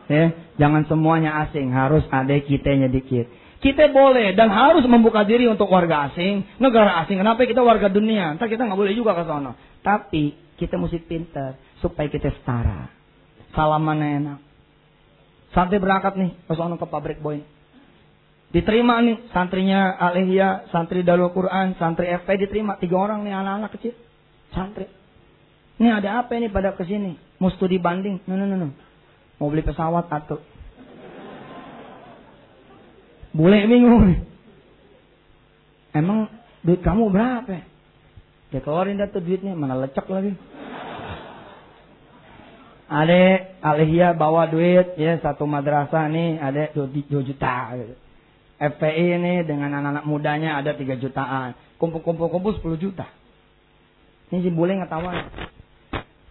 Ya, 0.06 0.38
jangan 0.62 0.86
semuanya 0.86 1.34
asing, 1.48 1.74
harus 1.74 2.06
ada 2.14 2.38
kitanya 2.38 2.86
dikit. 2.86 3.26
Kita 3.64 3.90
boleh 3.90 4.38
dan 4.38 4.54
harus 4.54 4.86
membuka 4.86 5.26
diri 5.26 5.50
untuk 5.50 5.66
warga 5.74 6.14
asing, 6.14 6.46
negara 6.62 7.02
asing. 7.02 7.18
Kenapa 7.18 7.50
kita 7.50 7.66
warga 7.66 7.90
dunia? 7.90 8.38
Entah 8.38 8.46
kita 8.46 8.62
nggak 8.62 8.78
boleh 8.78 8.94
juga 8.94 9.18
ke 9.18 9.26
sana. 9.26 9.58
Tapi 9.82 10.38
kita 10.62 10.78
mesti 10.78 11.02
pintar 11.02 11.58
supaya 11.82 12.06
kita 12.06 12.30
setara. 12.30 12.94
Salaman 13.58 13.98
enak. 13.98 14.40
Santri 15.56 15.82
berangkat 15.82 16.14
nih 16.20 16.32
ke 16.46 16.54
sana 16.54 16.78
ke 16.78 16.86
pabrik 16.86 17.18
boy. 17.24 17.42
Diterima 18.54 19.02
nih 19.02 19.34
santrinya 19.34 19.98
Alehia, 19.98 20.70
santri 20.70 21.02
Dalul 21.02 21.34
Quran, 21.34 21.74
santri 21.82 22.12
FP 22.12 22.46
diterima 22.46 22.78
tiga 22.78 23.02
orang 23.02 23.26
nih 23.26 23.34
anak-anak 23.34 23.72
kecil. 23.80 23.98
Santri. 24.54 24.86
Ini 25.82 25.90
ada 25.90 26.24
apa 26.24 26.38
ini 26.38 26.54
pada 26.54 26.72
ke 26.78 26.86
sini? 26.86 27.18
Mau 27.42 27.52
studi 27.52 27.82
banding? 27.82 28.24
No, 28.30 28.38
no, 28.40 28.46
no, 28.48 28.56
no. 28.56 28.70
Mau 29.40 29.52
beli 29.52 29.64
pesawat 29.64 30.08
atau? 30.08 30.40
Boleh 33.36 33.68
bingung. 33.68 34.24
Emang 35.92 36.32
duit 36.64 36.80
kamu 36.80 37.12
berapa? 37.12 37.64
Dia 38.52 38.64
keluarin 38.64 38.96
dah 38.96 39.12
tuh 39.12 39.20
duitnya, 39.20 39.52
mana 39.56 39.76
lecek 39.76 40.08
lagi. 40.08 40.32
Ada 42.86 43.58
Alihya 43.66 44.14
bawa 44.14 44.46
duit 44.46 44.94
ya 44.96 45.18
satu 45.18 45.50
madrasah 45.50 46.06
nih 46.06 46.38
ada 46.38 46.70
2 46.72 46.94
juta. 47.26 47.74
FPI 48.56 49.20
ini 49.20 49.34
dengan 49.44 49.74
anak-anak 49.74 50.06
mudanya 50.06 50.62
ada 50.62 50.78
3 50.78 50.96
jutaan. 51.02 51.58
Kumpul-kumpul 51.82 52.32
kumpul 52.32 52.56
10 52.56 52.78
juta. 52.80 53.10
Ini 54.32 54.48
si 54.48 54.50
bule 54.54 54.78
ngetawa. 54.80 55.12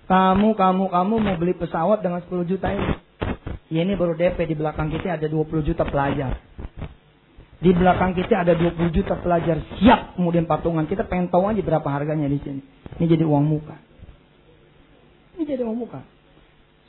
Kamu, 0.04 0.52
kamu, 0.52 0.84
kamu 0.92 1.14
mau 1.16 1.36
beli 1.40 1.56
pesawat 1.56 2.04
dengan 2.04 2.20
10 2.20 2.44
juta 2.44 2.68
ini. 2.68 2.92
Ya 3.72 3.80
ini 3.82 3.96
baru 3.96 4.12
DP, 4.12 4.36
di 4.52 4.56
belakang 4.56 4.92
kita 4.92 5.16
ada 5.16 5.26
20 5.26 5.64
juta 5.64 5.88
pelajar. 5.88 6.36
Di 7.64 7.72
belakang 7.72 8.12
kita 8.12 8.44
ada 8.44 8.52
20 8.52 8.92
juta 8.92 9.16
pelajar 9.16 9.56
siap 9.80 10.20
kemudian 10.20 10.44
patungan. 10.44 10.84
Kita 10.84 11.08
pengen 11.08 11.32
tahu 11.32 11.48
aja 11.48 11.64
berapa 11.64 11.88
harganya 11.88 12.28
di 12.28 12.36
sini. 12.44 12.60
Ini 13.00 13.04
jadi 13.16 13.24
uang 13.24 13.44
muka. 13.48 13.80
Ini 15.34 15.42
jadi 15.48 15.64
uang 15.64 15.78
muka. 15.80 16.04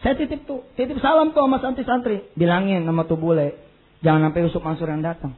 Saya 0.04 0.20
titip 0.20 0.44
tuh, 0.44 0.68
titip 0.76 1.00
salam 1.00 1.32
tuh 1.32 1.48
sama 1.48 1.64
santri-santri. 1.64 2.28
Bilangin 2.36 2.84
nama 2.84 3.08
tuh 3.08 3.16
bule, 3.16 3.56
jangan 4.04 4.30
sampai 4.30 4.44
Yusuf 4.44 4.62
Mansur 4.62 4.92
yang 4.92 5.00
datang. 5.00 5.34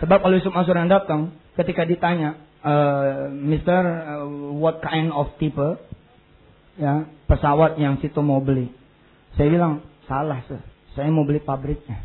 Sebab 0.00 0.18
kalau 0.18 0.34
Yusuf 0.34 0.50
Mansur 0.50 0.80
yang 0.80 0.88
datang, 0.88 1.36
ketika 1.54 1.84
ditanya, 1.84 2.40
uh, 2.64 3.28
Mister, 3.30 3.84
uh, 3.84 4.26
what 4.56 4.80
kind 4.80 5.12
of 5.12 5.36
people? 5.36 5.76
Ya 6.78 7.06
pesawat 7.26 7.78
yang 7.78 7.98
situ 8.02 8.18
mau 8.20 8.42
beli. 8.42 8.70
Saya 9.34 9.50
bilang 9.50 9.82
salah 10.06 10.42
sih, 10.46 10.60
saya 10.94 11.10
mau 11.10 11.26
beli 11.26 11.42
pabriknya. 11.42 12.02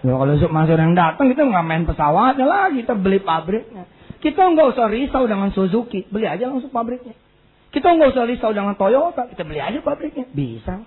Ya 0.00 0.16
kalau 0.16 0.32
Yusuf 0.32 0.48
Mansur 0.48 0.80
yang 0.80 0.96
datang 0.96 1.28
kita 1.28 1.44
nggak 1.44 1.66
main 1.66 1.84
pesawatnya 1.84 2.46
lagi, 2.48 2.86
kita 2.86 2.96
beli 2.96 3.20
pabriknya. 3.20 3.84
Kita 4.20 4.52
nggak 4.52 4.76
usah 4.76 4.86
risau 4.88 5.24
dengan 5.24 5.52
Suzuki, 5.52 6.08
beli 6.08 6.28
aja 6.28 6.48
langsung 6.48 6.72
pabriknya. 6.72 7.16
Kita 7.70 7.96
nggak 7.96 8.16
usah 8.16 8.24
risau 8.28 8.52
dengan 8.52 8.76
Toyota, 8.76 9.28
kita 9.28 9.42
beli 9.44 9.60
aja 9.60 9.78
pabriknya. 9.84 10.24
Bisa, 10.32 10.84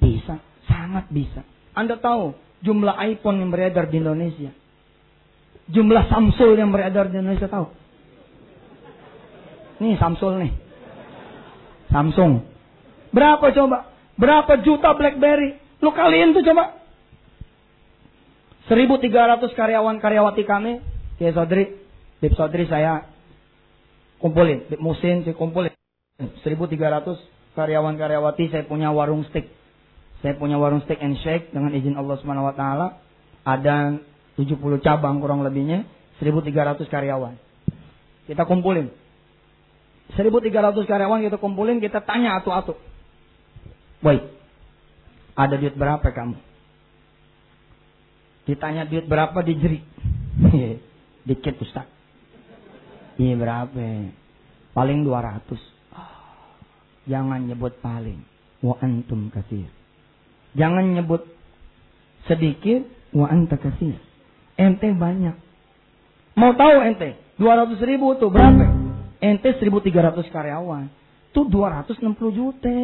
bisa, 0.00 0.40
sangat 0.64 1.08
bisa. 1.12 1.44
Anda 1.76 2.00
tahu 2.00 2.32
jumlah 2.64 2.96
iPhone 3.12 3.44
yang 3.44 3.50
beredar 3.52 3.92
di 3.92 4.00
Indonesia? 4.00 4.50
Jumlah 5.66 6.08
Samsung 6.08 6.56
yang 6.56 6.70
beredar 6.72 7.12
di 7.12 7.16
Indonesia 7.20 7.48
tahu? 7.50 7.68
Nih 9.84 10.00
Samsung 10.00 10.40
nih. 10.40 10.52
Samsung. 11.96 12.44
Berapa 13.16 13.56
coba? 13.56 13.88
Berapa 14.20 14.60
juta 14.60 14.92
BlackBerry? 14.92 15.56
Lu 15.80 15.96
kalian 15.96 16.36
tuh 16.36 16.44
coba. 16.44 16.76
1300 18.68 19.56
karyawan-karyawati 19.56 20.42
kami, 20.44 20.82
ya 21.22 21.30
Sodri, 21.32 21.78
Bib 22.18 22.34
Sodri 22.34 22.66
saya 22.66 23.06
kumpulin, 24.18 24.66
Bib 24.68 24.82
Musin 24.82 25.24
saya 25.24 25.38
kumpulin. 25.38 25.72
1300 26.20 27.56
karyawan-karyawati 27.56 28.52
saya 28.52 28.68
punya 28.68 28.92
warung 28.92 29.24
steak. 29.32 29.48
Saya 30.20 30.34
punya 30.36 30.60
warung 30.60 30.82
steak 30.84 31.00
and 31.00 31.16
shake 31.24 31.54
dengan 31.54 31.72
izin 31.72 31.96
Allah 31.96 32.18
Subhanahu 32.20 32.50
wa 32.50 32.56
taala. 32.58 33.00
Ada 33.46 34.02
70 34.36 34.58
cabang 34.82 35.22
kurang 35.22 35.46
lebihnya, 35.46 35.86
1300 36.20 36.90
karyawan. 36.90 37.38
Kita 38.26 38.42
kumpulin. 38.44 38.90
1300 40.14 40.86
karyawan 40.86 41.26
kita 41.26 41.42
kumpulin, 41.42 41.82
kita 41.82 41.98
tanya 42.06 42.38
atu-atu. 42.38 42.78
Woi, 44.06 44.22
ada 45.34 45.58
duit 45.58 45.74
berapa 45.74 46.06
kamu? 46.06 46.38
Ditanya 48.46 48.86
duit 48.86 49.10
berapa 49.10 49.34
dijeri. 49.42 49.82
Dikit 51.26 51.58
Ustaz. 51.58 51.90
Iya 53.18 53.34
berapa? 53.34 54.14
Paling 54.70 55.02
200. 55.02 57.10
Jangan 57.10 57.50
nyebut 57.50 57.74
paling. 57.82 58.22
Wa 58.62 58.78
antum 58.78 59.34
kasir. 59.34 59.66
Jangan 60.54 60.94
nyebut 60.94 61.26
sedikit. 62.30 62.86
Wa 63.10 63.32
anta 63.32 63.58
kasir. 63.58 63.98
Ente 64.54 64.86
banyak. 64.94 65.34
Mau 66.36 66.52
tahu 66.54 66.84
ente? 66.84 67.16
200 67.40 67.80
ribu 67.82 68.14
tuh 68.20 68.28
berapa? 68.28 68.75
Ente 69.20 69.56
1300 69.56 70.28
karyawan. 70.28 70.92
Itu 71.32 71.48
260 71.48 72.32
juta. 72.32 72.78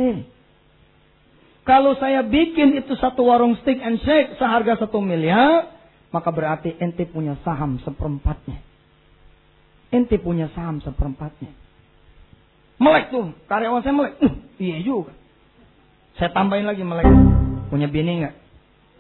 Kalau 1.63 1.95
saya 1.97 2.27
bikin 2.27 2.75
itu 2.75 2.93
satu 2.99 3.29
warung 3.29 3.55
steak 3.63 3.79
and 3.79 4.03
shake 4.03 4.35
seharga 4.37 4.83
satu 4.83 4.99
miliar, 4.99 5.71
maka 6.11 6.35
berarti 6.35 6.75
ente 6.77 7.07
punya 7.07 7.39
saham 7.47 7.79
seperempatnya. 7.81 8.59
Ente 9.95 10.19
punya 10.19 10.51
saham 10.57 10.83
seperempatnya. 10.83 11.55
Melek 12.83 13.15
tuh, 13.15 13.31
karyawan 13.47 13.81
saya 13.87 13.95
melek. 13.95 14.15
Uh, 14.19 14.35
iya 14.59 14.83
juga. 14.83 15.15
Saya 16.19 16.35
tambahin 16.35 16.67
lagi 16.67 16.83
melek. 16.83 17.07
Punya 17.71 17.87
bini 17.87 18.27
nggak? 18.27 18.35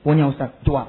Punya 0.06 0.30
Ustaz, 0.30 0.54
jual. 0.62 0.86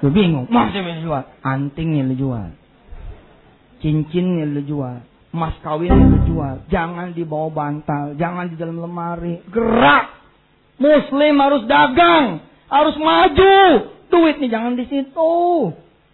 Lu 0.00 0.08
bingung, 0.10 0.48
masih 0.48 0.80
jual. 1.04 1.22
Antingnya 1.44 2.08
lu 2.08 2.16
jual 2.16 2.63
cincinnya 3.84 4.48
lu 4.48 4.64
jual, 4.64 5.04
mas 5.36 5.52
kawinnya 5.60 6.08
lu 6.08 6.18
jual. 6.24 6.64
Jangan 6.72 7.12
di 7.12 7.20
bawah 7.28 7.52
bantal. 7.52 8.16
Jangan 8.16 8.48
di 8.48 8.56
dalam 8.56 8.80
lemari. 8.80 9.44
Gerak. 9.52 10.08
Muslim 10.80 11.36
harus 11.36 11.68
dagang. 11.68 12.40
Harus 12.72 12.96
maju. 12.96 13.92
Duit 14.08 14.40
nih 14.40 14.48
jangan 14.48 14.80
di 14.80 14.88
situ. 14.88 15.36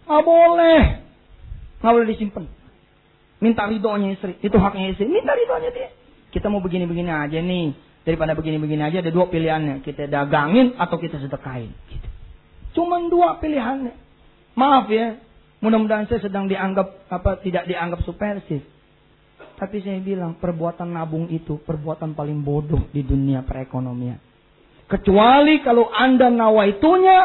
Nggak 0.03 0.23
boleh. 0.27 0.81
Nggak 1.79 1.93
boleh 1.95 2.07
disimpan. 2.11 2.43
Minta 3.39 3.65
ridhonya 3.71 4.19
istri. 4.19 4.35
Itu 4.43 4.59
haknya 4.59 4.91
istri. 4.91 5.07
Minta 5.07 5.31
ridhonya 5.31 5.71
dia. 5.71 5.89
Kita 6.35 6.51
mau 6.51 6.59
begini-begini 6.59 7.07
aja 7.07 7.39
nih. 7.39 7.71
Daripada 8.03 8.35
begini-begini 8.35 8.81
aja 8.83 8.99
ada 8.99 9.13
dua 9.15 9.31
pilihannya. 9.31 9.79
Kita 9.85 10.11
dagangin 10.11 10.75
atau 10.75 10.99
kita 10.99 11.23
sedekahin. 11.23 11.71
Gitu. 11.87 12.07
Cuman 12.75 13.07
dua 13.07 13.39
pilihannya. 13.39 13.95
Maaf 14.59 14.91
ya. 14.91 15.17
Mudah-mudahan 15.61 16.09
saya 16.09 16.25
sedang 16.25 16.49
dianggap 16.49 17.05
apa 17.07 17.37
tidak 17.45 17.69
dianggap 17.69 18.01
subversif. 18.01 18.65
Tapi 19.61 19.77
saya 19.85 20.01
bilang 20.01 20.41
perbuatan 20.41 20.89
nabung 20.89 21.29
itu 21.29 21.61
perbuatan 21.61 22.17
paling 22.17 22.41
bodoh 22.41 22.89
di 22.89 23.05
dunia 23.05 23.45
perekonomian. 23.45 24.17
Kecuali 24.89 25.61
kalau 25.61 25.85
Anda 25.93 26.33
nawaitunya 26.33 27.19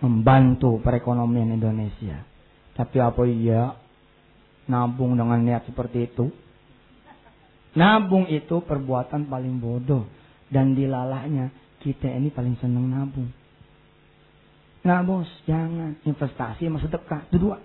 membantu 0.00 0.80
perekonomian 0.80 1.52
Indonesia. 1.52 2.24
Tapi 2.72 2.96
apa 3.04 3.22
iya 3.28 3.76
nabung 4.64 5.20
dengan 5.20 5.44
niat 5.44 5.68
seperti 5.68 6.08
itu? 6.08 6.32
Nabung 7.76 8.24
itu 8.32 8.64
perbuatan 8.64 9.28
paling 9.28 9.60
bodoh. 9.60 10.08
Dan 10.50 10.72
dilalahnya 10.74 11.52
kita 11.84 12.10
ini 12.10 12.32
paling 12.32 12.56
senang 12.58 12.88
nabung. 12.88 13.28
Nah 14.80 15.04
bos, 15.04 15.28
jangan 15.44 16.00
investasi 16.08 16.64
sama 16.64 16.80
sedekah. 16.80 17.28
Itu 17.28 17.50
dua. 17.50 17.60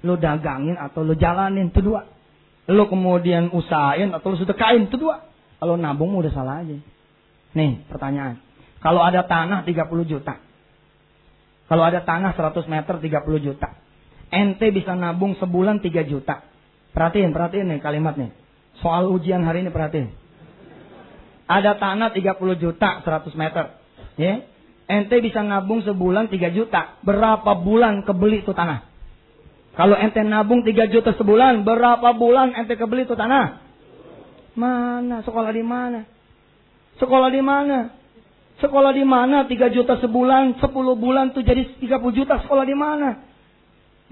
Lo 0.00 0.16
dagangin 0.16 0.80
atau 0.80 1.04
lo 1.04 1.12
jalanin. 1.12 1.68
Itu 1.68 1.84
dua. 1.84 2.08
Lo 2.68 2.88
kemudian 2.88 3.52
usahain 3.52 4.08
atau 4.16 4.32
lo 4.32 4.36
sedekahin. 4.40 4.88
Itu 4.88 4.96
dua. 4.96 5.28
Kalau 5.60 5.76
nabung 5.76 6.16
udah 6.16 6.32
salah 6.32 6.64
aja. 6.64 6.76
Nih 7.52 7.84
pertanyaan. 7.88 8.40
Kalau 8.84 9.00
ada 9.00 9.24
tanah 9.24 9.64
30 9.64 10.04
juta. 10.04 10.36
Kalau 11.64 11.84
ada 11.88 12.04
tanah 12.04 12.36
100 12.36 12.68
meter 12.68 12.94
30 13.00 13.40
juta. 13.40 13.68
Ente 14.28 14.68
bisa 14.68 14.92
nabung 14.92 15.32
sebulan 15.40 15.80
3 15.80 16.04
juta. 16.04 16.44
Perhatiin, 16.92 17.32
perhatiin 17.32 17.66
nih 17.72 17.80
kalimat 17.80 18.20
nih. 18.20 18.28
Soal 18.84 19.08
ujian 19.08 19.40
hari 19.40 19.64
ini 19.64 19.72
perhatiin. 19.72 20.12
Ada 21.48 21.80
tanah 21.80 22.12
30 22.12 22.36
juta 22.60 23.00
100 23.00 23.32
meter. 23.36 23.64
Ya. 24.20 24.44
Ente 24.84 25.16
bisa 25.24 25.40
nabung 25.40 25.80
sebulan 25.80 26.28
3 26.28 26.52
juta. 26.52 27.00
Berapa 27.00 27.56
bulan 27.56 28.04
kebeli 28.04 28.44
itu 28.44 28.52
tanah? 28.52 28.84
Kalau 29.74 29.96
ente 29.96 30.20
nabung 30.20 30.60
3 30.60 30.92
juta 30.92 31.16
sebulan, 31.16 31.64
berapa 31.64 32.12
bulan 32.12 32.52
ente 32.52 32.76
kebeli 32.76 33.08
itu 33.08 33.16
tanah? 33.16 33.64
Mana? 34.54 35.24
Sekolah 35.24 35.50
di 35.50 35.64
mana? 35.64 36.04
Sekolah 37.00 37.32
di 37.32 37.42
mana? 37.42 37.78
Sekolah 38.60 38.92
di 38.92 39.02
mana 39.02 39.48
3 39.48 39.72
juta 39.72 39.98
sebulan, 39.98 40.60
10 40.60 40.94
bulan 40.94 41.32
tuh 41.32 41.42
jadi 41.42 41.80
30 41.80 41.90
juta 42.14 42.38
sekolah 42.44 42.64
di 42.68 42.76
mana? 42.76 43.24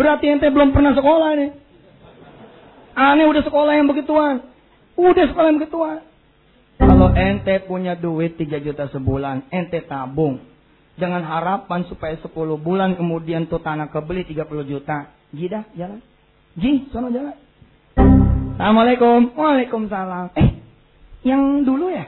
Berarti 0.01 0.25
ente 0.25 0.49
belum 0.49 0.73
pernah 0.73 0.97
sekolah 0.97 1.31
nih. 1.37 1.51
Aneh 2.97 3.29
udah 3.29 3.45
sekolah 3.45 3.73
yang 3.77 3.87
begituan. 3.93 4.41
Udah 4.97 5.25
sekolah 5.29 5.47
yang 5.53 5.61
begituan. 5.61 6.01
Kalau 6.81 7.13
ente 7.13 7.61
punya 7.69 7.93
duit 7.95 8.41
3 8.41 8.59
juta 8.65 8.89
sebulan, 8.91 9.53
ente 9.53 9.79
tabung 9.85 10.52
dengan 10.97 11.25
harapan 11.25 11.89
supaya 11.89 12.15
10 12.21 12.29
bulan 12.61 12.95
kemudian 12.95 13.49
tuh 13.49 13.61
tanah 13.65 13.89
kebeli 13.89 14.29
30 14.29 14.69
juta. 14.69 15.09
Gi 15.33 15.47
dah, 15.49 15.65
jalan. 15.73 16.01
Gi, 16.57 16.93
sono 16.93 17.09
jalan. 17.09 17.37
Assalamualaikum. 18.53 19.33
Waalaikumsalam. 19.33 20.37
Eh, 20.37 20.49
yang 21.25 21.65
dulu 21.65 21.89
ya? 21.89 22.07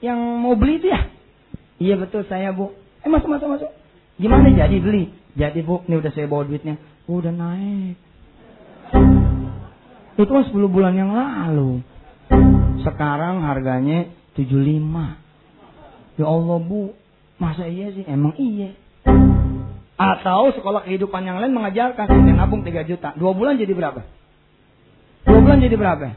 Yang 0.00 0.18
mau 0.40 0.56
beli 0.56 0.80
itu 0.80 0.88
ya? 0.88 1.12
Iya 1.82 1.94
betul 2.00 2.24
saya 2.26 2.54
bu. 2.54 2.72
Eh 3.04 3.10
masuk 3.12 3.28
masuk 3.28 3.48
masuk. 3.52 3.70
Gimana 4.16 4.48
jadi 4.54 4.78
beli? 4.80 5.12
Jadi 5.36 5.60
bu, 5.60 5.84
ini 5.86 6.00
udah 6.00 6.12
saya 6.14 6.26
bawa 6.30 6.48
duitnya. 6.48 6.80
Udah 7.10 7.32
naik. 7.34 7.96
Itu 10.16 10.30
kan 10.30 10.44
10 10.48 10.54
bulan 10.72 10.94
yang 10.96 11.12
lalu. 11.12 11.84
Sekarang 12.80 13.44
harganya 13.44 14.08
75. 14.38 15.16
Ya 16.16 16.26
Allah 16.28 16.58
bu, 16.60 16.96
Masa 17.42 17.66
iya 17.66 17.90
sih? 17.90 18.06
Emang 18.06 18.38
iya. 18.38 18.78
Atau 19.98 20.54
sekolah 20.54 20.86
kehidupan 20.86 21.26
yang 21.26 21.42
lain 21.42 21.50
mengajarkan 21.50 22.06
ente 22.06 22.30
nabung 22.30 22.62
3 22.62 22.86
juta. 22.86 23.18
Dua 23.18 23.34
bulan 23.34 23.58
jadi 23.58 23.74
berapa? 23.74 24.06
Dua 25.26 25.38
bulan 25.42 25.58
jadi 25.58 25.74
berapa? 25.74 26.14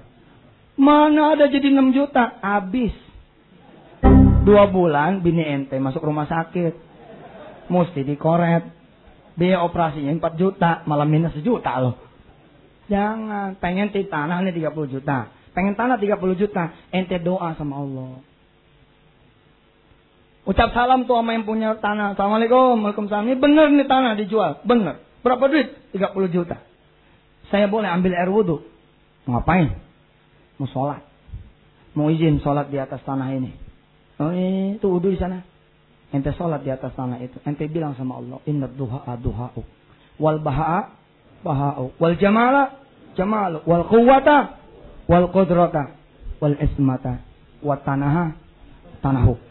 Mana 0.78 1.34
ada 1.34 1.49
jadi 1.49 1.73
6 1.73 1.97
juta? 1.97 2.38
Habis. 2.45 2.93
Dua 4.45 4.69
bulan 4.69 5.26
bini 5.26 5.41
ente 5.41 5.82
masuk 5.82 6.05
rumah 6.05 6.30
sakit. 6.30 6.78
Mesti 7.73 8.05
dikoret. 8.05 8.69
Biaya 9.34 9.65
operasinya 9.65 10.13
4 10.30 10.38
juta. 10.38 10.86
Malah 10.86 11.09
minus 11.09 11.34
sejuta 11.34 11.73
loh. 11.82 11.97
Jangan. 12.86 13.57
Pengen 13.57 13.89
di 13.89 14.05
tanah 14.05 14.45
ini 14.45 14.53
30 14.53 14.93
juta. 14.93 15.34
Pengen 15.57 15.73
tanah 15.73 15.97
30 15.97 16.38
juta. 16.38 16.69
Ente 16.93 17.17
doa 17.17 17.57
sama 17.57 17.82
Allah. 17.82 18.34
Ucap 20.46 20.78
salam 20.78 21.10
tuh 21.10 21.18
sama 21.18 21.34
yang 21.34 21.41
punya 21.41 21.74
tanah. 21.82 22.14
Assalamualaikum, 22.14 22.86
Waalaikumsalam. 22.86 23.26
Ini 23.26 23.38
bener 23.41 23.66
nih 23.74 23.89
tanah 23.89 24.14
dijual. 24.14 24.62
Bener. 24.62 25.02
Berapa 25.26 25.41
duit? 25.50 25.74
30 25.89 26.30
juta. 26.30 26.62
Saya 27.50 27.66
boleh 27.66 27.89
ambil 27.89 28.14
air 28.14 28.30
wudhu. 28.30 28.62
Ngapain? 29.26 29.74
Mau 30.62 30.70
sholat. 30.70 31.02
Mau 31.98 32.14
izin 32.14 32.46
sholat 32.46 32.70
di 32.70 32.78
atas 32.78 33.02
tanah 33.02 33.34
ini. 33.34 33.58
Oh 34.22 34.30
itu 34.30 34.86
wudhu 34.86 35.10
di 35.10 35.18
sana. 35.18 35.41
Ente 36.14 36.30
sholat 36.38 36.62
di 36.62 36.70
atas 36.70 36.93
tanah 36.93 37.18
itu. 37.26 37.41
Ente 37.41 37.66
bilang 37.66 37.98
sama 37.98 38.22
Allah. 38.22 38.38
Inna 38.46 38.70
duha 38.70 39.18
duha'u. 39.18 39.66
Wal 40.22 40.46
baha'a 40.46 40.93
baha'u. 41.41 41.98
Wal 41.98 42.22
jamala 42.22 42.86
jamalu. 43.18 43.66
Wal 43.66 43.89
quwata. 43.89 44.62
Wal 45.10 45.26
qudrata. 45.34 45.98
Wal 46.38 46.54
ismata. 46.62 47.26
Wat 47.66 47.82
tanaha 47.82 48.38
tanahu. 49.02 49.41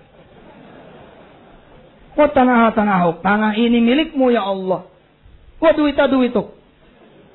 Wa 2.15 2.31
tanah 2.31 2.71
tanah 2.75 3.19
Tanah 3.23 3.53
ini 3.59 3.83
milikmu 3.83 4.31
ya 4.31 4.47
Allah. 4.47 4.87
Wa 5.59 5.71
duita 5.75 6.07
duituk. 6.07 6.55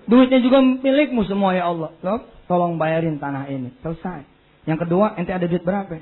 Duitnya 0.10 0.40
juga 0.42 0.64
milikmu 0.64 1.28
semua 1.30 1.54
ya 1.54 1.70
Allah. 1.70 1.94
Loh, 2.02 2.26
tolong 2.50 2.82
bayarin 2.82 3.22
tanah 3.22 3.46
ini. 3.52 3.70
Selesai. 3.86 4.26
Yang 4.66 4.88
kedua, 4.88 5.14
ente 5.20 5.30
ada 5.30 5.46
duit 5.46 5.62
berapa? 5.62 6.02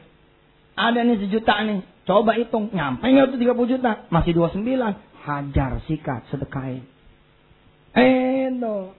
Ada 0.78 1.00
nih 1.04 1.18
sejuta 1.28 1.60
nih. 1.66 1.82
Coba 2.08 2.38
hitung. 2.40 2.72
Nyampe 2.72 3.04
nggak 3.04 3.36
tuh 3.36 3.40
30 3.42 3.74
juta? 3.76 3.92
Masih 4.14 4.32
29. 4.32 4.96
Hajar, 5.28 5.72
sikat, 5.90 6.30
sedekahin. 6.32 6.88
Endo. 7.92 8.96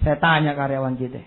Saya 0.00 0.16
tanya 0.16 0.56
karyawan 0.56 0.96
kita. 0.96 1.20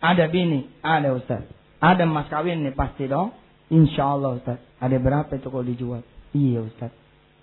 Ada 0.00 0.26
bini? 0.26 0.66
Ada 0.80 1.14
Ustaz. 1.14 1.44
Ada 1.78 2.08
mas 2.08 2.26
kawin 2.32 2.66
nih 2.66 2.74
pasti 2.74 3.06
dong. 3.06 3.30
Insya 3.70 4.16
Allah 4.16 4.40
Ustaz. 4.40 4.58
Ada 4.80 4.96
berapa 4.98 5.30
itu 5.30 5.46
kalau 5.46 5.66
dijual? 5.66 6.02
Iya 6.30 6.62
Ustaz. 6.62 6.92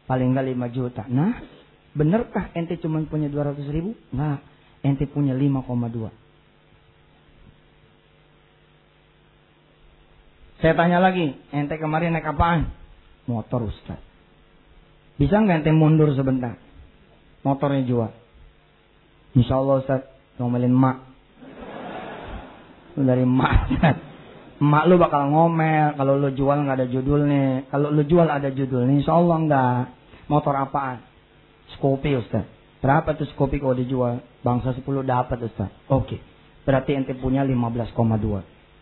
Paling 0.08 0.32
enggak 0.32 0.48
5 0.48 0.76
juta. 0.76 1.04
Nah, 1.12 1.36
benarkah 1.92 2.52
ente 2.56 2.80
cuma 2.80 3.04
punya 3.04 3.28
200 3.28 3.68
ribu? 3.68 3.92
Nah, 4.16 4.40
ente 4.80 5.04
punya 5.10 5.36
5,2. 5.36 6.08
Saya 10.58 10.74
tanya 10.74 10.98
lagi, 10.98 11.38
ente 11.54 11.76
kemarin 11.78 12.16
naik 12.16 12.34
apaan? 12.34 12.72
Motor 13.28 13.70
Ustaz. 13.70 14.00
Bisa 15.20 15.38
nggak 15.38 15.62
ente 15.62 15.72
mundur 15.76 16.16
sebentar? 16.16 16.56
Motornya 17.44 17.84
jual. 17.84 18.12
Insya 19.36 19.60
Allah 19.60 19.84
Ustaz, 19.84 20.02
ngomelin 20.40 20.74
mak. 20.74 21.04
Dari 22.98 23.28
mak 23.28 23.54
Ustaz. 23.76 24.07
Emak 24.58 24.84
lu 24.89 24.97
bakal 24.97 25.30
ngomel 25.30 25.93
kalau 26.01 26.18
lu 26.18 26.34
jual 26.34 26.58
nggak 26.66 26.78
ada 26.82 26.88
judulnya. 26.89 27.70
Kalau 27.70 27.93
lu 27.93 28.01
jual 28.05 28.26
ada 28.26 28.49
judulnya, 28.49 28.93
insya 28.97 29.14
Allah 29.14 29.38
nggak. 29.45 29.82
Motor 30.28 30.53
apaan? 30.60 30.99
Skopi 31.78 32.18
Ustaz. 32.18 32.43
Berapa 32.82 33.14
tuh 33.14 33.30
Skopi 33.34 33.62
kalau 33.62 33.78
dijual? 33.78 34.22
Bangsa 34.41 34.74
10 34.74 34.84
dapat 35.05 35.38
Ustaz. 35.45 35.70
Oke. 35.88 36.20
Berarti 36.66 36.97
ente 36.97 37.14
punya 37.16 37.45
15,2. 37.45 37.95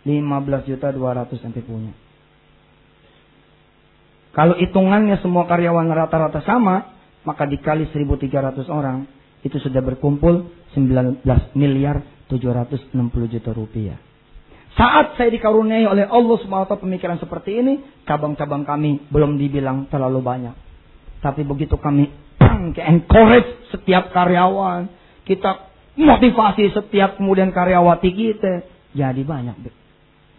15 0.06 0.70
juta 0.70 0.88
200 0.90 1.46
ente 1.46 1.62
punya. 1.62 1.94
Kalau 4.36 4.56
hitungannya 4.60 5.16
semua 5.24 5.48
karyawan 5.48 5.88
rata-rata 5.88 6.44
sama, 6.44 6.92
maka 7.24 7.48
dikali 7.48 7.88
1300 7.88 8.68
orang, 8.68 9.08
itu 9.48 9.56
sudah 9.64 9.80
berkumpul 9.80 10.52
19 10.76 11.24
miliar 11.56 12.04
760 12.28 12.92
juta 13.32 13.52
rupiah. 13.56 13.96
Saat 14.76 15.16
saya 15.16 15.32
dikaruniai 15.32 15.88
oleh 15.88 16.04
Allah 16.04 16.36
SWT 16.36 16.84
pemikiran 16.84 17.16
seperti 17.16 17.64
ini, 17.64 17.74
cabang-cabang 18.04 18.68
kami 18.68 19.08
belum 19.08 19.40
dibilang 19.40 19.88
terlalu 19.88 20.20
banyak. 20.20 20.56
Tapi 21.24 21.48
begitu 21.48 21.80
kami 21.80 22.12
encourage 22.84 23.72
setiap 23.72 24.12
karyawan, 24.12 24.92
kita 25.24 25.72
motivasi 25.96 26.76
setiap 26.76 27.16
kemudian 27.16 27.56
karyawati 27.56 28.12
kita. 28.12 28.68
Jadi 28.92 29.24
banyak. 29.24 29.56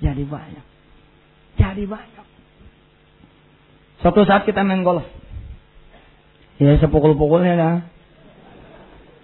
Jadi 0.04 0.22
banyak. 0.28 0.64
Jadi 1.56 1.84
banyak. 1.88 2.26
Suatu 4.04 4.20
saat 4.28 4.44
kita 4.44 4.60
main 4.60 4.84
golf. 4.84 5.04
Ya 6.60 6.76
sepukul-pukulnya 6.76 7.54
dah. 7.56 7.76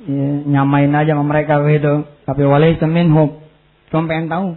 Ya, 0.08 0.26
nyamain 0.48 0.92
aja 0.96 1.12
sama 1.12 1.28
mereka 1.28 1.60
begitu. 1.60 2.08
Tapi 2.24 2.42
wali 2.48 2.80
semin 2.80 3.12
hub. 3.12 3.44
Cuma 3.92 4.08
pengen 4.08 4.32
tahu. 4.32 4.48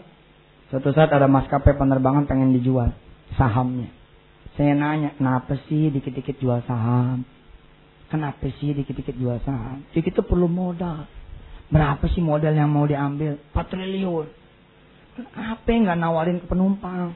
Suatu 0.76 0.92
saat 0.92 1.08
ada 1.08 1.32
maskapai 1.32 1.80
penerbangan 1.80 2.28
pengen 2.28 2.52
dijual 2.52 2.92
sahamnya. 3.40 3.88
Saya 4.60 4.76
nanya, 4.76 5.16
kenapa 5.16 5.56
sih 5.72 5.88
dikit-dikit 5.88 6.36
jual 6.36 6.60
saham? 6.68 7.24
Kenapa 8.12 8.44
sih 8.60 8.76
dikit-dikit 8.76 9.16
jual 9.16 9.40
saham? 9.48 9.88
Dikit 9.96 10.20
itu 10.20 10.24
perlu 10.28 10.52
modal. 10.52 11.08
Berapa 11.72 12.04
sih 12.12 12.20
modal 12.20 12.52
yang 12.52 12.68
mau 12.68 12.84
diambil? 12.84 13.40
4 13.56 13.72
triliun. 13.72 14.28
Kenapa 15.16 15.64
nggak 15.64 15.96
nawarin 15.96 16.44
ke 16.44 16.48
penumpang? 16.52 17.16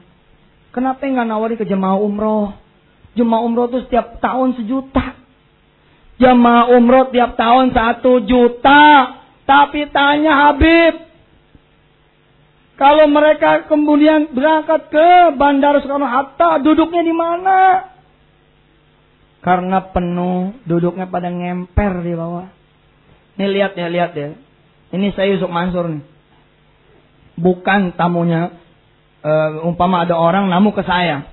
Kenapa 0.72 1.04
nggak 1.04 1.28
nawarin 1.28 1.60
ke 1.60 1.68
jemaah 1.68 2.00
umroh? 2.00 2.56
Jemaah 3.12 3.44
umroh 3.44 3.68
tuh 3.68 3.84
setiap 3.84 4.24
tahun 4.24 4.56
sejuta. 4.56 5.20
Jemaah 6.16 6.72
umroh 6.72 7.12
tiap 7.12 7.36
tahun 7.36 7.76
satu 7.76 8.24
juta. 8.24 9.20
Tapi 9.44 9.84
tanya 9.92 10.48
Habib, 10.48 11.09
kalau 12.80 13.12
mereka 13.12 13.68
kemudian 13.68 14.32
berangkat 14.32 14.88
ke 14.88 15.36
Bandara 15.36 15.84
Soekarno 15.84 16.08
Hatta, 16.08 16.64
duduknya 16.64 17.04
di 17.04 17.12
mana? 17.12 17.92
Karena 19.44 19.84
penuh, 19.92 20.56
duduknya 20.64 21.04
pada 21.04 21.28
ngemper 21.28 22.00
di 22.00 22.16
bawah. 22.16 22.48
Ini 23.36 23.46
lihat 23.52 23.76
ya, 23.76 23.92
lihat 23.92 24.16
ya. 24.16 24.32
Ini 24.96 25.12
saya 25.12 25.28
Yusuf 25.36 25.52
Mansur 25.52 25.92
nih. 25.92 26.00
Bukan 27.36 28.00
tamunya, 28.00 28.56
uh, 29.28 29.68
umpama 29.68 30.08
ada 30.08 30.16
orang 30.16 30.48
namu 30.48 30.72
ke 30.72 30.80
saya. 30.80 31.28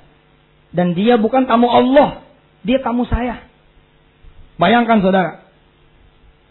Dan 0.75 0.99
dia 0.99 1.15
bukan 1.15 1.47
tamu 1.47 1.71
Allah. 1.71 2.27
Dia 2.67 2.83
tamu 2.83 3.07
saya. 3.07 3.47
Bayangkan 4.59 4.99
saudara. 4.99 5.47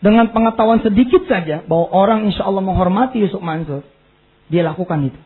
Dengan 0.00 0.32
pengetahuan 0.32 0.80
sedikit 0.80 1.28
saja 1.28 1.60
bahwa 1.68 1.84
orang 1.92 2.32
insya 2.32 2.48
Allah 2.48 2.64
menghormati 2.64 3.20
Yusuf 3.20 3.44
Mansur 3.44 3.84
dia 4.46 4.62
lakukan 4.62 5.10
itu. 5.10 5.20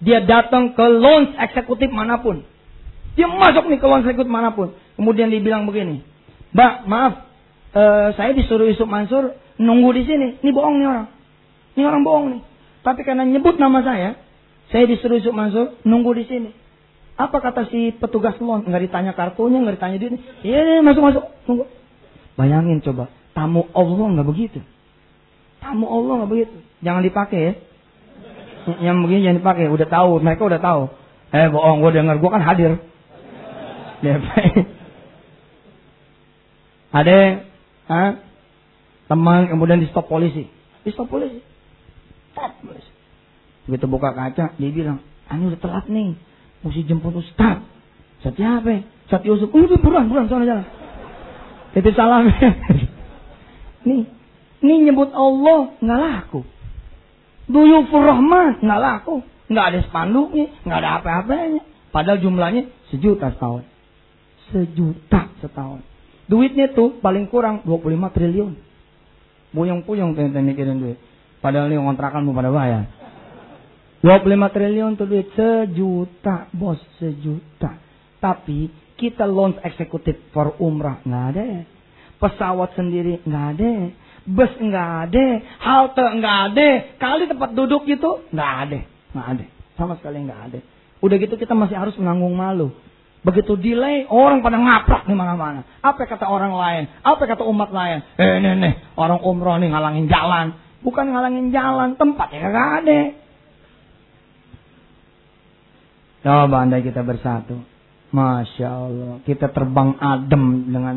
Dia 0.00 0.24
datang 0.24 0.72
ke 0.72 0.84
lounge 0.84 1.36
eksekutif 1.36 1.92
mana 1.92 2.24
pun. 2.24 2.40
Dia 3.14 3.28
masuk 3.28 3.68
nih 3.68 3.78
ke 3.78 3.86
lounge 3.86 4.08
eksekutif 4.08 4.32
mana 4.32 4.56
pun. 4.56 4.72
Kemudian 4.96 5.28
dia 5.28 5.40
bilang 5.44 5.68
begini. 5.68 6.00
Mbak, 6.56 6.72
maaf. 6.88 7.14
Uh, 7.70 8.10
saya 8.18 8.34
disuruh 8.34 8.66
Yusuf 8.66 8.88
Mansur 8.88 9.36
nunggu 9.60 9.94
di 9.94 10.02
sini. 10.08 10.28
Ini 10.40 10.50
bohong 10.50 10.80
nih 10.80 10.88
orang. 10.88 11.06
Ini 11.76 11.82
orang 11.86 12.02
bohong 12.02 12.26
nih. 12.34 12.42
Tapi 12.80 13.04
karena 13.04 13.28
nyebut 13.28 13.60
nama 13.60 13.84
saya, 13.84 14.16
saya 14.72 14.88
disuruh 14.88 15.20
Yusuf 15.20 15.36
Mansur 15.36 15.76
nunggu 15.84 16.16
di 16.16 16.24
sini. 16.26 16.50
Apa 17.20 17.44
kata 17.44 17.68
si 17.68 17.92
petugas 17.92 18.40
lounge? 18.40 18.64
Nggak 18.64 18.82
ditanya 18.88 19.12
kartunya, 19.12 19.60
nggak 19.60 19.76
ditanya 19.76 19.96
duitnya. 20.00 20.20
Iya, 20.40 20.60
iya, 20.64 20.80
masuk, 20.80 21.02
masuk. 21.04 21.24
Tunggu. 21.44 21.68
Bayangin 22.40 22.80
coba. 22.80 23.12
Tamu 23.36 23.68
Allah 23.76 24.06
nggak 24.16 24.28
begitu. 24.32 24.64
Tamu 25.60 25.84
Allah 25.86 26.24
nggak 26.24 26.30
begitu. 26.32 26.56
Jangan 26.80 27.04
dipakai 27.04 27.40
ya 27.44 27.52
yang 28.80 29.00
begini 29.04 29.24
jangan 29.26 29.38
dipakai. 29.40 29.64
Udah 29.70 29.88
tahu, 29.88 30.20
mereka 30.20 30.42
udah 30.44 30.60
tahu. 30.60 30.82
Eh 31.30 31.46
bohong, 31.48 31.78
gue 31.80 31.90
denger, 31.94 32.16
gue 32.18 32.30
kan 32.30 32.42
hadir. 32.42 32.70
Ada 36.90 37.46
ah, 37.86 38.12
teman 39.06 39.46
kemudian 39.46 39.78
di 39.78 39.88
stop 39.88 40.10
polisi. 40.10 40.48
Di 40.82 40.90
stop 40.90 41.06
polisi. 41.06 41.38
Stop 42.34 42.58
polisi. 42.64 42.90
Begitu 43.70 43.86
buka 43.86 44.10
kaca, 44.10 44.58
dia 44.58 44.70
bilang, 44.74 44.98
ini 45.30 45.54
udah 45.54 45.60
telat 45.62 45.86
nih. 45.86 46.18
Mesti 46.66 46.82
jemput 46.84 47.14
Ustaz. 47.16 47.62
Siapa? 48.20 48.84
Ustaz 49.06 49.22
Yusuf. 49.24 49.48
Oh, 49.48 49.64
udah 49.64 49.80
buruan, 49.80 50.10
buruan, 50.10 50.26
sana 50.28 50.44
jalan. 50.44 50.66
Titip 51.72 51.94
salam. 51.94 52.26
nih, 53.86 54.02
ini 54.60 54.74
nyebut 54.90 55.14
Allah 55.14 55.72
nggak 55.78 56.00
laku. 56.02 56.42
Duyufur 57.50 58.06
Rahman 58.06 58.62
nggak 58.62 58.80
laku, 58.80 59.26
nggak 59.50 59.66
ada 59.74 59.78
spanduknya, 59.90 60.46
nggak 60.62 60.78
ada 60.78 60.90
apa-apanya. 61.02 61.62
Padahal 61.90 62.22
jumlahnya 62.22 62.70
sejuta 62.94 63.34
setahun. 63.34 63.66
Sejuta 64.54 65.34
setahun. 65.42 65.82
Duitnya 66.30 66.70
tuh 66.70 67.02
paling 67.02 67.26
kurang 67.26 67.66
25 67.66 68.14
triliun. 68.14 68.54
Buyung-puyung 69.50 70.14
tuh 70.14 70.22
yang 70.22 70.46
mikirin 70.46 70.78
duit. 70.78 70.98
Padahal 71.42 71.66
ini 71.66 71.82
kontrakan 71.82 72.22
mau 72.22 72.38
pada 72.38 72.54
bayar. 72.54 72.86
25 74.06 74.54
triliun 74.54 74.94
tuh 74.94 75.10
duit 75.10 75.28
sejuta, 75.34 76.46
bos 76.54 76.78
sejuta. 77.02 77.82
Tapi 78.22 78.70
kita 78.94 79.26
launch 79.26 79.58
eksekutif 79.66 80.30
for 80.30 80.54
umrah 80.62 81.02
nggak 81.02 81.24
ada. 81.34 81.66
Pesawat 82.22 82.78
sendiri 82.78 83.18
nggak 83.26 83.46
ada 83.58 83.72
bus 84.26 84.52
nggak 84.56 84.90
ada, 85.08 85.26
halte 85.60 86.04
nggak 86.20 86.38
ada, 86.52 86.68
kali 87.00 87.24
tempat 87.28 87.50
duduk 87.56 87.86
gitu 87.88 88.24
nggak 88.32 88.52
ada, 88.66 88.78
nggak 89.16 89.26
ada, 89.36 89.44
sama 89.76 89.96
sekali 90.00 90.24
nggak 90.24 90.40
ada. 90.50 90.58
Udah 91.00 91.16
gitu 91.16 91.34
kita 91.40 91.56
masih 91.56 91.76
harus 91.76 91.96
menanggung 91.96 92.36
malu. 92.36 92.72
Begitu 93.20 93.52
delay, 93.60 94.08
orang 94.08 94.40
pada 94.40 94.56
ngaprak 94.56 95.04
di 95.04 95.12
mana-mana. 95.12 95.60
Apa 95.84 96.08
kata 96.08 96.24
orang 96.24 96.56
lain? 96.56 96.88
Apa 97.04 97.20
kata 97.28 97.44
umat 97.44 97.68
lain? 97.68 98.00
Eh, 98.16 98.40
nih, 98.40 98.56
nih, 98.56 98.74
orang 98.96 99.20
umroh 99.20 99.60
nih 99.60 99.68
ngalangin 99.68 100.08
jalan. 100.08 100.56
Bukan 100.80 101.12
ngalangin 101.12 101.52
jalan, 101.52 102.00
tempatnya 102.00 102.48
nggak 102.48 102.70
ada. 102.80 103.00
Coba 106.20 106.56
andai 106.64 106.84
kita 106.84 107.04
bersatu. 107.04 107.60
Masya 108.10 108.68
Allah. 108.68 109.14
Kita 109.24 109.52
terbang 109.52 109.96
adem 110.00 110.72
dengan 110.72 110.96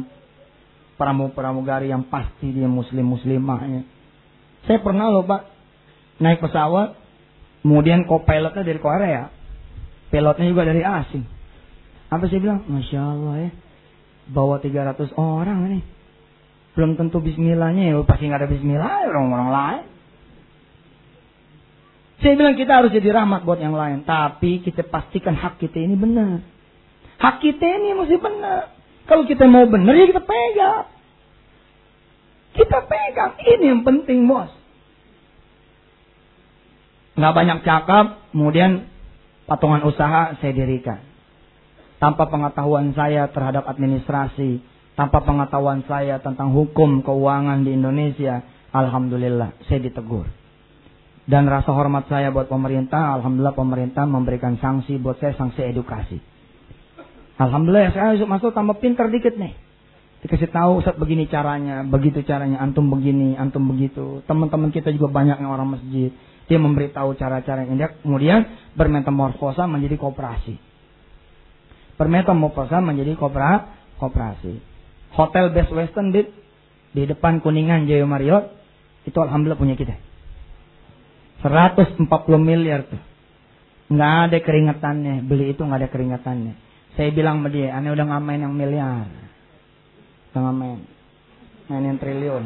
pramugari 0.98 1.90
yang 1.90 2.06
pasti 2.08 2.54
dia 2.54 2.70
muslim 2.70 3.14
muslimahnya. 3.18 3.84
Saya 4.70 4.80
pernah 4.80 5.12
loh 5.12 5.28
pak 5.28 5.50
naik 6.22 6.40
pesawat, 6.40 6.96
kemudian 7.66 8.06
co-pilotnya 8.06 8.64
dari 8.64 8.80
Korea, 8.80 9.28
pilotnya 10.14 10.46
juga 10.48 10.64
dari 10.64 10.82
asing. 10.86 11.26
Apa 12.14 12.30
sih 12.30 12.38
bilang? 12.38 12.64
Masya 12.70 13.00
Allah 13.02 13.50
ya, 13.50 13.52
bawa 14.30 14.62
300 14.62 15.18
orang 15.18 15.60
ini. 15.74 15.82
Belum 16.74 16.98
tentu 16.98 17.22
bismillahnya 17.22 17.94
ya, 17.94 18.02
pasti 18.06 18.30
nggak 18.30 18.42
ada 18.46 18.50
bismillah 18.50 19.10
orang-orang 19.10 19.50
lain. 19.50 19.84
Saya 22.24 22.40
bilang 22.40 22.56
kita 22.56 22.72
harus 22.80 22.96
jadi 22.96 23.12
rahmat 23.12 23.44
buat 23.44 23.60
yang 23.60 23.76
lain. 23.76 24.08
Tapi 24.08 24.64
kita 24.64 24.88
pastikan 24.88 25.36
hak 25.36 25.60
kita 25.60 25.76
ini 25.76 26.00
benar. 26.00 26.40
Hak 27.20 27.44
kita 27.44 27.68
ini 27.68 27.92
mesti 28.00 28.16
benar. 28.16 28.73
Kalau 29.04 29.24
kita 29.28 29.44
mau 29.48 29.68
benar 29.68 29.94
ya 30.00 30.06
kita 30.08 30.24
pegang. 30.24 30.88
Kita 32.54 32.80
pegang. 32.88 33.32
Ini 33.42 33.66
yang 33.76 33.82
penting 33.84 34.30
bos. 34.30 34.52
Nggak 37.14 37.36
banyak 37.36 37.60
cakap, 37.62 38.06
kemudian 38.34 38.90
patungan 39.46 39.86
usaha 39.86 40.34
saya 40.40 40.54
dirikan. 40.54 41.04
Tanpa 42.02 42.28
pengetahuan 42.28 42.92
saya 42.98 43.30
terhadap 43.30 43.70
administrasi, 43.70 44.60
tanpa 44.98 45.22
pengetahuan 45.22 45.86
saya 45.86 46.20
tentang 46.20 46.52
hukum 46.52 47.06
keuangan 47.06 47.64
di 47.64 47.78
Indonesia, 47.78 48.44
Alhamdulillah 48.74 49.62
saya 49.70 49.80
ditegur. 49.84 50.26
Dan 51.24 51.48
rasa 51.48 51.72
hormat 51.72 52.12
saya 52.12 52.34
buat 52.36 52.52
pemerintah, 52.52 53.16
Alhamdulillah 53.16 53.56
pemerintah 53.56 54.04
memberikan 54.04 54.60
sanksi 54.60 55.00
buat 55.00 55.22
saya, 55.24 55.32
sanksi 55.38 55.64
edukasi. 55.64 56.20
Alhamdulillah 57.38 57.94
saya 57.94 58.14
masuk 58.30 58.54
tambah 58.54 58.78
pinter 58.78 59.10
dikit 59.10 59.34
nih. 59.34 59.58
Dikasih 60.24 60.56
tahu 60.56 60.80
saat 60.80 60.96
begini 60.96 61.28
caranya, 61.28 61.84
begitu 61.84 62.24
caranya, 62.24 62.64
antum 62.64 62.88
begini, 62.88 63.36
antum 63.36 63.68
begitu. 63.68 64.24
Teman-teman 64.24 64.72
kita 64.72 64.88
juga 64.96 65.12
banyak 65.12 65.36
yang 65.36 65.52
orang 65.52 65.76
masjid. 65.76 66.16
Dia 66.48 66.60
memberitahu 66.64 67.20
cara-cara 67.20 67.68
yang 67.68 67.76
indah, 67.76 67.92
kemudian 68.00 68.48
bermetamorfosa 68.72 69.68
menjadi 69.68 70.00
kooperasi. 70.00 70.56
Bermetamorfosa 72.00 72.80
menjadi 72.80 73.20
koopera, 73.20 73.76
kooperasi. 74.00 74.64
Hotel 75.20 75.52
Best 75.52 75.76
Western 75.76 76.16
di, 76.16 76.24
di 76.96 77.04
depan 77.04 77.44
Kuningan 77.44 77.84
Jaya 77.84 78.08
Marriott, 78.08 78.48
itu 79.04 79.18
alhamdulillah 79.20 79.60
punya 79.60 79.76
kita. 79.76 80.00
140 81.44 82.08
miliar 82.40 82.88
tuh. 82.88 83.02
Nggak 83.92 84.14
ada 84.32 84.38
keringetannya, 84.40 85.16
beli 85.28 85.52
itu 85.52 85.60
nggak 85.68 85.80
ada 85.84 85.90
keringetannya. 85.92 86.56
Saya 86.94 87.10
bilang 87.10 87.42
sama 87.42 87.50
dia, 87.50 87.74
aneh 87.74 87.90
udah 87.90 88.06
ngamain 88.06 88.46
yang 88.46 88.54
miliar. 88.54 89.10
Jangan 90.34 90.54
main. 90.54 90.80
Mainin 91.66 91.98
triliun. 91.98 92.44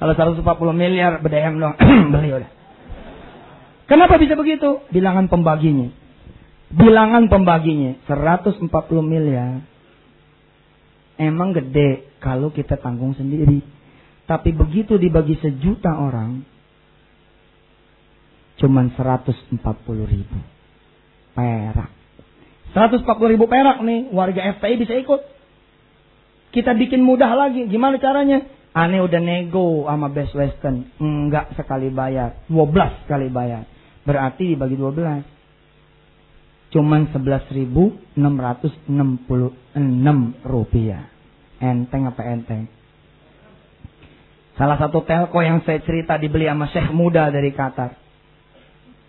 Kalau 0.00 0.12
140 0.16 0.42
miliar 0.74 1.22
bedayam 1.22 1.60
dong. 1.60 1.76
Beli 2.14 2.30
udah. 2.34 2.50
Kenapa 3.86 4.18
bisa 4.18 4.34
begitu? 4.34 4.82
Bilangan 4.90 5.30
pembaginya. 5.30 5.90
Bilangan 6.70 7.26
pembaginya 7.30 7.98
140 8.06 8.70
miliar. 9.02 9.62
Emang 11.20 11.52
gede 11.54 12.16
kalau 12.18 12.50
kita 12.50 12.78
tanggung 12.78 13.14
sendiri. 13.14 13.60
Tapi 14.24 14.54
begitu 14.54 14.94
dibagi 14.94 15.34
sejuta 15.42 15.90
orang, 15.98 16.46
cuman 18.62 18.94
140 18.94 19.58
ribu 20.06 20.38
perak. 21.34 21.99
140 22.70 23.02
ribu 23.34 23.50
perak 23.50 23.82
nih, 23.82 24.14
warga 24.14 24.54
FPI 24.58 24.74
bisa 24.78 24.94
ikut. 24.94 25.20
Kita 26.50 26.74
bikin 26.74 27.02
mudah 27.02 27.34
lagi. 27.34 27.66
Gimana 27.66 27.98
caranya? 27.98 28.46
Aneh 28.70 29.02
udah 29.02 29.18
nego 29.18 29.90
sama 29.90 30.06
Best 30.10 30.34
Western. 30.34 30.86
Enggak 31.02 31.50
sekali 31.58 31.90
bayar. 31.90 32.46
12 32.46 33.06
sekali 33.06 33.26
bayar. 33.26 33.66
Berarti 34.06 34.54
dibagi 34.54 34.78
12. 34.78 36.70
Cuman 36.70 37.10
11.666 37.10 38.14
rupiah. 40.46 41.10
Enteng 41.58 42.06
apa 42.06 42.22
enteng? 42.30 42.70
Salah 44.54 44.78
satu 44.78 45.02
telco 45.02 45.42
yang 45.42 45.66
saya 45.66 45.82
cerita 45.82 46.14
dibeli 46.14 46.46
sama 46.46 46.70
Syekh 46.70 46.94
muda 46.94 47.26
dari 47.34 47.50
Qatar. 47.50 47.98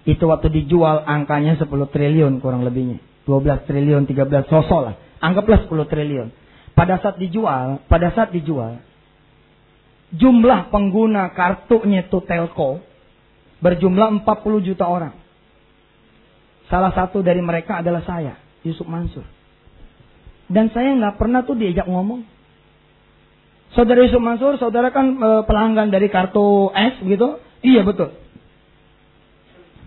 Itu 0.10 0.26
waktu 0.26 0.50
dijual 0.50 1.06
angkanya 1.06 1.62
10 1.62 1.70
triliun 1.70 2.42
kurang 2.42 2.66
lebihnya. 2.66 3.11
12 3.32 3.64
triliun, 3.64 4.04
13 4.04 4.52
sosok 4.52 4.82
lah. 4.84 4.96
Anggaplah 5.24 5.64
10 5.64 5.88
triliun. 5.88 6.28
Pada 6.76 7.00
saat 7.00 7.16
dijual, 7.16 7.80
pada 7.88 8.12
saat 8.12 8.36
dijual, 8.36 8.84
jumlah 10.12 10.68
pengguna 10.68 11.32
kartunya 11.32 12.04
itu 12.04 12.20
telco 12.28 12.84
berjumlah 13.64 14.28
40 14.28 14.68
juta 14.68 14.86
orang. 14.90 15.16
Salah 16.68 16.92
satu 16.92 17.24
dari 17.24 17.40
mereka 17.40 17.80
adalah 17.80 18.04
saya, 18.04 18.36
Yusuf 18.68 18.88
Mansur. 18.88 19.24
Dan 20.52 20.68
saya 20.76 20.92
nggak 21.00 21.16
pernah 21.16 21.48
tuh 21.48 21.56
diajak 21.56 21.88
ngomong. 21.88 22.28
Saudara 23.72 24.04
Yusuf 24.04 24.20
Mansur, 24.20 24.60
saudara 24.60 24.92
kan 24.92 25.16
e, 25.16 25.30
pelanggan 25.48 25.88
dari 25.88 26.12
kartu 26.12 26.72
S 26.76 27.00
gitu? 27.08 27.40
Iya 27.64 27.88
betul. 27.88 28.12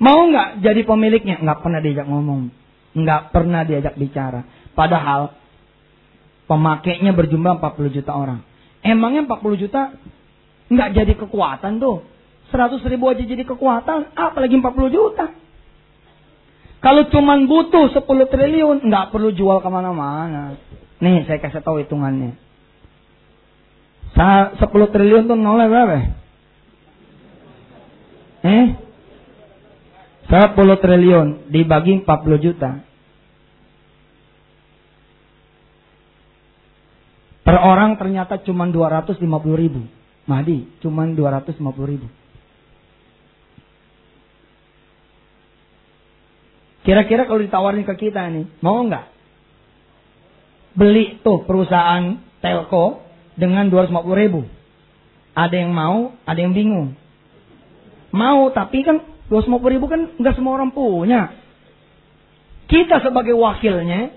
Mau 0.00 0.24
nggak 0.28 0.64
jadi 0.64 0.80
pemiliknya? 0.88 1.36
Nggak 1.40 1.60
pernah 1.60 1.80
diajak 1.84 2.08
ngomong. 2.08 2.63
Nggak 2.94 3.34
pernah 3.34 3.66
diajak 3.66 3.98
bicara. 3.98 4.46
Padahal 4.74 5.34
pemakainya 6.46 7.10
berjumlah 7.14 7.58
40 7.58 7.96
juta 8.00 8.12
orang. 8.14 8.40
Emangnya 8.84 9.26
40 9.26 9.62
juta 9.62 9.94
nggak 10.70 10.90
jadi 10.94 11.12
kekuatan 11.18 11.82
tuh. 11.82 12.06
100 12.54 12.86
ribu 12.86 13.10
aja 13.10 13.24
jadi 13.26 13.42
kekuatan, 13.42 14.14
apalagi 14.14 14.54
40 14.54 14.94
juta. 14.94 15.26
Kalau 16.78 17.08
cuman 17.08 17.48
butuh 17.48 17.90
10 17.90 18.04
triliun, 18.04 18.84
nggak 18.84 19.08
perlu 19.10 19.32
jual 19.32 19.58
ke 19.64 19.68
mana-mana. 19.72 20.54
Nih, 21.00 21.24
saya 21.24 21.40
kasih 21.40 21.64
tahu 21.64 21.80
hitungannya. 21.80 22.36
10 24.14 24.60
triliun 24.68 25.26
tuh 25.26 25.34
nolnya 25.34 25.66
berapa? 25.66 25.96
Eh? 28.44 28.66
10 30.28 30.56
triliun 30.56 31.52
dibagi 31.52 32.00
40 32.00 32.44
juta. 32.44 32.80
Per 37.44 37.56
orang 37.60 38.00
ternyata 38.00 38.40
cuma 38.40 38.64
250 38.64 39.20
ribu. 39.52 39.84
Mahdi, 40.24 40.64
cuma 40.80 41.04
250 41.04 41.60
ribu. 41.84 42.08
Kira-kira 46.84 47.24
kalau 47.24 47.40
ditawarin 47.40 47.84
ke 47.84 47.94
kita 47.96 48.28
nih, 48.28 48.48
mau 48.60 48.80
nggak? 48.84 49.12
Beli 50.76 51.20
tuh 51.20 51.44
perusahaan 51.44 52.20
telco 52.40 53.04
dengan 53.36 53.68
250 53.68 54.20
ribu. 54.20 54.44
Ada 55.36 55.64
yang 55.64 55.72
mau, 55.72 56.16
ada 56.24 56.38
yang 56.40 56.52
bingung. 56.56 56.96
Mau, 58.12 58.48
tapi 58.52 58.84
kan 58.84 59.13
250 59.32 59.74
ribu 59.74 59.86
kan 59.88 60.00
nggak 60.20 60.34
semua 60.36 60.60
orang 60.60 60.70
punya. 60.74 61.32
Kita 62.68 63.00
sebagai 63.04 63.36
wakilnya, 63.36 64.12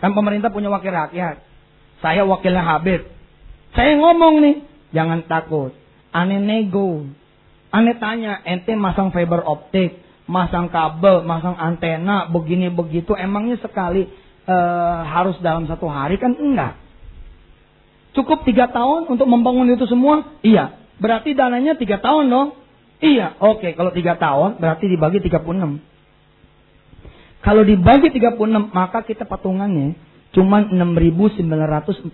kan 0.00 0.12
pemerintah 0.12 0.52
punya 0.52 0.68
wakil 0.68 0.92
rakyat. 0.92 1.40
Saya 2.04 2.22
wakilnya 2.28 2.64
Habib. 2.64 3.08
Saya 3.72 3.96
ngomong 3.96 4.44
nih, 4.44 4.56
jangan 4.92 5.24
takut. 5.24 5.72
Aneh 6.12 6.40
nego. 6.40 7.08
Aneh 7.72 7.96
tanya, 7.96 8.40
ente 8.44 8.72
masang 8.76 9.12
fiber 9.12 9.40
optik 9.44 10.06
masang 10.26 10.68
kabel, 10.68 11.22
masang 11.22 11.54
antena, 11.54 12.26
begini 12.26 12.68
begitu, 12.68 13.14
emangnya 13.14 13.62
sekali 13.62 14.10
e, 14.42 14.56
harus 15.06 15.38
dalam 15.38 15.70
satu 15.70 15.86
hari 15.86 16.18
kan 16.18 16.34
enggak. 16.34 16.74
Cukup 18.12 18.42
tiga 18.42 18.66
tahun 18.66 19.06
untuk 19.06 19.26
membangun 19.30 19.70
itu 19.70 19.86
semua? 19.86 20.36
Iya. 20.42 20.74
Berarti 20.98 21.36
dananya 21.36 21.78
tiga 21.78 22.02
tahun 22.02 22.26
dong? 22.26 22.48
Iya. 23.00 23.36
Oke, 23.40 23.76
kalau 23.76 23.92
tiga 23.92 24.16
tahun 24.16 24.60
berarti 24.60 24.88
dibagi 24.88 25.20
36. 25.20 25.80
Kalau 27.44 27.62
dibagi 27.62 28.08
36 28.10 28.74
maka 28.74 29.06
kita 29.06 29.22
patungannya 29.28 29.94
cuma 30.34 30.66
6.944 30.66 32.10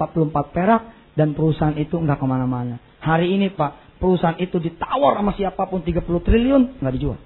perak 0.53 0.83
dan 1.17 1.33
perusahaan 1.33 1.77
itu 1.79 1.97
enggak 1.97 2.21
ke 2.21 2.27
mana-mana. 2.29 2.77
Hari 3.01 3.33
ini 3.35 3.51
Pak, 3.51 3.99
perusahaan 3.99 4.37
itu 4.37 4.61
ditawar 4.61 5.19
sama 5.19 5.33
siapa 5.35 5.67
pun 5.67 5.81
30 5.81 6.05
triliun 6.05 6.63
nggak 6.83 6.95
dijual 6.95 7.19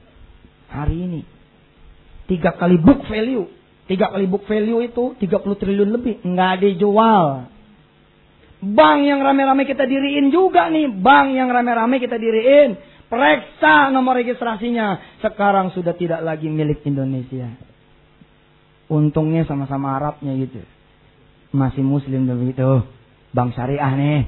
hari 0.70 0.96
ini. 1.06 1.20
Tiga 2.26 2.54
kali 2.58 2.76
book 2.76 3.06
value. 3.06 3.46
Tiga 3.86 4.10
kali 4.10 4.26
book 4.26 4.44
value 4.50 4.82
itu 4.82 5.14
30 5.14 5.60
triliun 5.62 5.90
lebih. 5.94 6.14
Nggak 6.26 6.54
dijual. 6.66 7.48
Bank 8.56 8.98
yang 9.06 9.22
rame-rame 9.22 9.62
kita 9.62 9.86
diriin 9.86 10.34
juga 10.34 10.66
nih. 10.66 10.90
Bank 10.90 11.38
yang 11.38 11.46
rame-rame 11.46 12.02
kita 12.02 12.18
diriin. 12.18 12.74
Periksa 13.06 13.94
nomor 13.94 14.18
registrasinya. 14.18 15.18
Sekarang 15.22 15.70
sudah 15.70 15.94
tidak 15.94 16.26
lagi 16.26 16.50
milik 16.50 16.82
Indonesia. 16.82 17.54
Untungnya 18.90 19.46
sama-sama 19.46 19.94
Arabnya 19.94 20.34
gitu. 20.34 20.62
Masih 21.54 21.86
muslim 21.86 22.26
begitu. 22.26 22.82
Bank 23.30 23.54
syariah 23.54 23.92
nih. 23.94 24.22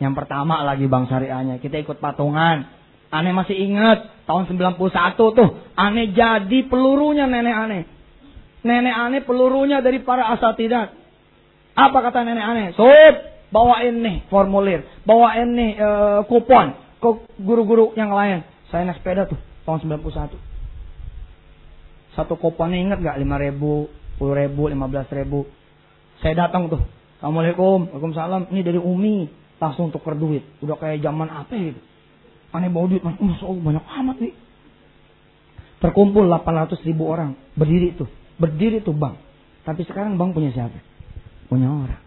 Yang 0.00 0.14
pertama 0.16 0.64
lagi 0.64 0.88
bank 0.88 1.12
syariahnya. 1.12 1.60
Kita 1.60 1.76
ikut 1.76 2.00
patungan. 2.00 2.64
Aneh 3.08 3.32
masih 3.32 3.56
ingat 3.56 4.24
tahun 4.24 4.48
91 4.48 4.80
tuh. 5.16 5.48
Aneh 5.76 6.16
jadi 6.16 6.58
pelurunya 6.64 7.28
nenek 7.28 7.56
aneh. 7.56 7.82
Nenek 8.64 8.94
aneh 8.96 9.20
pelurunya 9.24 9.84
dari 9.84 10.00
para 10.00 10.32
asatidat. 10.32 10.96
Apa 11.76 11.98
kata 12.08 12.24
nenek 12.24 12.44
aneh? 12.44 12.66
Sob, 12.72 13.14
bawain 13.52 14.00
nih 14.00 14.16
formulir. 14.32 14.84
Bawain 15.04 15.48
nih 15.56 15.72
uh, 15.76 16.20
kupon 16.24 16.87
ke 16.98 17.10
guru-guru 17.38 17.94
yang 17.94 18.10
lain. 18.10 18.42
Saya 18.68 18.84
naik 18.84 19.00
sepeda 19.00 19.24
tuh 19.30 19.38
tahun 19.64 19.80
91. 19.86 20.34
Satu 22.18 22.34
kuponnya 22.34 22.82
ingat 22.82 22.98
gak? 22.98 23.16
5 23.16 23.44
ribu, 23.46 23.86
10 24.18 24.34
ribu, 24.34 24.62
15 24.66 25.06
ribu. 25.14 25.46
Saya 26.18 26.34
datang 26.46 26.66
tuh. 26.66 26.82
Assalamualaikum, 27.18 27.90
Waalaikumsalam. 27.94 28.50
Ini 28.50 28.60
dari 28.66 28.80
Umi. 28.82 29.30
Langsung 29.58 29.90
tuker 29.90 30.14
duit. 30.14 30.42
Udah 30.62 30.78
kayak 30.78 31.02
zaman 31.02 31.30
apa 31.30 31.50
gitu. 31.54 31.80
Aneh 32.54 32.70
bawa 32.70 32.86
duit, 32.90 33.02
Masya 33.02 33.44
Allah 33.46 33.62
banyak 33.62 33.84
amat 34.02 34.16
nih. 34.22 34.34
Terkumpul 35.78 36.26
800 36.26 36.82
ribu 36.86 37.06
orang. 37.06 37.38
Berdiri 37.54 37.94
tuh. 37.94 38.10
Berdiri 38.38 38.82
tuh 38.82 38.94
bang. 38.94 39.18
Tapi 39.62 39.82
sekarang 39.86 40.18
bang 40.18 40.30
punya 40.34 40.50
siapa? 40.54 40.78
Punya 41.46 41.70
orang. 41.70 42.02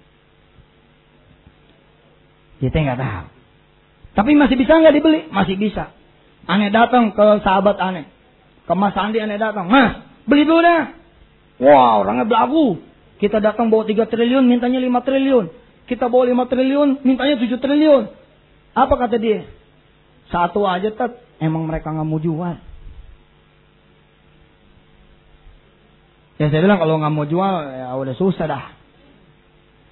Kita 2.59 2.77
nggak 2.77 2.99
tahu. 2.99 3.40
Tapi 4.11 4.35
masih 4.35 4.59
bisa 4.59 4.75
nggak 4.75 4.95
dibeli? 4.95 5.19
Masih 5.31 5.55
bisa. 5.55 5.95
Aneh 6.49 6.73
datang 6.73 7.15
ke 7.15 7.23
sahabat 7.45 7.79
aneh. 7.79 8.05
Ke 8.67 8.73
Mas 8.75 8.95
Andi 8.97 9.23
aneh 9.23 9.39
datang. 9.39 9.71
Mas, 9.71 10.03
beli 10.27 10.43
dulu 10.43 10.59
dah. 10.59 10.91
Wah, 11.61 12.01
orangnya 12.01 12.25
belagu. 12.27 12.81
Kita 13.21 13.37
datang 13.37 13.69
bawa 13.69 13.85
3 13.85 14.09
triliun, 14.09 14.49
mintanya 14.49 14.81
5 14.81 15.05
triliun. 15.05 15.45
Kita 15.85 16.09
bawa 16.09 16.25
5 16.25 16.49
triliun, 16.49 17.05
mintanya 17.05 17.37
7 17.37 17.61
triliun. 17.61 18.03
Apa 18.73 18.93
kata 18.97 19.21
dia? 19.21 19.45
Satu 20.33 20.65
aja 20.65 20.89
tet, 20.89 21.21
emang 21.37 21.69
mereka 21.69 21.93
nggak 21.93 22.07
mau 22.07 22.17
jual. 22.17 22.55
Ya 26.41 26.49
saya 26.49 26.65
bilang 26.65 26.81
kalau 26.81 26.97
nggak 26.97 27.13
mau 27.13 27.29
jual 27.29 27.53
ya 27.69 27.93
udah 27.93 28.15
susah 28.17 28.45
dah. 28.49 28.65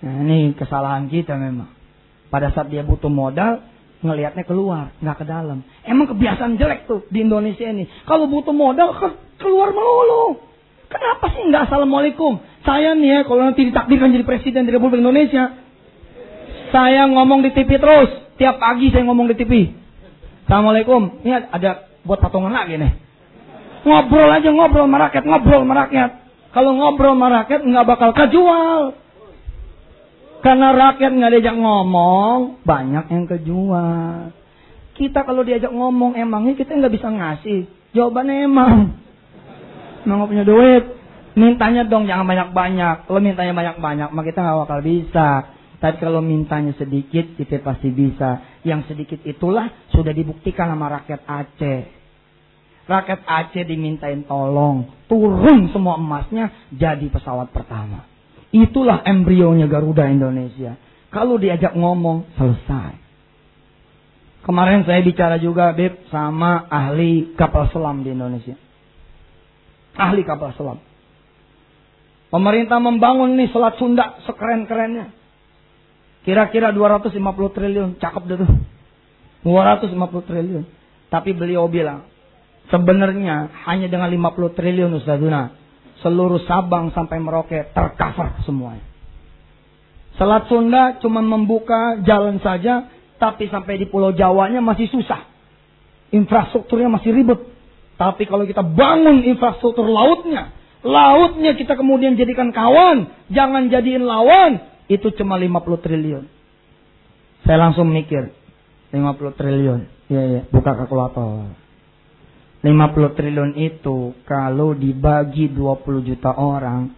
Nah 0.02 0.14
ini 0.26 0.58
kesalahan 0.58 1.06
kita 1.06 1.38
memang. 1.38 1.70
Pada 2.34 2.50
saat 2.50 2.74
dia 2.74 2.82
butuh 2.82 3.12
modal, 3.12 3.62
ngelihatnya 4.00 4.44
keluar, 4.48 4.96
nggak 5.04 5.18
ke 5.20 5.26
dalam. 5.28 5.60
Emang 5.84 6.08
kebiasaan 6.08 6.56
jelek 6.56 6.88
tuh 6.88 7.04
di 7.12 7.24
Indonesia 7.24 7.68
ini. 7.68 7.88
Kalau 8.08 8.32
butuh 8.32 8.56
modal 8.56 8.96
ke 8.96 9.08
keluar 9.44 9.76
melulu. 9.76 10.40
Kenapa 10.90 11.30
sih 11.36 11.46
nggak 11.46 11.70
assalamualaikum? 11.70 12.42
Saya 12.66 12.98
nih 12.98 13.10
ya 13.10 13.20
kalau 13.28 13.46
nanti 13.46 13.62
ditakdirkan 13.68 14.10
jadi 14.16 14.26
presiden 14.26 14.66
di 14.66 14.72
Republik 14.74 15.04
Indonesia, 15.04 15.54
saya 16.72 17.06
ngomong 17.12 17.46
di 17.46 17.52
TV 17.54 17.78
terus. 17.78 18.10
Tiap 18.40 18.56
pagi 18.58 18.88
saya 18.90 19.04
ngomong 19.04 19.28
di 19.30 19.36
TV. 19.36 19.54
Assalamualaikum. 20.48 21.22
Ini 21.22 21.52
ada 21.52 21.92
buat 22.08 22.24
patungan 22.24 22.50
lagi 22.50 22.80
nih. 22.80 22.92
Ngobrol 23.84 24.32
aja 24.32 24.50
ngobrol 24.52 24.88
sama 24.88 24.98
rakyat, 25.08 25.24
ngobrol 25.28 25.62
sama 25.64 25.76
rakyat. 25.86 26.12
Kalau 26.56 26.72
ngobrol 26.74 27.14
sama 27.16 27.28
rakyat 27.44 27.62
nggak 27.68 27.86
bakal 27.86 28.10
kejual. 28.16 28.98
Karena 30.40 30.72
rakyat 30.72 31.12
nggak 31.20 31.32
diajak 31.36 31.58
ngomong, 31.60 32.64
banyak 32.64 33.06
yang 33.12 33.26
kejual. 33.28 34.32
Kita 34.96 35.28
kalau 35.28 35.44
diajak 35.44 35.72
ngomong 35.72 36.16
emangnya 36.16 36.56
kita 36.56 36.76
nggak 36.76 36.94
bisa 36.96 37.08
ngasih. 37.12 37.68
Jawabannya 37.92 38.36
emang. 38.48 38.76
Emang 40.04 40.28
punya 40.28 40.48
duit. 40.48 40.96
Mintanya 41.36 41.88
dong 41.88 42.08
jangan 42.08 42.28
banyak-banyak. 42.28 43.08
Kalau 43.08 43.20
mintanya 43.24 43.56
banyak-banyak, 43.56 44.10
maka 44.12 44.26
kita 44.28 44.40
nggak 44.44 44.60
bakal 44.68 44.80
bisa. 44.84 45.30
Tapi 45.80 45.96
kalau 46.04 46.20
mintanya 46.20 46.76
sedikit, 46.76 47.40
kita 47.40 47.64
pasti 47.64 47.88
bisa. 47.92 48.60
Yang 48.68 48.92
sedikit 48.92 49.20
itulah 49.24 49.72
sudah 49.96 50.12
dibuktikan 50.12 50.68
sama 50.68 50.92
rakyat 51.00 51.24
Aceh. 51.24 51.82
Rakyat 52.90 53.22
Aceh 53.24 53.64
dimintain 53.64 54.28
tolong. 54.28 54.92
Turun 55.08 55.72
semua 55.72 55.96
emasnya 55.96 56.52
jadi 56.74 57.08
pesawat 57.08 57.56
pertama. 57.56 58.09
Itulah 58.50 59.06
embrionya 59.06 59.70
Garuda 59.70 60.10
Indonesia. 60.10 60.78
Kalau 61.14 61.38
diajak 61.38 61.74
ngomong, 61.78 62.34
selesai. 62.38 62.98
Kemarin 64.46 64.86
saya 64.86 65.02
bicara 65.06 65.38
juga, 65.38 65.74
Beb, 65.78 66.10
sama 66.10 66.66
ahli 66.70 67.38
kapal 67.38 67.70
selam 67.70 68.02
di 68.02 68.14
Indonesia. 68.14 68.58
Ahli 69.94 70.26
kapal 70.26 70.56
selam. 70.58 70.82
Pemerintah 72.30 72.78
membangun 72.78 73.38
nih 73.42 73.50
Selat 73.50 73.82
Sunda 73.82 74.22
sekeren-kerennya. 74.26 75.12
Kira-kira 76.22 76.70
250 76.70 77.10
triliun, 77.58 77.90
cakep 77.98 78.24
deh 78.30 78.38
tuh. 78.46 78.52
250 79.46 80.30
triliun. 80.30 80.64
Tapi 81.10 81.34
beliau 81.34 81.66
bilang, 81.66 82.06
sebenarnya 82.70 83.50
hanya 83.66 83.90
dengan 83.90 84.14
50 84.14 84.54
triliun 84.54 84.94
Ustazuna, 85.02 85.58
seluruh 86.04 86.44
Sabang 86.48 86.92
sampai 86.96 87.20
Merauke 87.20 87.72
tercover 87.76 88.44
semuanya. 88.48 88.86
Selat 90.20 90.52
Sunda 90.52 91.00
cuma 91.00 91.24
membuka 91.24 92.04
jalan 92.04 92.44
saja, 92.44 92.92
tapi 93.16 93.48
sampai 93.48 93.80
di 93.80 93.88
Pulau 93.88 94.12
Jawanya 94.12 94.60
masih 94.60 94.92
susah. 94.92 95.24
Infrastrukturnya 96.12 96.92
masih 96.92 97.16
ribet. 97.16 97.40
Tapi 97.96 98.28
kalau 98.28 98.44
kita 98.44 98.64
bangun 98.64 99.24
infrastruktur 99.24 99.88
lautnya, 99.88 100.52
lautnya 100.84 101.56
kita 101.56 101.76
kemudian 101.80 102.20
jadikan 102.20 102.52
kawan, 102.52 103.12
jangan 103.32 103.72
jadiin 103.72 104.04
lawan, 104.04 104.60
itu 104.92 105.08
cuma 105.16 105.40
50 105.40 105.84
triliun. 105.84 106.24
Saya 107.48 107.58
langsung 107.60 107.88
mikir, 107.88 108.36
50 108.92 109.40
triliun. 109.40 109.82
Iya, 110.12 110.24
iya, 110.26 110.42
buka 110.52 110.76
kalkulator. 110.76 111.56
50 112.60 113.16
triliun 113.16 113.56
itu 113.56 114.20
kalau 114.28 114.76
dibagi 114.76 115.48
20 115.48 116.04
juta 116.04 116.36
orang, 116.36 116.92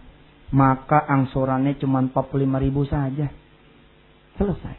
maka 0.50 1.06
angsurannya 1.06 1.78
cuma 1.78 2.02
45 2.02 2.64
ribu 2.66 2.82
saja. 2.82 3.30
Selesai. 4.34 4.76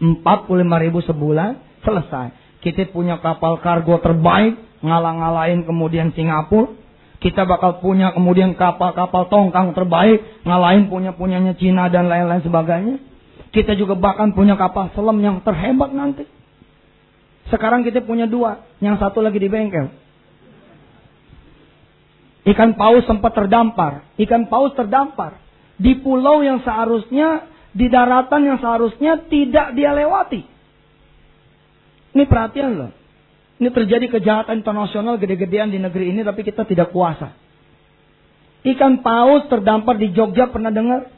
45 0.00 0.84
ribu 0.88 0.98
sebulan, 1.04 1.60
selesai. 1.84 2.58
Kita 2.64 2.88
punya 2.90 3.20
kapal 3.20 3.60
kargo 3.60 4.00
terbaik, 4.00 4.56
ngalah-ngalahin 4.80 5.68
kemudian 5.68 6.10
Singapura. 6.16 6.80
Kita 7.22 7.46
bakal 7.46 7.78
punya 7.78 8.10
kemudian 8.10 8.58
kapal-kapal 8.58 9.30
tongkang 9.30 9.78
terbaik, 9.78 10.42
ngalahin 10.42 10.90
punya-punyanya 10.90 11.54
Cina 11.54 11.86
dan 11.86 12.10
lain-lain 12.10 12.42
sebagainya. 12.42 12.98
Kita 13.54 13.78
juga 13.78 13.94
bahkan 13.94 14.34
punya 14.34 14.58
kapal 14.58 14.90
selam 14.96 15.22
yang 15.22 15.38
terhebat 15.46 15.94
nanti. 15.94 16.26
Sekarang 17.50 17.82
kita 17.82 18.04
punya 18.04 18.30
dua, 18.30 18.62
yang 18.78 19.00
satu 19.00 19.18
lagi 19.24 19.40
di 19.40 19.50
bengkel. 19.50 19.90
Ikan 22.42 22.74
paus 22.74 23.06
sempat 23.06 23.34
terdampar. 23.38 24.06
Ikan 24.18 24.50
paus 24.50 24.74
terdampar. 24.74 25.38
Di 25.78 25.98
pulau 26.02 26.42
yang 26.42 26.62
seharusnya, 26.62 27.46
di 27.72 27.86
daratan 27.86 28.42
yang 28.44 28.58
seharusnya 28.58 29.26
tidak 29.30 29.78
dia 29.78 29.94
lewati. 29.94 30.42
Ini 32.12 32.24
perhatian 32.28 32.70
loh. 32.76 32.90
Ini 33.62 33.70
terjadi 33.70 34.10
kejahatan 34.10 34.60
internasional 34.60 35.22
gede-gedean 35.22 35.70
di 35.70 35.78
negeri 35.78 36.10
ini 36.10 36.26
tapi 36.26 36.42
kita 36.42 36.66
tidak 36.66 36.90
kuasa. 36.90 37.30
Ikan 38.62 39.06
paus 39.06 39.46
terdampar 39.46 39.98
di 39.98 40.10
Jogja 40.10 40.50
pernah 40.50 40.74
dengar? 40.74 41.10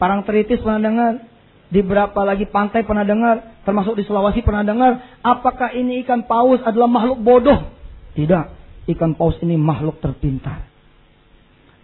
Parang 0.00 0.24
teritis 0.24 0.60
pernah 0.64 0.80
dengar? 0.80 1.33
Di 1.72 1.80
berapa 1.80 2.16
lagi 2.22 2.44
pantai 2.48 2.84
pernah 2.84 3.02
dengar? 3.02 3.62
Termasuk 3.64 3.96
di 3.96 4.04
Sulawesi 4.04 4.44
pernah 4.44 4.62
dengar? 4.62 5.20
Apakah 5.24 5.72
ini 5.72 6.04
ikan 6.04 6.28
paus 6.28 6.60
adalah 6.62 6.86
makhluk 6.86 7.18
bodoh? 7.24 7.72
Tidak. 8.14 8.44
Ikan 8.90 9.16
paus 9.16 9.40
ini 9.40 9.56
makhluk 9.56 9.98
terpintar. 9.98 10.68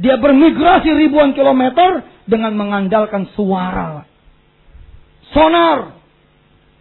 Dia 0.01 0.16
bermigrasi 0.16 0.89
ribuan 0.97 1.37
kilometer 1.37 2.05
dengan 2.24 2.57
mengandalkan 2.57 3.28
suara. 3.37 4.09
Sonar. 5.33 6.01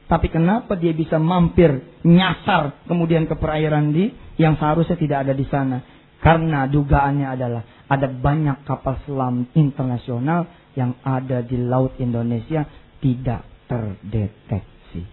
Tapi 0.09 0.27
kenapa 0.31 0.73
dia 0.73 0.89
bisa 0.89 1.21
mampir, 1.21 1.85
nyasar 2.01 2.81
kemudian 2.89 3.29
ke 3.29 3.37
perairan 3.37 3.93
di 3.93 4.09
yang 4.41 4.57
seharusnya 4.57 4.97
tidak 4.97 5.27
ada 5.27 5.33
di 5.37 5.45
sana? 5.45 5.85
Karena 6.17 6.65
dugaannya 6.65 7.27
adalah 7.29 7.61
ada 7.85 8.07
banyak 8.09 8.65
kapal 8.65 8.97
selam 9.05 9.45
internasional 9.53 10.49
yang 10.73 10.97
ada 11.05 11.45
di 11.45 11.61
laut 11.61 11.93
Indonesia 12.01 12.65
tidak 12.99 13.43
terdeteksi. 13.67 15.03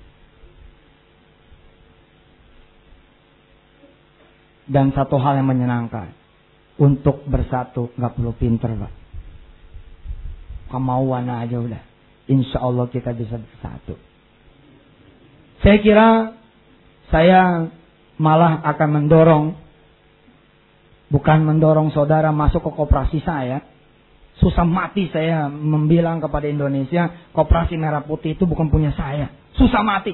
Dan 4.67 4.91
satu 4.91 5.17
hal 5.23 5.39
yang 5.39 5.47
menyenangkan, 5.47 6.11
untuk 6.77 7.25
bersatu 7.25 7.95
nggak 7.97 8.13
perlu 8.19 8.33
pinter 8.37 8.71
pak. 8.77 8.93
Kemauan 10.67 11.31
aja 11.31 11.57
udah. 11.57 11.83
Insya 12.27 12.59
Allah 12.59 12.91
kita 12.91 13.15
bisa 13.15 13.39
bersatu. 13.39 13.95
Saya 15.63 15.79
kira 15.79 16.09
saya 17.09 17.71
malah 18.19 18.61
akan 18.67 18.89
mendorong, 18.99 19.45
bukan 21.15 21.39
mendorong 21.47 21.95
saudara 21.95 22.35
masuk 22.35 22.67
ke 22.67 22.71
koperasi 22.75 23.23
saya, 23.23 23.63
Susah 24.37 24.69
mati 24.69 25.09
saya 25.09 25.49
membilang 25.49 26.21
kepada 26.21 26.45
Indonesia, 26.45 27.33
koperasi 27.33 27.81
merah 27.81 28.05
putih 28.05 28.37
itu 28.37 28.45
bukan 28.45 28.69
punya 28.69 28.93
saya. 28.93 29.33
Susah 29.57 29.81
mati. 29.81 30.13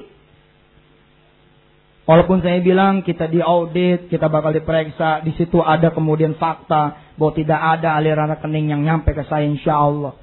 Walaupun 2.03 2.43
saya 2.43 2.59
bilang 2.59 3.03
kita 3.03 3.31
diaudit, 3.31 4.11
kita 4.11 4.27
bakal 4.27 4.51
diperiksa, 4.51 5.23
di 5.23 5.31
situ 5.39 5.63
ada 5.63 5.91
kemudian 5.95 6.35
fakta 6.35 7.15
bahwa 7.15 7.31
tidak 7.31 7.59
ada 7.59 7.95
aliran 7.95 8.27
rekening 8.27 8.75
yang 8.75 8.81
nyampe 8.83 9.15
ke 9.15 9.23
saya 9.27 9.47
insya 9.47 9.79
Allah. 9.79 10.15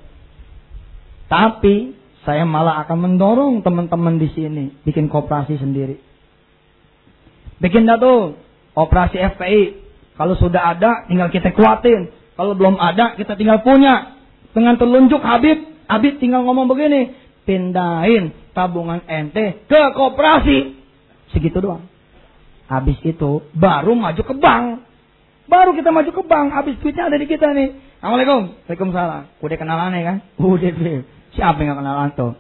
Tapi 1.33 1.97
saya 2.29 2.45
malah 2.45 2.85
akan 2.85 2.99
mendorong 3.01 3.65
teman-teman 3.65 4.21
di 4.21 4.29
sini 4.37 4.77
bikin 4.85 5.09
koperasi 5.09 5.57
sendiri. 5.57 5.97
Bikin 7.65 7.89
dah 7.89 7.97
tuh 7.97 8.37
operasi 8.77 9.17
FPI. 9.17 9.63
Kalau 10.21 10.37
sudah 10.37 10.77
ada 10.77 11.09
tinggal 11.09 11.33
kita 11.33 11.57
kuatin. 11.57 12.13
Kalau 12.41 12.57
belum 12.57 12.81
ada, 12.81 13.21
kita 13.21 13.37
tinggal 13.37 13.61
punya. 13.61 14.17
Dengan 14.57 14.81
telunjuk 14.81 15.21
Habib, 15.21 15.61
Habib 15.85 16.17
tinggal 16.25 16.41
ngomong 16.49 16.73
begini. 16.73 17.13
Pindahin 17.45 18.33
tabungan 18.57 19.05
ente 19.05 19.69
ke 19.69 19.83
koperasi. 19.93 20.81
Segitu 21.37 21.61
doang. 21.61 21.85
Habis 22.65 22.97
itu, 23.05 23.45
baru 23.53 23.93
maju 23.93 24.23
ke 24.25 24.33
bank. 24.41 24.89
Baru 25.53 25.77
kita 25.77 25.93
maju 25.93 26.09
ke 26.09 26.23
bank, 26.25 26.49
habis 26.57 26.81
duitnya 26.81 27.13
ada 27.13 27.21
di 27.21 27.29
kita 27.29 27.53
nih. 27.53 27.77
Assalamualaikum. 28.01 28.57
Waalaikumsalam. 28.65 29.23
Udah 29.45 29.59
kenalan 29.61 29.93
ya 30.01 30.03
kan? 30.09 30.17
Udah. 30.41 31.05
Siapa 31.37 31.61
yang 31.61 31.77
gak 31.77 31.81
kenalan 31.85 32.09
tuh? 32.17 32.33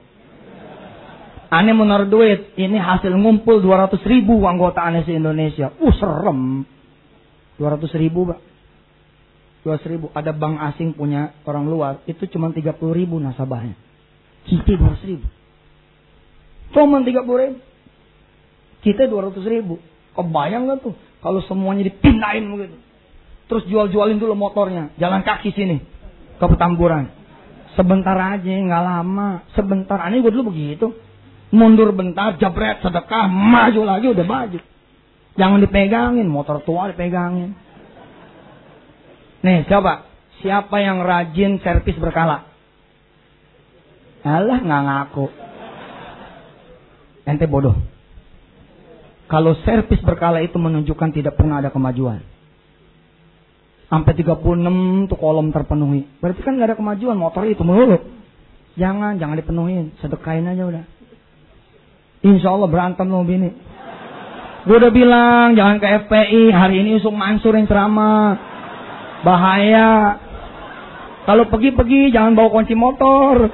Aneh 1.53 1.77
mau 1.77 1.85
naruh 1.85 2.09
duit. 2.09 2.57
Ini 2.57 2.81
hasil 2.81 3.13
ngumpul 3.21 3.61
200 3.61 4.01
ribu 4.09 4.49
anggota 4.49 4.81
aneh 4.81 5.05
se 5.05 5.13
Indonesia. 5.13 5.77
Uh 5.77 5.93
serem. 5.93 6.65
200 7.61 7.85
ribu 8.01 8.33
pak. 8.33 8.50
200 9.65 9.93
ribu. 9.93 10.07
Ada 10.17 10.33
bank 10.33 10.57
asing 10.73 10.97
punya 10.97 11.37
orang 11.45 11.69
luar, 11.69 11.93
itu 12.09 12.25
cuma 12.33 12.49
30 12.53 12.77
ribu 12.97 13.21
nasabahnya. 13.21 13.77
Kita 14.49 14.73
200 14.77 15.11
ribu. 15.11 15.27
Cuma 16.73 17.03
30 17.03 17.13
ribu. 17.17 17.59
Kita 18.81 19.03
200 19.05 19.45
ribu. 19.45 19.77
Kebayang 20.17 20.69
gak 20.71 20.79
tuh? 20.85 20.95
Kalau 21.21 21.41
semuanya 21.45 21.85
dipindahin 21.85 22.49
begitu. 22.49 22.77
Terus 23.51 23.67
jual-jualin 23.69 24.17
dulu 24.17 24.33
motornya. 24.39 24.95
Jalan 24.97 25.21
kaki 25.27 25.53
sini. 25.53 25.83
Ke 26.41 26.47
Petamburan. 26.49 27.13
Sebentar 27.77 28.17
aja, 28.17 28.47
nggak 28.47 28.83
lama. 28.83 29.45
Sebentar. 29.53 30.01
Aneh 30.01 30.25
gue 30.25 30.33
dulu 30.33 30.55
begitu. 30.55 30.97
Mundur 31.51 31.91
bentar, 31.91 32.39
jabret, 32.39 32.79
sedekah, 32.79 33.27
maju 33.27 33.83
lagi 33.83 34.07
udah 34.07 34.23
maju. 34.23 34.59
Jangan 35.35 35.59
dipegangin, 35.59 36.31
motor 36.31 36.63
tua 36.63 36.95
dipegangin. 36.95 37.59
Nih, 39.41 39.65
coba. 39.69 40.09
Siapa 40.41 40.81
yang 40.81 41.05
rajin 41.05 41.61
servis 41.61 41.97
berkala? 42.01 42.49
Alah, 44.25 44.61
nggak 44.61 44.83
ngaku. 44.85 45.27
Ente 47.29 47.45
bodoh. 47.45 47.77
Kalau 49.29 49.55
servis 49.63 50.01
berkala 50.03 50.43
itu 50.43 50.59
menunjukkan 50.59 51.15
tidak 51.15 51.39
pernah 51.39 51.61
ada 51.63 51.71
kemajuan. 51.71 52.25
Sampai 53.87 54.15
36 54.15 55.11
tuh 55.11 55.19
kolom 55.19 55.51
terpenuhi. 55.51 56.07
Berarti 56.19 56.41
kan 56.43 56.57
nggak 56.59 56.75
ada 56.75 56.79
kemajuan 56.79 57.19
motor 57.19 57.47
itu 57.47 57.63
melulu. 57.63 58.01
Jangan, 58.79 59.19
jangan 59.19 59.37
dipenuhin. 59.39 59.95
Sedekain 59.99 60.47
aja 60.47 60.63
udah. 60.63 60.85
Insya 62.21 62.53
Allah 62.53 62.69
berantem 62.69 63.07
lo 63.09 63.25
bini. 63.25 63.51
Gue 64.69 64.77
udah 64.77 64.93
bilang 64.93 65.57
jangan 65.57 65.81
ke 65.81 65.87
FPI. 66.07 66.53
Hari 66.53 66.75
ini 66.85 66.89
Yusuf 67.01 67.15
Mansur 67.15 67.57
yang 67.57 67.65
ceramah. 67.65 68.37
Bahaya. 69.23 70.17
Kalau 71.29 71.47
pergi-pergi 71.53 72.11
jangan 72.11 72.33
bawa 72.35 72.49
kunci 72.51 72.73
motor. 72.73 73.49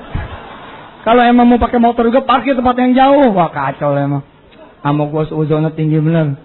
Kalau 1.02 1.22
emang 1.22 1.46
mau 1.46 1.58
pakai 1.58 1.78
motor 1.78 2.06
juga 2.10 2.26
parkir 2.26 2.58
tempat 2.58 2.74
yang 2.78 2.92
jauh. 2.94 3.30
Wah 3.34 3.50
kacau 3.50 3.94
lah 3.94 4.06
emang. 4.06 4.22
Amo 4.82 5.10
gue 5.10 5.34
uzonnya 5.34 5.74
tinggi 5.74 5.98
bener. 5.98 6.38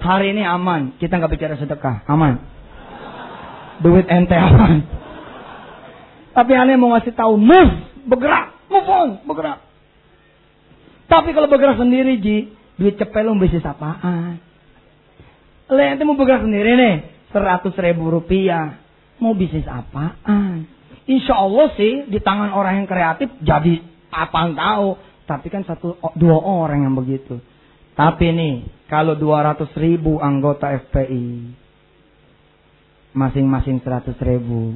Hari 0.00 0.36
ini 0.36 0.44
aman. 0.44 0.96
Kita 1.00 1.16
nggak 1.16 1.32
bicara 1.32 1.56
sedekah. 1.56 2.04
Aman. 2.08 2.40
Duit 3.80 4.08
ente 4.08 4.36
aman. 4.36 5.04
Tapi 6.34 6.52
aneh 6.52 6.74
mau 6.74 6.90
ngasih 6.90 7.14
tahu 7.14 7.38
move, 7.38 7.72
bergerak, 8.10 8.58
move 8.66 8.90
on, 8.90 9.08
bergerak. 9.22 9.62
Tapi 11.06 11.30
kalau 11.30 11.46
bergerak 11.46 11.78
sendiri, 11.78 12.18
Ji, 12.18 12.50
duit 12.74 12.98
cepet 12.98 13.22
lo 13.22 13.38
bisnis 13.38 13.62
apaan? 13.62 14.42
Lo 15.70 15.78
ente 15.78 16.02
mau 16.02 16.18
bergerak 16.18 16.42
sendiri 16.42 16.74
nih, 16.74 16.94
seratus 17.34 17.74
ribu 17.74 18.14
rupiah. 18.14 18.78
Mau 19.18 19.34
bisnis 19.34 19.66
apaan? 19.66 20.70
Insya 21.10 21.34
Allah 21.34 21.74
sih 21.74 22.06
di 22.06 22.22
tangan 22.22 22.54
orang 22.54 22.82
yang 22.82 22.88
kreatif 22.88 23.28
jadi 23.42 23.82
apa 24.14 24.54
tahu. 24.54 24.88
Tapi 25.24 25.46
kan 25.50 25.66
satu 25.66 25.98
dua 26.14 26.38
orang 26.38 26.86
yang 26.86 26.94
begitu. 26.94 27.42
Tapi 27.98 28.30
nih 28.30 28.54
kalau 28.86 29.18
dua 29.18 29.42
ratus 29.42 29.74
ribu 29.74 30.22
anggota 30.22 30.70
FPI 30.70 31.56
masing-masing 33.14 33.78
seratus 33.82 34.18
ribu 34.22 34.74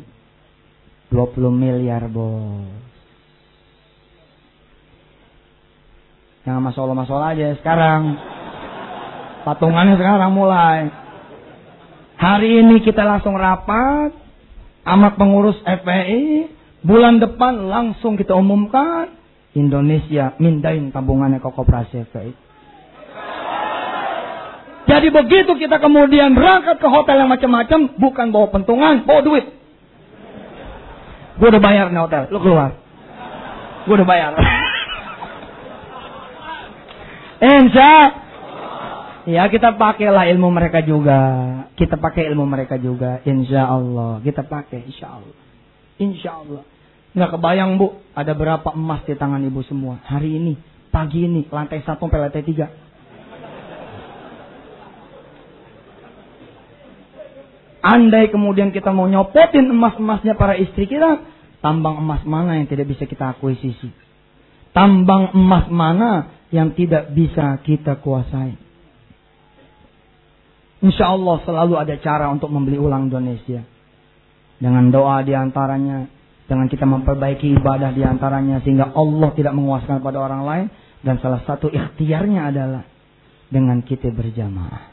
20 1.10 1.50
miliar 1.50 2.06
bos. 2.06 2.70
Jangan 6.46 6.62
masalah-masalah 6.64 7.36
aja 7.36 7.58
sekarang. 7.60 8.16
Patungannya 9.44 10.00
sekarang 10.00 10.32
mulai. 10.32 11.07
Hari 12.18 12.66
ini 12.66 12.82
kita 12.82 13.06
langsung 13.06 13.38
rapat. 13.38 14.10
Amat 14.82 15.14
pengurus 15.14 15.54
FPI. 15.62 16.50
Bulan 16.82 17.22
depan 17.22 17.70
langsung 17.70 18.18
kita 18.18 18.34
umumkan. 18.34 19.14
Indonesia 19.54 20.34
mindain 20.42 20.90
tabungannya 20.90 21.38
ke 21.38 21.46
kooperasi 21.46 22.10
FPI. 22.10 22.32
Jadi 24.88 25.08
begitu 25.12 25.52
kita 25.62 25.78
kemudian 25.78 26.34
berangkat 26.34 26.82
ke 26.82 26.88
hotel 26.90 27.22
yang 27.22 27.30
macam-macam. 27.30 27.94
Bukan 27.94 28.26
bawa 28.34 28.50
pentungan, 28.50 29.06
bawa 29.06 29.20
duit. 29.22 29.46
Gue 31.38 31.48
udah 31.54 31.62
bayar 31.62 31.86
nih 31.94 32.02
hotel, 32.02 32.26
lu 32.34 32.42
keluar. 32.42 32.74
Gue 33.86 33.94
udah 33.94 34.08
bayar. 34.08 34.34
Insya 37.62 38.26
Ya 39.28 39.44
kita 39.52 39.76
pakailah 39.76 40.24
ilmu 40.32 40.48
mereka 40.48 40.80
juga. 40.80 41.20
Kita 41.76 42.00
pakai 42.00 42.32
ilmu 42.32 42.48
mereka 42.48 42.80
juga. 42.80 43.20
Insya 43.28 43.68
Allah. 43.68 44.24
Kita 44.24 44.40
pakai 44.40 44.88
insya 44.88 45.20
Allah. 45.20 45.36
Insya 46.00 46.40
Allah. 46.40 46.64
Nggak 47.12 47.36
kebayang 47.36 47.76
bu. 47.76 48.00
Ada 48.16 48.32
berapa 48.32 48.72
emas 48.72 49.04
di 49.04 49.12
tangan 49.20 49.44
ibu 49.44 49.60
semua. 49.68 50.00
Hari 50.00 50.40
ini. 50.40 50.56
Pagi 50.88 51.28
ini. 51.28 51.44
Lantai 51.52 51.84
satu 51.84 52.08
sampai 52.08 52.24
lantai 52.24 52.40
tiga. 52.40 52.72
Andai 57.84 58.32
kemudian 58.32 58.72
kita 58.72 58.96
mau 58.96 59.06
nyopotin 59.12 59.70
emas-emasnya 59.70 60.34
para 60.34 60.58
istri 60.58 60.90
kita, 60.90 61.22
tambang 61.62 62.02
emas 62.02 62.26
mana 62.26 62.58
yang 62.58 62.66
tidak 62.66 62.90
bisa 62.90 63.06
kita 63.06 63.38
akuisisi? 63.38 63.94
Tambang 64.74 65.30
emas 65.30 65.70
mana 65.70 66.42
yang 66.50 66.74
tidak 66.74 67.14
bisa 67.14 67.54
kita 67.62 68.02
kuasai? 68.02 68.67
Insya 70.78 71.10
Allah 71.10 71.42
selalu 71.42 71.74
ada 71.74 71.94
cara 71.98 72.30
untuk 72.30 72.54
membeli 72.54 72.78
ulang 72.78 73.10
Indonesia. 73.10 73.66
Dengan 74.58 74.90
doa 74.94 75.22
di 75.26 75.34
antaranya, 75.34 76.06
dengan 76.46 76.66
kita 76.70 76.86
memperbaiki 76.86 77.50
ibadah 77.58 77.90
di 77.90 78.02
antaranya, 78.06 78.62
sehingga 78.62 78.94
Allah 78.94 79.30
tidak 79.34 79.54
menguaskan 79.58 79.98
pada 80.02 80.18
orang 80.22 80.42
lain. 80.46 80.66
Dan 80.98 81.22
salah 81.22 81.42
satu 81.46 81.70
ikhtiarnya 81.70 82.50
adalah 82.50 82.82
dengan 83.50 83.82
kita 83.82 84.10
berjamaah. 84.10 84.90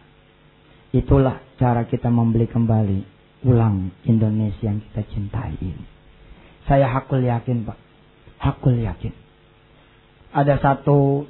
Itulah 0.94 1.42
cara 1.58 1.84
kita 1.90 2.08
membeli 2.14 2.46
kembali 2.46 3.00
ulang 3.46 3.94
Indonesia 4.06 4.70
yang 4.70 4.82
kita 4.90 5.02
cintai 5.12 5.54
ini. 5.60 5.86
Saya 6.66 6.90
hakul 6.90 7.22
yakin 7.22 7.66
Pak. 7.66 7.78
Hakul 8.42 8.82
yakin. 8.82 9.14
Ada 10.34 10.62
satu, 10.62 11.26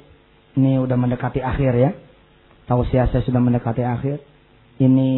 ini 0.56 0.80
udah 0.80 0.96
mendekati 0.96 1.44
akhir 1.44 1.72
ya. 1.76 1.90
Tausiah 2.66 3.06
saya 3.12 3.22
sudah 3.22 3.38
mendekati 3.38 3.84
akhir. 3.84 4.35
Ini 4.76 5.10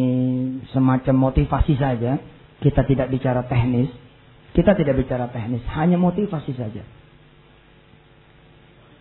semacam 0.71 1.15
motivasi 1.31 1.75
saja. 1.75 2.19
Kita 2.59 2.83
tidak 2.87 3.11
bicara 3.11 3.43
teknis. 3.47 3.91
Kita 4.55 4.75
tidak 4.75 4.99
bicara 4.99 5.27
teknis. 5.31 5.63
Hanya 5.75 5.99
motivasi 5.99 6.51
saja. 6.55 6.83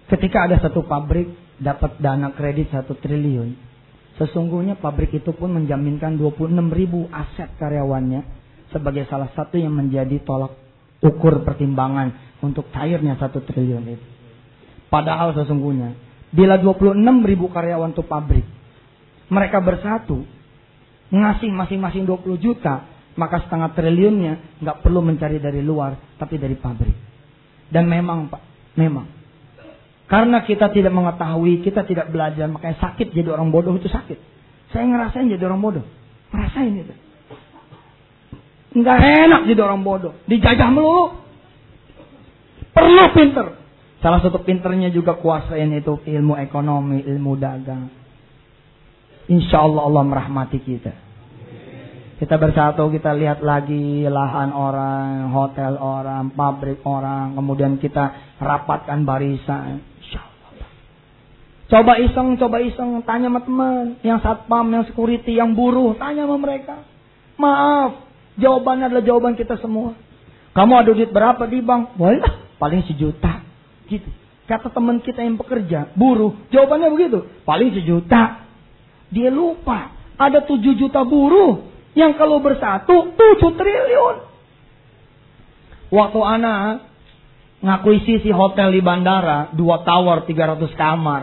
Ketika 0.08 0.48
ada 0.48 0.56
satu 0.58 0.86
pabrik 0.88 1.28
dapat 1.60 2.00
dana 2.00 2.32
kredit 2.32 2.72
satu 2.72 2.96
triliun 2.96 3.68
Sesungguhnya 4.18 4.74
pabrik 4.74 5.14
itu 5.14 5.30
pun 5.30 5.54
menjaminkan 5.54 6.18
26 6.18 6.50
ribu 6.74 7.06
aset 7.14 7.54
karyawannya 7.54 8.26
sebagai 8.74 9.06
salah 9.06 9.30
satu 9.30 9.54
yang 9.62 9.70
menjadi 9.70 10.18
tolak 10.26 10.58
ukur 10.98 11.46
pertimbangan 11.46 12.34
untuk 12.42 12.66
cairnya 12.74 13.14
satu 13.14 13.46
triliun 13.46 13.86
itu. 13.86 14.06
Padahal 14.90 15.38
sesungguhnya 15.38 15.94
bila 16.34 16.58
26 16.58 16.98
ribu 17.30 17.46
karyawan 17.54 17.94
itu 17.94 18.02
pabrik 18.02 18.44
mereka 19.30 19.62
bersatu 19.62 20.26
ngasih 21.08 21.50
masing-masing 21.52 22.04
20 22.04 22.38
juta 22.40 22.84
maka 23.18 23.42
setengah 23.42 23.74
triliunnya 23.74 24.62
nggak 24.62 24.80
perlu 24.84 25.02
mencari 25.02 25.42
dari 25.42 25.60
luar 25.64 26.16
tapi 26.20 26.38
dari 26.38 26.54
pabrik. 26.54 26.96
Dan 27.68 27.84
memang 27.84 28.32
Pak, 28.32 28.42
memang 28.80 29.18
karena 30.08 30.40
kita 30.40 30.72
tidak 30.72 30.88
mengetahui, 30.96 31.60
kita 31.60 31.84
tidak 31.84 32.08
belajar, 32.08 32.48
makanya 32.48 32.80
sakit 32.80 33.12
jadi 33.12 33.28
orang 33.28 33.52
bodoh 33.52 33.76
itu 33.76 33.92
sakit. 33.92 34.16
Saya 34.72 34.88
ngerasain 34.88 35.28
jadi 35.28 35.44
orang 35.44 35.60
bodoh. 35.60 35.84
Ngerasain 36.32 36.72
itu. 36.72 36.94
Enggak 38.72 39.04
enak 39.04 39.44
jadi 39.44 39.60
orang 39.68 39.84
bodoh. 39.84 40.16
Dijajah 40.24 40.72
melulu. 40.72 41.12
Perlu 42.72 43.04
pinter. 43.12 43.46
Salah 44.00 44.24
satu 44.24 44.40
pinternya 44.48 44.88
juga 44.88 45.20
kuasain 45.20 45.68
itu 45.76 46.00
ilmu 46.00 46.40
ekonomi, 46.40 47.04
ilmu 47.04 47.36
dagang. 47.36 47.92
Insya 49.28 49.60
Allah 49.60 49.84
Allah 49.84 50.04
merahmati 50.08 50.58
kita. 50.60 50.92
Kita 52.18 52.34
bersatu, 52.34 52.90
kita 52.90 53.14
lihat 53.14 53.46
lagi 53.46 54.02
lahan 54.08 54.50
orang, 54.50 55.30
hotel 55.30 55.78
orang, 55.78 56.34
pabrik 56.34 56.82
orang, 56.82 57.38
kemudian 57.38 57.78
kita 57.78 58.34
rapatkan 58.42 59.06
barisan. 59.06 59.86
Coba 61.68 62.00
iseng, 62.00 62.40
coba 62.40 62.64
iseng, 62.64 63.04
tanya 63.04 63.28
sama 63.28 63.44
teman, 63.44 63.84
yang 64.00 64.18
satpam, 64.24 64.66
yang 64.72 64.88
security, 64.88 65.36
yang 65.36 65.52
buruh, 65.52 65.94
tanya 66.00 66.24
sama 66.24 66.40
mereka. 66.40 66.80
Maaf, 67.36 68.08
jawabannya 68.40 68.88
adalah 68.88 69.04
jawaban 69.04 69.36
kita 69.36 69.60
semua. 69.60 69.92
Kamu 70.56 70.72
ada 70.74 70.90
duit 70.90 71.12
berapa 71.12 71.44
di 71.44 71.60
bank? 71.60 71.94
Boleh, 71.94 72.24
paling 72.56 72.82
sejuta. 72.88 73.44
Gitu. 73.84 74.08
Kata 74.48 74.72
teman 74.72 75.04
kita 75.04 75.20
yang 75.20 75.36
bekerja, 75.36 75.92
buruh, 75.92 76.34
jawabannya 76.48 76.88
begitu. 76.88 77.28
Paling 77.44 77.76
sejuta. 77.76 78.47
Dia 79.08 79.32
lupa, 79.32 79.92
ada 80.20 80.44
tujuh 80.44 80.76
juta 80.76 81.04
buruh 81.04 81.64
yang 81.96 82.14
kalau 82.20 82.38
bersatu 82.44 83.16
tujuh 83.16 83.52
triliun. 83.56 84.16
Waktu 85.88 86.20
anak 86.20 86.88
ngakuisisi 87.64 88.30
hotel 88.30 88.76
di 88.76 88.84
bandara, 88.84 89.50
dua 89.56 89.82
tower, 89.82 90.28
300 90.28 90.68
kamar. 90.76 91.22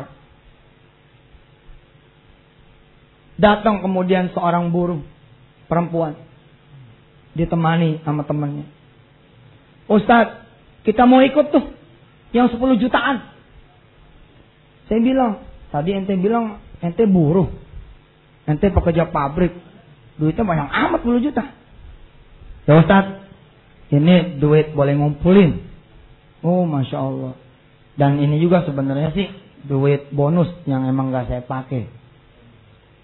Datang 3.36 3.84
kemudian 3.84 4.32
seorang 4.32 4.72
buruh 4.72 5.04
perempuan 5.68 6.16
ditemani 7.36 8.00
sama 8.08 8.24
temannya. 8.24 8.66
Ustadz, 9.92 10.40
kita 10.88 11.04
mau 11.04 11.20
ikut 11.20 11.52
tuh 11.52 11.66
yang 12.32 12.48
10 12.48 12.82
jutaan. 12.82 13.28
Saya 14.88 15.00
bilang, 15.04 15.44
tadi 15.70 15.94
ente 15.94 16.16
bilang 16.16 16.64
ente 16.80 17.04
buruh. 17.06 17.65
Ente 18.46 18.70
pekerja 18.70 19.10
pabrik. 19.10 19.54
Duitnya 20.16 20.46
banyak 20.46 20.70
amat 20.70 21.00
10 21.02 21.26
juta. 21.26 21.44
Ya 22.66 22.74
Ustadz, 22.82 23.26
ini 23.94 24.40
duit 24.42 24.74
boleh 24.74 24.96
ngumpulin. 24.98 25.62
Oh 26.46 26.64
Masya 26.66 26.98
Allah. 26.98 27.34
Dan 27.98 28.22
ini 28.22 28.38
juga 28.42 28.64
sebenarnya 28.66 29.12
sih 29.14 29.28
duit 29.66 30.14
bonus 30.14 30.50
yang 30.70 30.86
emang 30.86 31.10
gak 31.10 31.30
saya 31.30 31.42
pakai. 31.42 31.90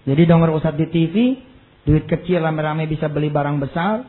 Jadi 0.06 0.22
denger 0.26 0.50
Ustadz 0.54 0.78
di 0.78 0.86
TV, 0.90 1.14
duit 1.86 2.06
kecil 2.06 2.42
rame-rame 2.42 2.90
bisa 2.90 3.06
beli 3.06 3.30
barang 3.30 3.62
besar, 3.62 4.06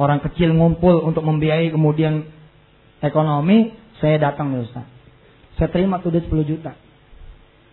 orang 0.00 0.20
kecil 0.24 0.52
ngumpul 0.56 1.04
untuk 1.04 1.24
membiayai 1.24 1.68
kemudian 1.72 2.28
ekonomi, 3.00 3.76
Saya 3.98 4.30
datang 4.30 4.54
nih 4.54 4.62
Ustaz. 4.62 4.86
Saya 5.58 5.74
terima 5.74 5.98
tuh 5.98 6.14
duit 6.14 6.30
10 6.30 6.46
juta. 6.46 6.70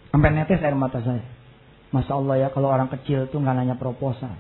Sampai 0.09 0.33
netes 0.33 0.57
air 0.57 0.73
mata 0.73 0.97
saya. 1.05 1.34
Masya 1.95 2.13
Allah 2.19 2.35
ya 2.35 2.47
kalau 2.51 2.67
orang 2.67 2.91
kecil 2.91 3.31
tuh 3.31 3.39
nggak 3.39 3.55
nanya 3.55 3.79
proposal. 3.79 4.35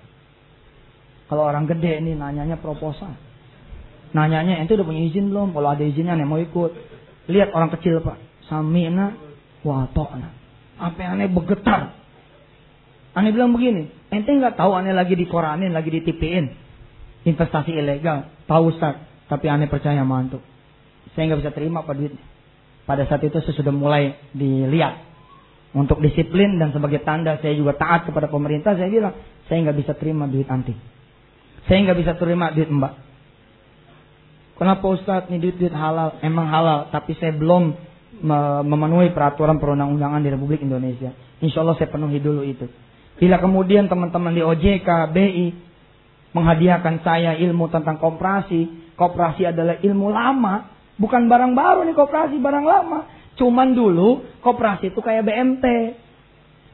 Kalau 1.31 1.47
orang 1.47 1.63
gede 1.71 2.03
ini 2.03 2.11
nanyanya 2.19 2.59
proposal. 2.59 3.15
Nanyanya 4.11 4.59
ente 4.59 4.75
udah 4.75 4.83
punya 4.83 5.07
izin 5.07 5.31
belum? 5.31 5.55
Kalau 5.55 5.71
ada 5.71 5.81
izinnya 5.81 6.19
nih 6.19 6.27
mau 6.27 6.35
ikut. 6.35 6.71
Lihat 7.31 7.55
orang 7.55 7.71
kecil 7.79 8.03
pak. 8.03 8.19
Samina 8.51 9.15
wa 9.63 9.87
to'na. 9.95 10.29
Apa 10.75 10.97
yang 10.99 11.11
aneh 11.17 11.31
bergetar. 11.31 11.95
Aneh 13.15 13.31
bilang 13.31 13.55
begini. 13.55 13.87
Ente 14.11 14.35
nggak 14.35 14.59
tahu 14.59 14.75
aneh 14.75 14.91
lagi 14.91 15.15
di 15.15 15.23
koranin, 15.25 15.71
lagi 15.71 15.89
di 15.89 16.03
TPN. 16.03 16.45
Investasi 17.23 17.71
ilegal. 17.71 18.29
Tahu 18.45 18.75
Ustaz. 18.75 18.99
Tapi 19.31 19.47
aneh 19.47 19.71
percaya 19.71 20.03
mantuk. 20.03 20.43
Saya 21.15 21.31
nggak 21.31 21.39
bisa 21.41 21.51
terima 21.55 21.87
pak 21.87 21.95
duitnya. 21.95 22.21
Pada 22.85 23.07
saat 23.09 23.23
itu 23.25 23.39
saya 23.41 23.55
sudah 23.55 23.73
mulai 23.73 24.13
dilihat 24.35 25.04
untuk 25.75 25.99
disiplin 25.99 26.55
dan 26.55 26.71
sebagai 26.71 27.03
tanda 27.03 27.35
saya 27.43 27.51
juga 27.51 27.75
taat 27.75 28.07
kepada 28.07 28.31
pemerintah 28.31 28.79
saya 28.79 28.87
bilang 28.87 29.13
saya 29.51 29.59
nggak 29.67 29.77
bisa 29.83 29.93
terima 29.99 30.25
duit 30.25 30.47
anti. 30.47 30.71
Saya 31.67 31.83
nggak 31.83 31.99
bisa 31.99 32.11
terima 32.15 32.55
duit 32.55 32.71
mbak. 32.71 32.93
Kenapa 34.55 34.85
Ustadz? 34.87 35.27
Ini 35.27 35.37
duit 35.43 35.59
duit 35.59 35.75
halal. 35.75 36.15
Emang 36.23 36.47
halal 36.47 36.87
tapi 36.89 37.13
saya 37.19 37.35
belum 37.35 37.75
memenuhi 38.63 39.11
peraturan 39.11 39.59
perundang-undangan 39.59 40.23
di 40.23 40.31
Republik 40.31 40.63
Indonesia. 40.63 41.11
Insya 41.43 41.67
Allah 41.67 41.75
saya 41.75 41.91
penuhi 41.91 42.23
dulu 42.23 42.47
itu. 42.47 42.71
Bila 43.19 43.43
kemudian 43.43 43.91
teman-teman 43.91 44.31
di 44.31 44.39
OJK 44.39 44.87
BI 45.11 45.47
menghadiahkan 46.31 47.03
saya 47.03 47.35
ilmu 47.35 47.67
tentang 47.67 47.99
koperasi 47.99 48.95
koperasi 48.95 49.51
adalah 49.51 49.75
ilmu 49.83 50.07
lama 50.07 50.75
Bukan 50.95 51.27
barang 51.27 51.53
baru 51.59 51.83
nih 51.83 51.95
koperasi, 51.95 52.39
barang 52.39 52.63
lama. 52.63 52.99
Cuman 53.35 53.75
dulu 53.75 54.23
koperasi 54.39 54.91
itu 54.91 54.99
kayak 55.03 55.27
BMT. 55.27 55.65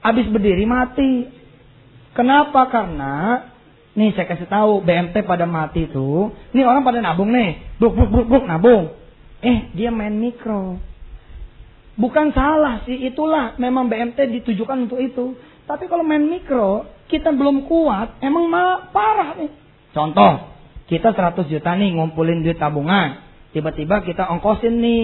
Habis 0.01 0.25
berdiri 0.29 0.65
mati. 0.65 1.29
Kenapa? 2.17 2.69
Karena 2.69 3.45
nih 3.91 4.15
saya 4.15 4.27
kasih 4.29 4.47
tahu 4.47 4.81
BMT 4.81 5.27
pada 5.27 5.43
mati 5.43 5.83
itu, 5.87 6.31
nih 6.55 6.63
orang 6.63 6.83
pada 6.87 7.03
nabung 7.03 7.31
nih, 7.31 7.75
buk 7.75 7.91
buk 7.91 8.09
buk 8.09 8.27
buk 8.27 8.43
nabung. 8.47 8.95
Eh 9.43 9.73
dia 9.75 9.91
main 9.91 10.13
mikro. 10.15 10.79
Bukan 11.99 12.31
salah 12.31 12.81
sih, 12.87 12.97
itulah 12.97 13.59
memang 13.59 13.91
BMT 13.91 14.41
ditujukan 14.41 14.89
untuk 14.89 14.97
itu. 15.01 15.35
Tapi 15.67 15.85
kalau 15.85 16.01
main 16.01 16.23
mikro, 16.23 16.87
kita 17.11 17.29
belum 17.35 17.67
kuat, 17.67 18.17
emang 18.23 18.47
malah 18.47 18.89
parah 18.89 19.37
nih. 19.37 19.51
Contoh, 19.91 20.49
kita 20.87 21.11
100 21.11 21.51
juta 21.51 21.75
nih 21.75 21.95
ngumpulin 21.99 22.41
duit 22.41 22.57
tabungan. 22.57 23.21
Tiba-tiba 23.51 24.07
kita 24.07 24.31
ongkosin 24.31 24.79
nih 24.79 25.03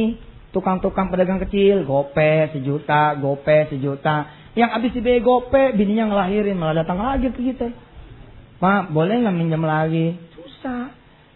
tukang-tukang 0.58 1.14
pedagang 1.14 1.38
kecil, 1.38 1.86
gope 1.86 2.50
sejuta, 2.50 3.14
gope 3.22 3.70
sejuta. 3.70 4.34
Yang 4.58 4.70
habis 4.74 4.92
dibayar 4.98 5.22
gope, 5.22 5.64
bininya 5.78 6.10
ngelahirin 6.10 6.58
malah 6.58 6.82
datang 6.82 6.98
lagi 6.98 7.30
ke 7.30 7.54
kita. 7.54 7.70
Pak, 8.58 8.90
boleh 8.90 9.22
nggak 9.22 9.38
minjem 9.38 9.62
lagi? 9.62 10.18
Susah. 10.34 10.90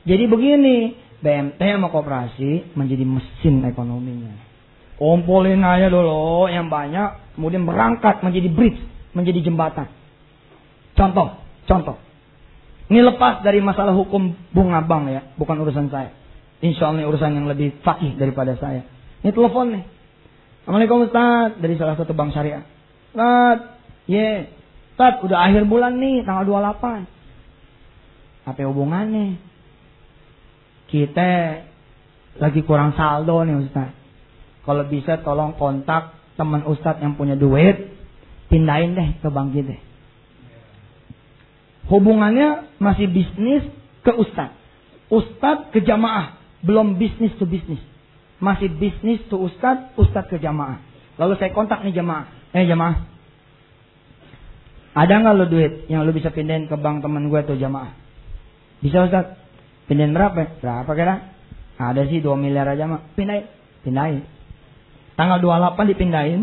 Jadi 0.10 0.26
begini, 0.26 0.98
BMT 1.22 1.62
sama 1.62 1.94
koperasi 1.94 2.74
menjadi 2.74 3.06
mesin 3.06 3.62
ekonominya. 3.62 4.34
Kumpulin 4.98 5.62
aja 5.62 5.94
dulu 5.94 6.50
yang 6.50 6.74
banyak, 6.74 7.38
kemudian 7.38 7.70
berangkat 7.70 8.26
menjadi 8.26 8.50
bridge, 8.50 8.82
menjadi 9.14 9.46
jembatan. 9.46 9.86
Contoh, 10.98 11.38
contoh. 11.70 11.98
Ini 12.90 13.06
lepas 13.06 13.46
dari 13.46 13.62
masalah 13.62 13.94
hukum 13.94 14.34
bunga 14.52 14.82
bank 14.82 15.04
ya, 15.14 15.22
bukan 15.38 15.62
urusan 15.62 15.94
saya. 15.94 16.12
Insya 16.62 16.94
Allah 16.94 17.10
urusan 17.10 17.34
yang 17.34 17.48
lebih 17.50 17.82
fakih 17.82 18.18
daripada 18.18 18.54
saya. 18.60 18.86
Ini 19.22 19.38
telepon 19.38 19.70
nih. 19.70 19.86
Assalamualaikum 20.66 21.06
Ustaz. 21.06 21.62
Dari 21.62 21.78
salah 21.78 21.94
satu 21.94 22.18
bank 22.18 22.34
syariah. 22.34 22.66
Ustaz. 23.14 23.78
Ye. 24.10 24.18
Yeah. 24.18 24.50
Ustaz 24.98 25.22
udah 25.22 25.46
akhir 25.46 25.70
bulan 25.70 26.02
nih. 26.02 26.26
Tanggal 26.26 26.50
28. 26.50 28.50
Apa 28.50 28.62
hubungannya? 28.66 29.38
Kita 30.90 31.30
lagi 32.42 32.66
kurang 32.66 32.98
saldo 32.98 33.46
nih 33.46 33.62
Ustaz. 33.62 33.94
Kalau 34.66 34.90
bisa 34.90 35.22
tolong 35.22 35.54
kontak 35.54 36.18
teman 36.34 36.66
Ustaz 36.66 36.98
yang 36.98 37.14
punya 37.14 37.38
duit. 37.38 37.94
Pindahin 38.50 38.98
deh 38.98 39.22
ke 39.22 39.30
bank 39.30 39.54
kita. 39.54 39.78
Hubungannya 41.94 42.74
masih 42.82 43.06
bisnis 43.06 43.70
ke 44.02 44.18
Ustaz. 44.18 44.50
Ustaz 45.14 45.70
ke 45.70 45.86
jamaah 45.86 46.42
belum 46.66 46.98
bisnis 46.98 47.38
to 47.38 47.46
bisnis. 47.46 47.91
Masih 48.42 48.74
bisnis 48.74 49.22
to 49.30 49.38
ustad, 49.38 49.94
ustad 50.02 50.26
ke 50.26 50.42
jamaah. 50.42 50.82
Lalu 51.22 51.38
saya 51.38 51.54
kontak 51.54 51.86
nih 51.86 51.94
jamaah. 51.94 52.26
Eh 52.58 52.66
jamaah. 52.66 53.06
Ada 54.98 55.14
nggak 55.22 55.36
lo 55.38 55.46
duit 55.48 55.88
yang 55.88 56.04
lo 56.04 56.12
bisa 56.12 56.34
pindahin 56.34 56.66
ke 56.68 56.76
bank 56.76 57.06
teman 57.06 57.30
gue 57.30 57.42
tuh 57.46 57.56
jamaah? 57.56 57.94
Bisa 58.82 59.06
ustad. 59.06 59.38
Pindahin 59.86 60.18
berapa? 60.18 60.58
Berapa 60.58 60.92
kira? 60.98 61.16
Ada 61.78 62.10
sih 62.10 62.20
2 62.20 62.34
miliar 62.36 62.66
aja 62.66 62.90
mah. 62.90 63.14
Pindahin. 63.14 63.46
Pindahin. 63.86 64.26
Tanggal 65.16 65.38
28 65.38 65.92
dipindahin. 65.94 66.42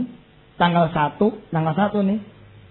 Tanggal 0.55 0.91
1, 0.95 1.19
tanggal 1.51 1.75
1 1.75 2.09
nih. 2.15 2.21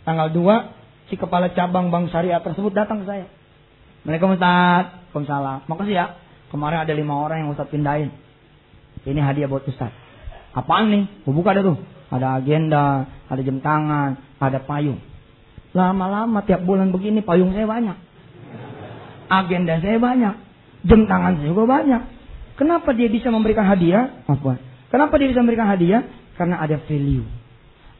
Tanggal 0.07 0.27
2 0.31 1.11
si 1.11 1.15
kepala 1.19 1.51
cabang 1.51 1.91
bank 1.91 2.11
syariah 2.11 2.39
tersebut 2.39 2.71
datang 2.71 3.03
ke 3.03 3.05
saya. 3.11 3.27
Mereka 4.07 4.23
Ustaz. 4.23 5.11
Waalaikumsalam. 5.11 5.67
Makasih 5.67 5.95
ya. 5.95 6.05
Kemarin 6.47 6.87
ada 6.87 6.93
lima 6.95 7.17
orang 7.19 7.43
yang 7.43 7.49
Ustaz 7.51 7.67
pindahin. 7.67 8.13
Ini 9.07 9.19
hadiah 9.23 9.47
buat 9.47 9.63
Ustaz. 9.63 9.95
Apaan 10.51 10.91
nih? 10.91 11.03
Buka 11.23 11.55
deh 11.55 11.63
tuh. 11.63 11.79
Ada 12.11 12.43
agenda, 12.43 13.07
ada 13.31 13.41
jam 13.43 13.63
tangan, 13.63 14.19
ada 14.35 14.59
payung. 14.67 14.99
Lama-lama 15.71 16.43
tiap 16.43 16.63
bulan 16.67 16.91
begini 16.91 17.23
payung 17.23 17.55
saya 17.55 17.63
banyak. 17.63 17.97
Agenda 19.31 19.79
saya 19.79 19.99
banyak. 19.99 20.35
Jam 20.87 21.07
tangan 21.07 21.39
saya 21.39 21.47
juga 21.51 21.67
banyak. 21.67 22.01
Kenapa 22.59 22.89
dia 22.91 23.07
bisa 23.07 23.31
memberikan 23.31 23.63
hadiah? 23.63 24.23
Apa? 24.27 24.59
Kenapa 24.91 25.13
dia 25.19 25.27
bisa 25.31 25.39
memberikan 25.43 25.67
hadiah? 25.67 26.03
Karena 26.35 26.59
ada 26.63 26.79
value. 26.83 27.27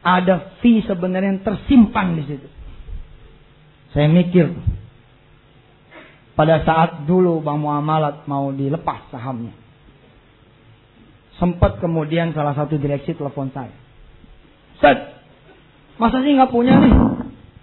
Ada 0.02 0.60
fee 0.60 0.84
sebenarnya 0.84 1.36
yang 1.36 1.42
tersimpan 1.44 2.16
di 2.16 2.22
situ. 2.26 2.48
Saya 3.92 4.08
mikir, 4.12 4.52
pada 6.38 6.62
saat 6.62 7.08
dulu 7.08 7.40
Bang 7.42 7.60
Muamalat 7.64 8.28
mau 8.30 8.52
dilepas 8.52 9.10
sahamnya. 9.10 9.67
Sempat 11.38 11.78
kemudian 11.78 12.34
salah 12.34 12.52
satu 12.58 12.74
direksi 12.76 13.14
telepon 13.14 13.54
saya. 13.54 13.74
Set, 14.82 14.98
masa 15.98 16.22
sih 16.22 16.34
nggak 16.34 16.50
punya 16.50 16.78
nih 16.82 16.94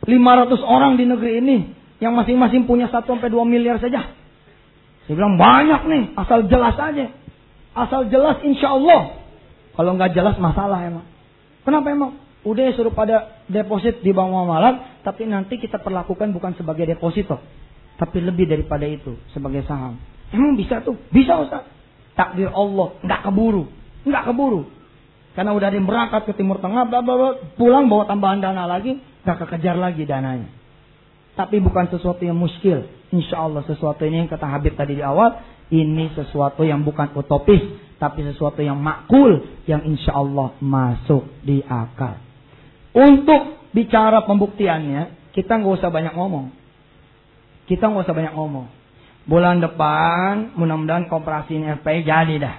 500 0.08 0.64
orang 0.64 0.96
di 0.96 1.08
negeri 1.08 1.44
ini 1.44 1.58
yang 2.00 2.16
masing-masing 2.16 2.68
punya 2.68 2.88
1 2.88 3.04
sampai 3.04 3.28
2 3.28 3.44
miliar 3.44 3.80
saja. 3.84 4.16
Saya 5.06 5.14
bilang 5.14 5.36
banyak 5.36 5.82
nih, 5.86 6.04
asal 6.18 6.48
jelas 6.48 6.76
aja. 6.80 7.12
Asal 7.76 8.08
jelas 8.08 8.40
insya 8.42 8.74
Allah. 8.74 9.20
Kalau 9.76 9.92
nggak 10.00 10.16
jelas 10.16 10.40
masalah 10.40 10.88
emang. 10.88 11.06
Kenapa 11.68 11.92
emang? 11.92 12.12
Udah 12.48 12.72
suruh 12.78 12.94
pada 12.96 13.44
deposit 13.52 14.00
di 14.06 14.16
Bank 14.16 14.32
Muamalat, 14.32 15.04
tapi 15.04 15.28
nanti 15.28 15.60
kita 15.60 15.82
perlakukan 15.82 16.32
bukan 16.32 16.56
sebagai 16.56 16.86
deposito, 16.86 17.42
tapi 17.98 18.22
lebih 18.22 18.46
daripada 18.48 18.86
itu 18.86 19.18
sebagai 19.34 19.66
saham. 19.66 19.98
Emang 20.30 20.56
bisa 20.56 20.80
tuh? 20.86 20.96
Bisa 21.10 21.42
Ustaz. 21.42 21.75
Takdir 22.16 22.50
Allah, 22.50 22.96
nggak 23.04 23.22
keburu, 23.28 23.68
nggak 24.08 24.24
keburu. 24.32 24.62
Karena 25.36 25.52
udah 25.52 25.68
ada 25.68 25.76
yang 25.76 25.88
berangkat 25.88 26.32
ke 26.32 26.34
Timur 26.40 26.64
Tengah, 26.64 26.88
bla 26.88 27.04
bla 27.04 27.36
pulang 27.60 27.92
bawa 27.92 28.08
tambahan 28.08 28.40
dana 28.40 28.64
lagi, 28.64 28.96
nggak 29.28 29.38
kekejar 29.44 29.76
lagi 29.76 30.08
dananya. 30.08 30.48
Tapi 31.36 31.60
bukan 31.60 31.92
sesuatu 31.92 32.24
yang 32.24 32.40
muskil. 32.40 32.88
Insya 33.12 33.44
Allah 33.44 33.68
sesuatu 33.68 34.08
ini 34.08 34.24
yang 34.24 34.32
kata 34.32 34.48
Habib 34.48 34.80
tadi 34.80 34.96
di 34.96 35.04
awal, 35.04 35.36
ini 35.68 36.16
sesuatu 36.16 36.64
yang 36.64 36.88
bukan 36.88 37.12
utopis, 37.12 37.60
tapi 38.00 38.24
sesuatu 38.24 38.64
yang 38.64 38.80
makul, 38.80 39.44
yang 39.68 39.84
insya 39.84 40.16
Allah 40.16 40.56
masuk 40.64 41.28
di 41.44 41.60
akal. 41.68 42.16
Untuk 42.96 43.72
bicara 43.76 44.24
pembuktiannya, 44.24 45.36
kita 45.36 45.60
nggak 45.60 45.84
usah 45.84 45.92
banyak 45.92 46.16
ngomong. 46.16 46.56
Kita 47.68 47.92
nggak 47.92 48.08
usah 48.08 48.16
banyak 48.16 48.34
ngomong. 48.40 48.85
Bulan 49.26 49.58
depan 49.58 50.54
mudah-mudahan 50.54 51.10
kooperasi 51.10 51.58
ini 51.58 51.66
FPI 51.82 52.00
jadi 52.06 52.36
dah. 52.38 52.56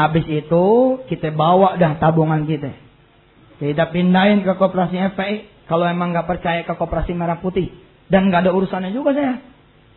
Habis 0.00 0.24
itu 0.32 0.64
kita 1.12 1.28
bawa 1.36 1.76
dah 1.76 2.00
tabungan 2.00 2.48
kita. 2.48 2.72
Kita 3.60 3.92
pindahin 3.92 4.40
ke 4.40 4.56
kooperasi 4.56 4.96
FPI. 5.12 5.68
Kalau 5.68 5.84
emang 5.84 6.16
nggak 6.16 6.24
percaya 6.24 6.60
ke 6.64 6.72
kooperasi 6.72 7.12
merah 7.12 7.36
putih. 7.36 7.68
Dan 8.08 8.32
nggak 8.32 8.48
ada 8.48 8.52
urusannya 8.56 8.96
juga 8.96 9.12
saya. 9.12 9.44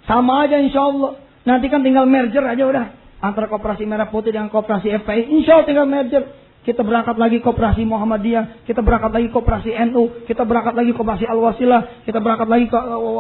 Sama 0.03 0.43
aja 0.43 0.59
insya 0.59 0.83
Allah. 0.83 1.23
Nanti 1.47 1.71
kan 1.71 1.79
tinggal 1.87 2.03
merger 2.03 2.43
aja 2.43 2.63
udah. 2.67 2.85
Antara 3.23 3.47
kooperasi 3.47 3.87
merah 3.87 4.11
putih 4.11 4.35
dengan 4.35 4.51
kooperasi 4.51 4.91
FPI. 5.07 5.39
Insya 5.39 5.63
Allah 5.63 5.67
tinggal 5.71 5.87
merger. 5.87 6.42
Kita 6.63 6.79
berangkat 6.79 7.19
lagi 7.19 7.43
koperasi 7.43 7.83
Muhammadiyah, 7.83 8.63
kita 8.63 8.79
berangkat 8.79 9.11
lagi 9.11 9.27
koperasi 9.35 9.75
NU, 9.91 10.23
kita 10.23 10.47
berangkat 10.47 10.71
lagi 10.79 10.95
koperasi 10.95 11.27
Al-Wasilah, 11.27 12.07
kita 12.07 12.23
berangkat 12.23 12.47
lagi 12.47 12.71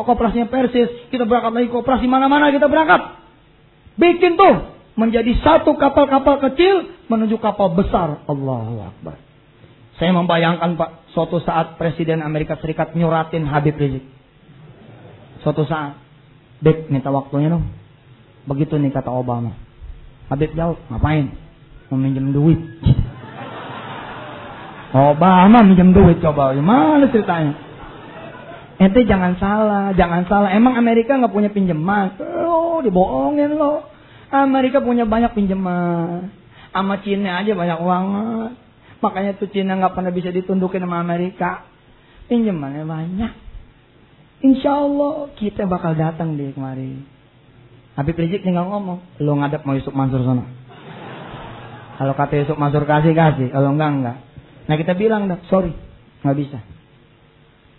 koperasinya 0.07 0.47
Persis, 0.47 0.87
kita 1.11 1.27
berangkat 1.27 1.51
lagi 1.51 1.67
koperasi 1.67 2.07
mana-mana 2.07 2.55
kita 2.55 2.71
berangkat. 2.71 3.19
Bikin 3.99 4.39
tuh 4.39 4.73
menjadi 4.95 5.35
satu 5.43 5.75
kapal-kapal 5.75 6.39
kecil 6.49 6.87
menuju 7.11 7.35
kapal 7.43 7.75
besar. 7.75 8.23
Allahu 8.31 8.79
Akbar. 8.79 9.19
Saya 9.99 10.15
membayangkan 10.15 10.79
Pak, 10.79 10.89
suatu 11.13 11.37
saat 11.43 11.75
Presiden 11.77 12.23
Amerika 12.25 12.57
Serikat 12.57 12.95
nyuratin 12.97 13.45
Habib 13.45 13.77
Rizik. 13.77 14.07
Suatu 15.43 15.67
saat, 15.67 15.99
Beb 16.63 16.87
minta 16.87 17.11
waktunya 17.11 17.51
dong. 17.51 17.67
Begitu 18.47 18.79
nih 18.79 18.95
kata 18.95 19.11
Obama. 19.11 19.51
Habib 20.31 20.55
jawab, 20.55 20.79
ngapain? 20.87 21.27
Mau 21.91 21.99
minjem 21.99 22.31
duit. 22.31 22.59
Obama 24.93 25.65
minjem 25.65 25.89
duit 25.89 26.21
coba, 26.21 26.53
gimana 26.53 27.09
ceritanya? 27.09 27.57
Ente 28.77 29.05
jangan 29.09 29.33
salah, 29.41 29.89
jangan 29.97 30.25
salah. 30.29 30.53
Emang 30.53 30.77
Amerika 30.77 31.17
nggak 31.17 31.33
punya 31.33 31.49
pinjaman? 31.49 32.13
Oh, 32.45 32.77
dibohongin 32.85 33.57
lo. 33.57 33.89
Amerika 34.29 34.81
punya 34.81 35.09
banyak 35.09 35.33
pinjaman. 35.33 36.29
Sama 36.69 37.01
Cina 37.01 37.41
aja 37.41 37.53
banyak 37.53 37.79
banget. 37.81 38.51
Makanya 39.01 39.31
tuh 39.37 39.49
Cina 39.49 39.77
nggak 39.81 39.93
pernah 39.97 40.13
bisa 40.13 40.29
ditundukin 40.29 40.85
sama 40.85 41.01
Amerika. 41.01 41.65
Pinjamannya 42.29 42.85
banyak. 42.85 43.33
Insya 44.45 44.77
Allah 44.77 45.31
kita 45.37 45.65
bakal 45.65 45.97
datang 45.97 46.37
deh 46.37 46.53
kemari. 46.53 47.01
Habib 47.93 48.17
Rizik 48.17 48.41
tinggal 48.41 48.67
ngomong, 48.73 49.21
lo 49.21 49.31
ngadep 49.37 49.61
mau 49.69 49.77
Yusuf 49.77 49.93
Mansur 49.93 50.25
sana. 50.25 50.49
Kalau 52.01 52.13
kata 52.17 52.41
Yusuf 52.41 52.57
Mansur 52.57 52.89
kasih 52.89 53.13
kasih, 53.13 53.53
kalau 53.53 53.77
enggak 53.77 53.89
enggak. 53.93 54.17
Nah 54.63 54.75
kita 54.79 54.95
bilang 54.95 55.27
dah, 55.27 55.39
sorry, 55.51 55.75
nggak 56.23 56.37
bisa, 56.37 56.59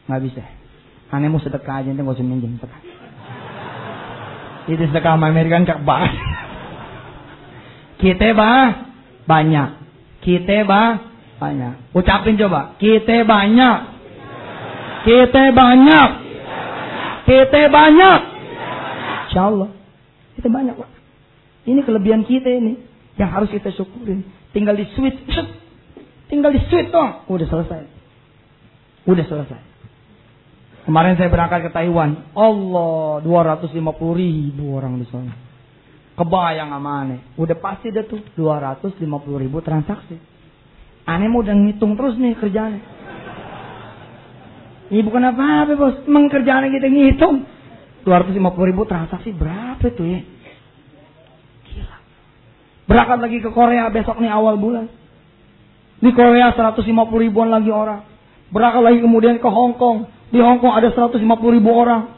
nggak 0.08 0.22
bisa. 0.24 0.42
Aneh 1.14 1.30
mau 1.30 1.38
sedekah 1.38 1.80
aja, 1.80 1.90
nggak 1.94 2.04
usah 2.04 2.26
minjem 2.26 2.58
sedekah. 2.58 2.82
Itu 4.68 4.82
sedekah 4.90 5.14
sama 5.16 5.30
Amerika 5.30 5.62
cak 5.62 5.80
banget. 5.86 6.12
Kita 8.02 8.36
bah 8.36 8.90
banyak, 9.24 9.68
kita 10.20 10.66
bah 10.68 11.12
banyak. 11.40 11.94
Ucapin 11.94 12.36
coba, 12.36 12.76
kita 12.76 13.22
banyak, 13.24 13.78
kita 15.04 15.52
banyak. 15.52 16.10
Kita 17.24 17.60
banyak. 17.72 18.20
Insya 19.28 19.42
Allah. 19.48 19.68
Kita 20.36 20.48
banyak 20.52 20.74
Pak. 20.76 20.90
Ini 21.64 21.80
kelebihan 21.84 22.28
kita 22.28 22.52
ini. 22.52 22.76
Yang 23.16 23.30
harus 23.32 23.48
kita 23.48 23.72
syukurin. 23.72 24.28
Tinggal 24.52 24.76
di 24.76 24.84
switch. 24.92 25.16
Tinggal 26.28 26.50
di 26.56 26.60
switch 26.68 26.90
dong. 26.90 27.28
Udah 27.28 27.46
selesai. 27.48 27.82
Udah 29.04 29.24
selesai. 29.28 29.60
Kemarin 30.84 31.16
saya 31.16 31.32
berangkat 31.32 31.68
ke 31.68 31.70
Taiwan. 31.72 32.32
Allah 32.36 33.24
250 33.24 33.72
ribu 34.20 34.76
orang 34.76 35.00
di 35.00 35.06
sana. 35.08 35.32
Kebayang 36.14 36.70
sama. 36.72 37.20
Udah 37.40 37.56
pasti 37.56 37.88
deh 37.88 38.04
tuh 38.04 38.20
250 38.36 39.00
ribu 39.40 39.64
transaksi. 39.64 40.16
Aneh 41.04 41.28
mau 41.28 41.44
udah 41.44 41.52
ngitung 41.52 41.96
terus 42.00 42.16
nih 42.16 42.36
kerjanya. 42.36 42.80
Ini 44.92 45.00
bukan 45.00 45.24
apa-apa 45.32 45.72
bos. 45.76 45.96
Emang 46.04 46.28
kerjaan 46.28 46.68
kita 46.68 46.88
ngitung. 46.88 47.44
250 48.04 48.68
ribu 48.68 48.84
transaksi 48.84 49.32
berapa 49.32 49.80
tuh 49.80 50.04
ya? 50.04 50.20
Gila. 51.64 51.96
Berangkat 52.84 53.18
lagi 53.24 53.38
ke 53.40 53.48
Korea 53.48 53.88
besok 53.88 54.20
nih 54.20 54.28
awal 54.28 54.60
bulan. 54.60 54.92
Di 56.02 56.10
Korea 56.10 56.54
150 56.54 56.86
ribuan 57.18 57.50
lagi 57.50 57.70
orang. 57.70 58.06
Berangkat 58.54 58.82
lagi 58.82 58.98
kemudian 59.02 59.42
ke 59.42 59.48
Hong 59.50 59.74
Kong. 59.78 60.10
Di 60.30 60.38
Hong 60.42 60.58
Kong 60.62 60.74
ada 60.74 60.90
150 60.90 61.18
ribu 61.54 61.70
orang. 61.74 62.14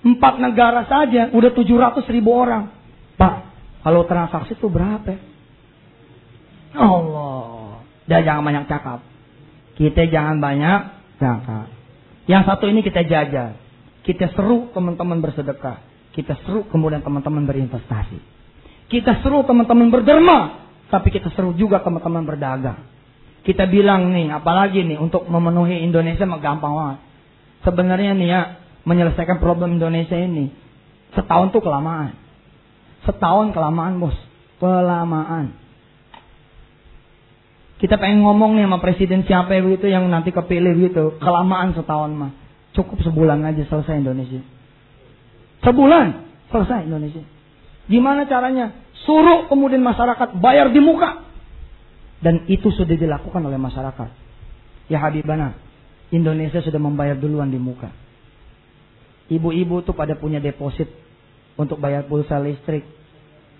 Empat 0.00 0.40
negara 0.40 0.88
saja 0.88 1.28
udah 1.32 1.50
700 1.52 2.08
ribu 2.08 2.32
orang. 2.32 2.72
Pak, 3.20 3.36
kalau 3.84 4.08
transaksi 4.08 4.56
itu 4.56 4.68
berapa? 4.68 5.16
Allah. 6.76 7.84
Dia 8.08 8.24
jangan 8.24 8.42
banyak 8.42 8.64
cakap. 8.68 9.04
Kita 9.76 10.08
jangan 10.08 10.40
banyak 10.40 10.80
zakat. 11.20 11.68
Yang 12.28 12.42
satu 12.46 12.64
ini 12.68 12.80
kita 12.80 13.04
jaga. 13.04 13.56
Kita 14.04 14.32
seru 14.32 14.72
teman-teman 14.72 15.20
bersedekah. 15.20 15.84
Kita 16.10 16.36
seru 16.44 16.66
kemudian 16.68 17.04
teman-teman 17.04 17.44
berinvestasi. 17.44 18.18
Kita 18.90 19.22
seru 19.22 19.44
teman-teman 19.46 19.92
berderma. 19.92 20.69
Tapi 20.90 21.08
kita 21.14 21.30
seru 21.38 21.54
juga 21.54 21.78
teman-teman 21.80 22.26
berdagang. 22.26 22.82
Kita 23.46 23.64
bilang 23.70 24.10
nih, 24.12 24.28
apalagi 24.34 24.84
nih 24.84 24.98
untuk 25.00 25.24
memenuhi 25.24 25.80
Indonesia 25.86 26.26
mah 26.28 26.42
gampang 26.42 26.74
banget. 26.76 26.98
Sebenarnya 27.64 28.12
nih 28.18 28.28
ya, 28.28 28.40
menyelesaikan 28.84 29.38
problem 29.38 29.78
Indonesia 29.78 30.18
ini. 30.18 30.50
Setahun 31.14 31.54
tuh 31.54 31.62
kelamaan. 31.62 32.18
Setahun 33.06 33.54
kelamaan 33.56 34.02
bos. 34.02 34.16
Kelamaan. 34.60 35.56
Kita 37.80 37.96
pengen 37.96 38.20
ngomong 38.20 38.60
nih 38.60 38.68
sama 38.68 38.76
presiden 38.76 39.24
siapa 39.24 39.56
ya 39.56 39.64
yang 39.88 40.04
nanti 40.12 40.36
kepilih 40.36 40.92
gitu. 40.92 41.16
Kelamaan 41.16 41.72
setahun 41.72 42.12
mah. 42.12 42.32
Cukup 42.76 43.00
sebulan 43.00 43.40
aja 43.40 43.64
selesai 43.64 44.04
Indonesia. 44.04 44.44
Sebulan 45.64 46.06
selesai 46.52 46.84
Indonesia. 46.84 47.24
Gimana 47.88 48.28
caranya? 48.28 48.76
Suruh 49.08 49.48
kemudian 49.48 49.80
masyarakat 49.80 50.36
bayar 50.38 50.72
di 50.72 50.80
muka. 50.80 51.24
Dan 52.20 52.44
itu 52.52 52.68
sudah 52.68 52.96
dilakukan 52.96 53.40
oleh 53.40 53.56
masyarakat. 53.56 54.08
Ya 54.92 55.00
Habibana, 55.00 55.56
Indonesia 56.12 56.60
sudah 56.60 56.76
membayar 56.76 57.16
duluan 57.16 57.48
di 57.48 57.56
muka. 57.56 57.88
Ibu-ibu 59.30 59.86
tuh 59.86 59.96
pada 59.96 60.18
punya 60.18 60.42
deposit 60.42 60.90
untuk 61.56 61.80
bayar 61.80 62.04
pulsa 62.04 62.36
listrik. 62.42 62.84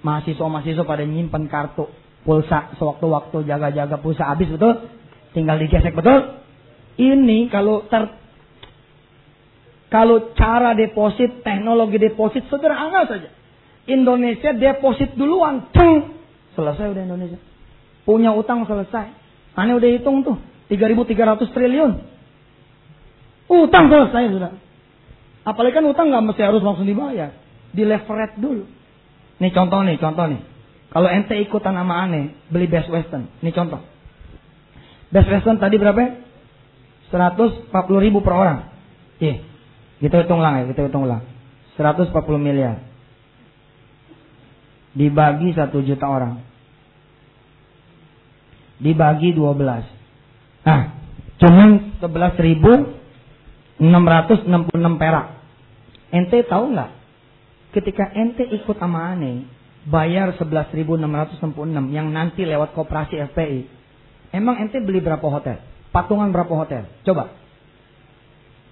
Mahasiswa-mahasiswa 0.05 0.85
pada 0.85 1.05
nyimpan 1.05 1.49
kartu 1.49 1.89
pulsa 2.25 2.77
sewaktu-waktu 2.77 3.49
jaga-jaga 3.49 3.97
pulsa 4.01 4.29
habis 4.29 4.53
betul 4.53 4.93
tinggal 5.33 5.57
digesek 5.57 5.97
betul 5.97 6.45
ini 7.01 7.49
kalau 7.49 7.89
ter 7.89 8.12
kalau 9.89 10.37
cara 10.37 10.77
deposit 10.77 11.41
teknologi 11.41 11.97
deposit 11.97 12.45
sederhana 12.53 13.09
saja 13.09 13.33
Indonesia 13.89 14.52
deposit 14.57 15.16
duluan 15.16 15.70
Tung. 15.73 16.19
selesai 16.57 16.93
udah 16.93 17.02
Indonesia 17.05 17.40
punya 18.05 18.35
utang 18.35 18.66
selesai 18.66 19.12
aneh 19.57 19.74
udah 19.77 19.90
hitung 19.97 20.27
tuh 20.27 20.36
3.300 20.73 21.55
triliun 21.55 21.93
utang 23.51 23.86
selesai 23.89 24.23
sudah 24.35 24.52
apalagi 25.47 25.81
kan 25.81 25.85
utang 25.89 26.11
nggak 26.11 26.24
mesti 26.32 26.43
harus 26.43 26.62
langsung 26.65 26.85
dibayar 26.85 27.32
di 27.70 27.82
leverage 27.86 28.36
dulu 28.36 28.65
nih 29.40 29.51
contoh 29.55 29.81
nih 29.86 29.97
contoh 29.97 30.27
nih 30.27 30.40
kalau 30.90 31.07
ente 31.07 31.39
ikutan 31.39 31.78
sama 31.78 32.02
aneh, 32.02 32.35
beli 32.51 32.66
Best 32.66 32.90
Western. 32.90 33.31
Ini 33.39 33.55
contoh. 33.55 33.78
Best 35.15 35.31
Western 35.31 35.62
tadi 35.62 35.78
berapa? 35.78 36.19
140 37.15 37.70
ribu 38.02 38.27
per 38.27 38.35
orang. 38.35 38.59
Iya. 39.23 39.47
Kita 40.02 40.27
hitung 40.27 40.43
ulang 40.43 40.55
ya, 40.59 40.65
kita 40.74 40.90
hitung 40.90 41.07
ulang. 41.07 41.23
140 41.78 42.11
miliar. 42.43 42.90
Dibagi 44.91 45.55
1 45.55 45.71
juta 45.87 46.07
orang. 46.07 46.43
Dibagi 48.81 49.37
12. 49.37 50.67
Nah, 50.67 50.81
cuma 51.39 51.65
11 52.01 52.47
ribu 52.47 52.73
666 53.81 55.01
perak. 55.01 55.27
Ente 56.11 56.43
tahu 56.45 56.75
nggak? 56.75 56.91
Ketika 57.71 58.11
ente 58.19 58.43
ikut 58.51 58.77
sama 58.77 59.15
aneh, 59.15 59.47
bayar 59.87 60.35
11.666 60.35 61.95
yang 61.95 62.11
nanti 62.11 62.43
lewat 62.43 62.75
koperasi 62.75 63.23
FPI. 63.31 63.61
Emang 64.35 64.59
ente 64.59 64.83
beli 64.83 64.99
berapa 64.99 65.23
hotel? 65.23 65.62
Patungan 65.95 66.35
berapa 66.35 66.51
hotel? 66.51 66.87
Coba. 67.07 67.31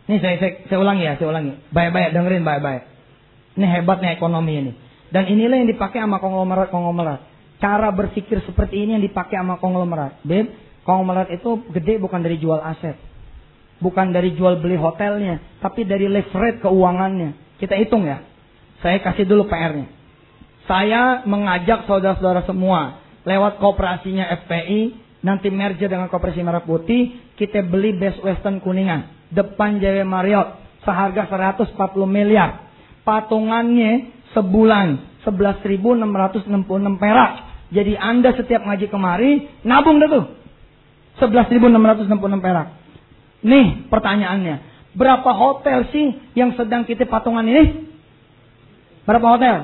Ini 0.09 0.19
saya, 0.25 0.37
saya, 0.41 0.53
saya 0.67 0.79
ulangi 0.81 1.05
ya, 1.05 1.15
saya 1.21 1.29
ulangi. 1.29 1.53
Baik-baik, 1.69 2.09
dengerin 2.17 2.45
baik-baik. 2.47 2.83
Ini 3.61 3.67
hebatnya 3.77 4.17
ekonomi 4.17 4.55
ini. 4.57 4.73
Dan 5.09 5.25
inilah 5.29 5.57
yang 5.65 5.71
dipakai 5.71 6.05
sama 6.05 6.21
konglomerat-konglomerat. 6.21 7.21
Cara 7.59 7.89
berpikir 7.91 8.45
seperti 8.45 8.85
ini 8.87 9.01
yang 9.01 9.05
dipakai 9.05 9.41
sama 9.41 9.57
konglomerat. 9.59 10.21
Beb, 10.23 10.53
konglomerat 10.85 11.33
itu 11.33 11.65
gede 11.73 11.99
bukan 11.99 12.21
dari 12.21 12.37
jual 12.39 12.61
aset. 12.61 12.95
Bukan 13.81 14.13
dari 14.13 14.37
jual 14.37 14.61
beli 14.61 14.77
hotelnya. 14.77 15.41
Tapi 15.59 15.89
dari 15.89 16.07
leverage 16.07 16.61
keuangannya. 16.63 17.59
Kita 17.59 17.75
hitung 17.75 18.07
ya. 18.07 18.23
Saya 18.85 19.03
kasih 19.03 19.27
dulu 19.27 19.51
PR-nya. 19.51 19.91
Saya 20.69 21.25
mengajak 21.25 21.89
saudara-saudara 21.89 22.45
semua 22.45 23.01
lewat 23.25 23.61
kooperasinya 23.61 24.29
FPI, 24.45 24.81
nanti 25.25 25.53
merger 25.53 25.93
dengan 25.93 26.09
kooperasi 26.09 26.41
Merah 26.45 26.65
Putih, 26.65 27.35
kita 27.37 27.61
beli 27.65 27.97
Best 27.97 28.21
Western 28.25 28.61
Kuningan, 28.65 29.33
depan 29.33 29.81
JW 29.81 30.05
Marriott, 30.09 30.61
seharga 30.85 31.29
140 31.29 31.77
miliar. 32.09 32.69
Patungannya 33.05 34.18
sebulan 34.39 34.87
11.666 35.27 37.03
perak. 37.03 37.33
Jadi 37.75 37.99
Anda 37.99 38.31
setiap 38.39 38.63
ngaji 38.63 38.87
kemari, 38.87 39.51
nabung 39.67 39.99
dah 39.99 40.09
tuh. 40.09 40.25
11.666 41.19 42.07
perak. 42.39 42.69
Nih 43.43 43.91
pertanyaannya, 43.91 44.57
berapa 44.95 45.31
hotel 45.35 45.91
sih 45.91 46.15
yang 46.39 46.55
sedang 46.55 46.87
kita 46.87 47.11
patungan 47.11 47.43
ini? 47.43 47.91
Berapa 49.03 49.27
hotel? 49.35 49.57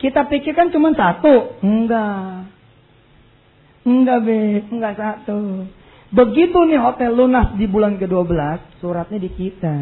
Kita 0.00 0.26
pikirkan 0.26 0.72
cuma 0.74 0.90
satu. 0.96 1.60
Enggak. 1.60 2.48
Enggak, 3.84 4.18
Be. 4.24 4.64
Enggak 4.72 4.94
satu. 4.96 5.68
Begitu 6.10 6.58
nih 6.66 6.80
hotel 6.80 7.14
lunas 7.14 7.54
di 7.54 7.70
bulan 7.70 7.94
ke-12, 8.00 8.82
suratnya 8.82 9.18
di 9.22 9.30
kita. 9.30 9.78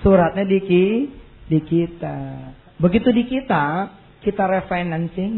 Suratnya 0.00 0.48
di, 0.48 0.58
ki, 0.64 0.86
di 1.50 1.58
kita. 1.66 2.16
Begitu 2.78 3.10
di 3.10 3.26
kita, 3.26 3.90
kita 4.22 4.46
refinancing. 4.46 5.34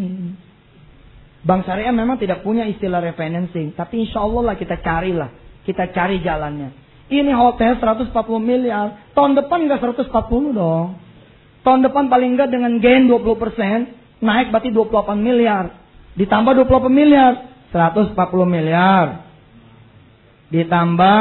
Bank 1.42 1.66
syariah 1.66 1.90
memang 1.90 2.20
tidak 2.20 2.44
punya 2.44 2.68
istilah 2.68 3.00
refinancing. 3.02 3.72
Tapi 3.74 4.06
insya 4.06 4.22
Allah 4.22 4.52
lah 4.52 4.56
kita 4.60 4.78
carilah. 4.78 5.32
Kita 5.64 5.90
cari 5.90 6.20
jalannya. 6.20 6.70
Ini 7.08 7.32
hotel 7.34 7.80
140 7.80 8.12
miliar. 8.38 9.10
Tahun 9.16 9.32
depan 9.34 9.66
nggak 9.66 9.80
140 10.06 10.54
dong. 10.54 11.00
Tahun 11.66 11.80
depan 11.82 12.06
paling 12.12 12.38
enggak 12.38 12.52
dengan 12.52 12.78
gain 12.78 13.08
20%. 13.10 14.22
Naik 14.22 14.54
berarti 14.54 14.70
28 14.70 15.18
miliar. 15.18 15.82
Ditambah 16.14 16.52
28 16.62 16.92
miliar. 16.92 17.32
140 17.74 18.14
miliar. 18.46 19.06
Ditambah 20.52 21.20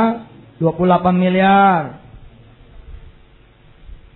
28 0.62 1.16
miliar. 1.18 1.82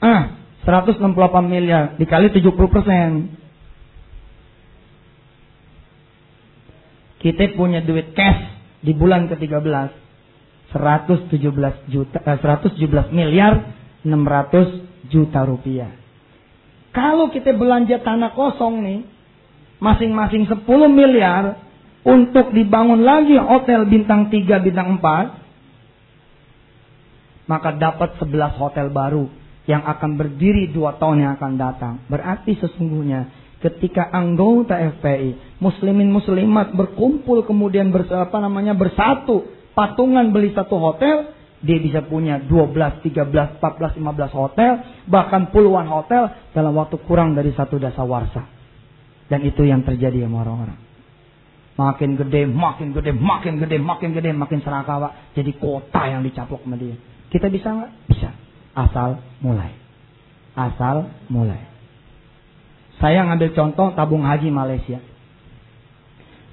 Ah, 0.05 0.44
168 0.65 0.97
miliar 1.45 1.93
dikali 2.01 2.33
70 2.33 2.73
persen. 2.73 3.09
Kita 7.21 7.53
punya 7.53 7.85
duit 7.85 8.17
cash 8.17 8.41
di 8.81 8.93
bulan 8.93 9.29
ke-13 9.29 10.05
117 10.73 11.29
juta 11.89 12.17
eh, 12.21 12.37
117 12.41 13.13
miliar 13.13 13.53
600 14.01 15.09
juta 15.09 15.45
rupiah. 15.45 15.89
Kalau 16.93 17.29
kita 17.29 17.53
belanja 17.53 17.99
tanah 18.01 18.33
kosong 18.33 18.81
nih 18.81 19.05
masing-masing 19.77 20.49
10 20.49 20.65
miliar 20.89 21.61
untuk 22.05 22.53
dibangun 22.53 23.01
lagi 23.05 23.37
hotel 23.37 23.85
bintang 23.85 24.29
3 24.33 24.65
bintang 24.65 24.97
4 25.01 25.45
maka 27.45 27.69
dapat 27.77 28.17
11 28.17 28.61
hotel 28.61 28.89
baru 28.89 29.29
yang 29.65 29.81
akan 29.81 30.17
berdiri 30.17 30.69
dua 30.69 30.97
tahun 31.01 31.25
yang 31.25 31.31
akan 31.41 31.53
datang. 31.57 31.93
Berarti 32.05 32.53
sesungguhnya 32.61 33.33
ketika 33.65 34.05
anggota 34.13 34.77
FPI, 34.77 35.57
muslimin 35.57 36.13
muslimat 36.13 36.77
berkumpul 36.77 37.41
kemudian 37.49 37.89
apa 37.89 38.37
namanya 38.37 38.77
bersatu, 38.77 39.49
patungan 39.73 40.29
beli 40.29 40.53
satu 40.53 40.77
hotel, 40.77 41.33
dia 41.65 41.81
bisa 41.81 42.05
punya 42.05 42.37
12, 42.45 43.01
13, 43.01 43.57
14, 43.57 43.97
15 43.97 44.37
hotel, 44.37 44.71
bahkan 45.09 45.49
puluhan 45.49 45.89
hotel 45.89 46.29
dalam 46.53 46.77
waktu 46.77 47.01
kurang 47.09 47.33
dari 47.33 47.49
satu 47.57 47.81
dasa 47.81 48.05
warsa. 48.05 48.45
Dan 49.25 49.41
itu 49.41 49.65
yang 49.65 49.81
terjadi 49.81 50.29
sama 50.29 50.45
orang-orang. 50.45 50.77
Makin 51.75 52.21
gede, 52.21 52.45
makin 52.45 52.93
gede, 52.93 53.11
makin 53.17 53.57
gede, 53.57 53.77
makin 53.81 54.09
gede, 54.13 54.29
makin 54.29 54.59
serakawa. 54.61 55.33
Jadi 55.33 55.57
kota 55.57 56.05
yang 56.05 56.21
dicaplok 56.21 56.61
sama 56.61 56.77
dia. 56.77 56.93
Kita 57.33 57.49
bisa 57.49 57.67
nggak? 57.73 57.91
Bisa 58.05 58.44
asal 58.75 59.23
mulai. 59.39 59.71
Asal 60.53 61.09
mulai. 61.31 61.63
Saya 62.99 63.23
ngambil 63.27 63.49
contoh 63.55 63.91
tabung 63.95 64.23
haji 64.23 64.51
Malaysia. 64.51 64.99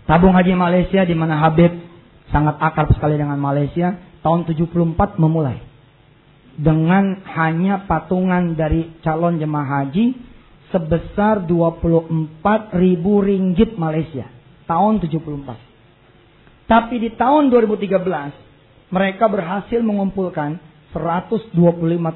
Tabung 0.06 0.34
haji 0.34 0.54
Malaysia 0.58 1.06
di 1.06 1.14
mana 1.14 1.38
Habib 1.38 1.70
sangat 2.34 2.58
akrab 2.58 2.90
sekali 2.94 3.14
dengan 3.14 3.38
Malaysia 3.38 3.98
tahun 4.22 4.46
74 4.50 5.18
memulai. 5.18 5.62
Dengan 6.52 7.22
hanya 7.32 7.86
patungan 7.86 8.58
dari 8.58 8.90
calon 9.00 9.38
jemaah 9.38 9.86
haji 9.86 10.18
sebesar 10.74 11.46
24 11.46 12.74
ribu 12.76 13.22
ringgit 13.22 13.78
Malaysia. 13.78 14.26
Tahun 14.66 14.98
74. 14.98 16.66
Tapi 16.66 16.94
di 16.98 17.10
tahun 17.14 17.52
2013 17.52 18.92
mereka 18.92 19.24
berhasil 19.28 19.80
mengumpulkan 19.80 20.71
125 20.92 21.56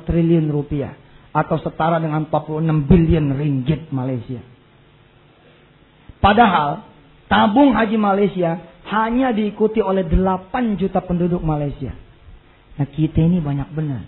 triliun 0.06 0.46
rupiah 0.52 0.94
atau 1.32 1.56
setara 1.60 2.00
dengan 2.00 2.28
46 2.28 2.88
bilion 2.88 3.26
ringgit 3.36 3.92
Malaysia. 3.92 4.40
Padahal 6.20 6.84
tabung 7.28 7.76
haji 7.76 7.96
Malaysia 8.00 8.56
hanya 8.88 9.34
diikuti 9.36 9.84
oleh 9.84 10.06
8 10.08 10.80
juta 10.80 11.04
penduduk 11.04 11.44
Malaysia. 11.44 11.92
Nah 12.76 12.86
kita 12.88 13.20
ini 13.20 13.40
banyak 13.42 13.68
benar. 13.72 14.04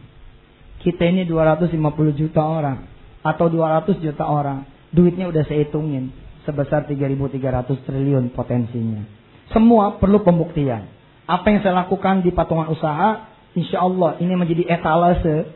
Kita 0.79 1.05
ini 1.05 1.27
250 1.27 1.75
juta 2.15 2.41
orang 2.45 2.87
atau 3.21 3.47
200 3.51 3.99
juta 3.99 4.25
orang. 4.25 4.65
Duitnya 4.89 5.29
udah 5.29 5.45
saya 5.45 5.69
hitungin 5.69 6.15
sebesar 6.49 6.89
3.300 6.89 7.85
triliun 7.85 8.33
potensinya. 8.33 9.05
Semua 9.53 10.01
perlu 10.01 10.25
pembuktian. 10.25 10.89
Apa 11.29 11.53
yang 11.53 11.61
saya 11.61 11.85
lakukan 11.85 12.25
di 12.25 12.33
patungan 12.33 12.73
usaha 12.73 13.29
Insya 13.59 13.83
Allah 13.83 14.15
ini 14.23 14.35
menjadi 14.39 14.71
etalase 14.71 15.51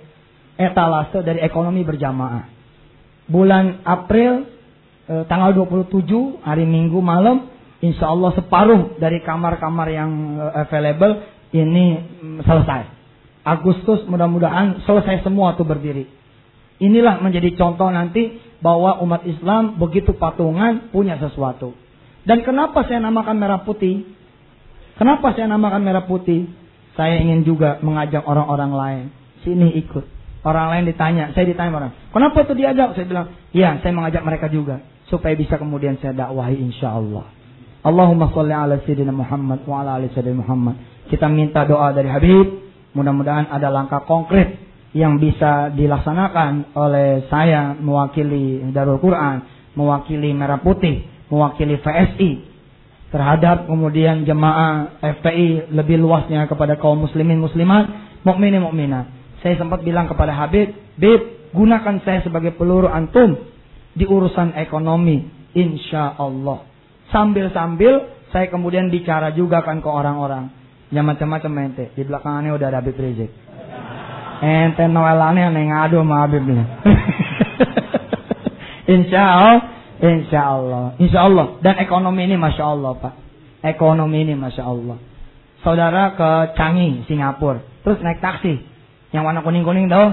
etalase 0.58 1.22
dari 1.22 1.38
ekonomi 1.38 1.86
berjamaah. 1.86 2.50
Bulan 3.30 3.86
April 3.86 4.50
eh, 5.06 5.24
tanggal 5.30 5.54
27 5.54 6.42
hari 6.42 6.66
Minggu 6.66 6.98
malam 6.98 7.52
Insya 7.82 8.14
Allah 8.14 8.30
separuh 8.38 8.94
dari 9.02 9.18
kamar-kamar 9.26 9.90
yang 9.90 10.10
eh, 10.38 10.62
available 10.62 11.14
ini 11.50 11.98
mm, 11.98 12.38
selesai. 12.46 12.82
Agustus 13.42 14.06
mudah-mudahan 14.06 14.86
selesai 14.86 15.26
semua 15.26 15.58
tuh 15.58 15.66
berdiri. 15.66 16.06
Inilah 16.78 17.18
menjadi 17.18 17.50
contoh 17.58 17.90
nanti 17.90 18.38
bahwa 18.62 19.02
umat 19.02 19.26
Islam 19.26 19.82
begitu 19.82 20.14
patungan 20.14 20.94
punya 20.94 21.18
sesuatu. 21.18 21.74
Dan 22.22 22.46
kenapa 22.46 22.86
saya 22.86 23.02
namakan 23.02 23.34
merah 23.34 23.66
putih? 23.66 24.06
Kenapa 24.94 25.34
saya 25.34 25.50
namakan 25.50 25.82
merah 25.82 26.06
putih? 26.06 26.46
Saya 26.92 27.20
ingin 27.20 27.44
juga 27.46 27.80
mengajak 27.80 28.24
orang-orang 28.24 28.72
lain. 28.72 29.04
Sini 29.42 29.72
ikut. 29.80 30.04
Orang 30.42 30.74
lain 30.74 30.90
ditanya, 30.90 31.30
saya 31.38 31.46
ditanya 31.46 31.70
orang, 31.70 31.92
kenapa 32.10 32.42
itu 32.42 32.58
diajak? 32.58 32.98
Saya 32.98 33.06
bilang, 33.06 33.26
ya 33.54 33.78
saya 33.78 33.94
mengajak 33.94 34.26
mereka 34.26 34.50
juga. 34.50 34.82
Supaya 35.06 35.38
bisa 35.38 35.54
kemudian 35.54 36.02
saya 36.02 36.18
dakwahi 36.18 36.58
insya 36.58 36.98
Allah. 36.98 37.30
Allahumma 37.82 38.30
salli 38.34 38.50
ala 38.50 38.78
Sayyidina 38.82 39.14
Muhammad 39.14 39.62
wa 39.66 39.82
ala 39.82 40.02
ali 40.02 40.10
Sayyidina 40.10 40.42
Muhammad. 40.42 40.78
Kita 41.10 41.30
minta 41.30 41.62
doa 41.62 41.94
dari 41.94 42.10
Habib. 42.10 42.58
Mudah-mudahan 42.92 43.54
ada 43.54 43.70
langkah 43.70 44.02
konkret 44.02 44.58
yang 44.92 45.16
bisa 45.16 45.72
dilaksanakan 45.72 46.76
oleh 46.76 47.24
saya 47.32 47.72
mewakili 47.78 48.68
Darul 48.74 49.00
Quran, 49.00 49.46
mewakili 49.72 50.36
Merah 50.36 50.60
Putih, 50.60 51.06
mewakili 51.32 51.80
VSI, 51.80 52.51
terhadap 53.12 53.68
kemudian 53.68 54.24
jemaah 54.24 54.98
FPI 55.20 55.68
lebih 55.76 56.00
luasnya 56.00 56.48
kepada 56.48 56.80
kaum 56.80 57.04
muslimin 57.04 57.44
muslimat, 57.44 57.92
mukminin 58.24 58.64
mukminat. 58.64 59.06
Saya 59.44 59.60
sempat 59.60 59.84
bilang 59.84 60.08
kepada 60.08 60.32
Habib, 60.32 60.72
Habib, 60.72 61.52
gunakan 61.52 62.00
saya 62.08 62.24
sebagai 62.24 62.56
peluru 62.56 62.88
antum 62.88 63.36
di 63.92 64.08
urusan 64.08 64.56
ekonomi, 64.56 65.28
insya 65.52 66.16
Allah. 66.16 66.64
Sambil-sambil 67.12 68.24
saya 68.32 68.48
kemudian 68.48 68.88
bicara 68.88 69.28
juga 69.36 69.60
kan 69.60 69.84
ke 69.84 69.88
orang-orang. 69.92 70.48
Ya 70.88 71.04
macam-macam 71.04 71.68
ente. 71.68 71.92
Di 71.92 72.08
belakangnya 72.08 72.56
udah 72.56 72.66
ada 72.72 72.80
Habib 72.80 72.96
Rizik. 72.96 73.28
Ente 74.40 74.88
noelannya 74.88 75.52
yang 75.52 75.68
ngadu 75.68 76.00
sama 76.00 76.24
Habib 76.24 76.44
nih. 76.48 76.66
insya 78.96 79.20
Allah 79.20 79.81
Insya 80.02 80.40
Allah. 80.58 80.98
Insya 80.98 81.30
Allah. 81.30 81.62
Dan 81.62 81.78
ekonomi 81.78 82.26
ini 82.26 82.34
Masya 82.34 82.64
Allah 82.66 82.92
Pak. 82.98 83.14
Ekonomi 83.62 84.26
ini 84.26 84.34
Masya 84.34 84.66
Allah. 84.66 84.98
Saudara 85.62 86.18
ke 86.18 86.58
Canggih, 86.58 87.06
Singapura. 87.06 87.62
Terus 87.86 88.02
naik 88.02 88.18
taksi. 88.18 88.58
Yang 89.14 89.22
warna 89.22 89.40
kuning-kuning 89.46 89.86
tahu? 89.86 90.06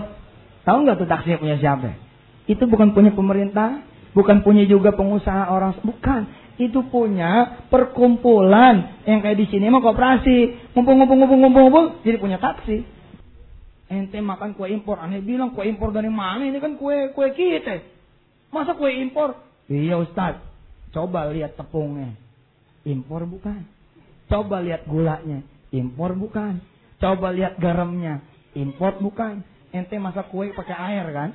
Tahu 0.62 0.78
nggak 0.86 0.98
tuh 1.02 1.10
taksi 1.10 1.42
punya 1.42 1.58
siapa? 1.58 1.98
Itu 2.46 2.70
bukan 2.70 2.94
punya 2.94 3.10
pemerintah. 3.18 3.82
Bukan 4.14 4.46
punya 4.46 4.70
juga 4.70 4.94
pengusaha 4.94 5.50
orang. 5.50 5.82
Bukan. 5.82 6.22
Itu 6.62 6.86
punya 6.86 7.66
perkumpulan. 7.74 9.02
Yang 9.10 9.20
kayak 9.26 9.38
di 9.42 9.46
sini 9.50 9.74
mah 9.74 9.82
kooperasi. 9.82 10.70
Ngumpul-ngumpul-ngumpul-ngumpul. 10.78 12.06
Jadi 12.06 12.18
punya 12.22 12.38
taksi. 12.38 12.86
Ente 13.90 14.22
makan 14.22 14.54
kue 14.54 14.70
impor. 14.70 15.02
Aneh 15.02 15.26
bilang 15.26 15.58
kue 15.58 15.66
impor 15.66 15.90
dari 15.90 16.14
mana? 16.14 16.46
Ini 16.46 16.62
kan 16.62 16.78
kue 16.78 17.10
kue 17.18 17.34
kita. 17.34 17.82
Masa 18.54 18.78
kue 18.78 18.94
impor? 18.94 19.49
Iya 19.70 20.02
Ustaz, 20.02 20.42
coba 20.90 21.30
lihat 21.30 21.54
tepungnya. 21.54 22.18
Impor 22.90 23.30
bukan. 23.30 23.62
Coba 24.26 24.66
lihat 24.66 24.90
gulanya. 24.90 25.46
Impor 25.70 26.18
bukan. 26.18 26.58
Coba 26.98 27.30
lihat 27.30 27.62
garamnya. 27.62 28.26
Impor 28.58 28.98
bukan. 28.98 29.46
Ente 29.70 30.02
masak 30.02 30.34
kue 30.34 30.50
pakai 30.58 30.74
air 30.74 31.06
kan? 31.14 31.30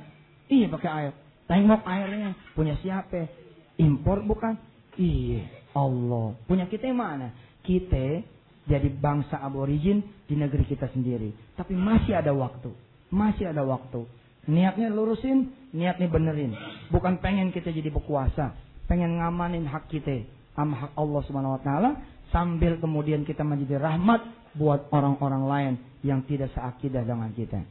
Iya 0.51 0.67
pakai 0.67 0.89
air. 0.91 1.11
Tengok 1.47 1.81
airnya. 1.87 2.35
Punya 2.51 2.75
siapa? 2.83 3.31
Impor 3.79 4.19
bukan? 4.27 4.59
Iya. 4.99 5.47
Allah. 5.71 6.35
Punya 6.43 6.67
kita 6.67 6.91
yang 6.91 6.99
mana? 6.99 7.31
Kita 7.63 8.19
jadi 8.65 8.89
bangsa 8.91 9.39
aborigin 9.39 10.03
di 10.27 10.35
negeri 10.35 10.67
kita 10.67 10.91
sendiri. 10.91 11.31
Tapi 11.55 11.71
masih 11.71 12.19
ada 12.19 12.35
waktu. 12.35 12.71
Masih 13.13 13.47
ada 13.47 13.63
waktu. 13.63 14.03
Niatnya 14.45 14.93
lurusin, 14.93 15.53
niatnya 15.73 16.05
benerin. 16.05 16.53
Bukan 16.93 17.17
pengen 17.17 17.49
kita 17.49 17.73
jadi 17.73 17.89
berkuasa, 17.89 18.53
pengen 18.85 19.17
ngamanin 19.17 19.65
hak 19.65 19.89
kita, 19.89 20.21
sama 20.55 20.87
hak 20.87 20.91
Allah 20.95 21.21
Subhanahu 21.27 21.55
wa 21.59 21.61
taala 21.61 21.91
sambil 22.31 22.79
kemudian 22.79 23.27
kita 23.27 23.43
menjadi 23.43 23.79
rahmat 23.79 24.23
buat 24.55 24.87
orang-orang 24.89 25.43
lain 25.45 25.73
yang 26.01 26.23
tidak 26.25 26.49
seakidah 26.55 27.03
dengan 27.03 27.29
kita. 27.35 27.63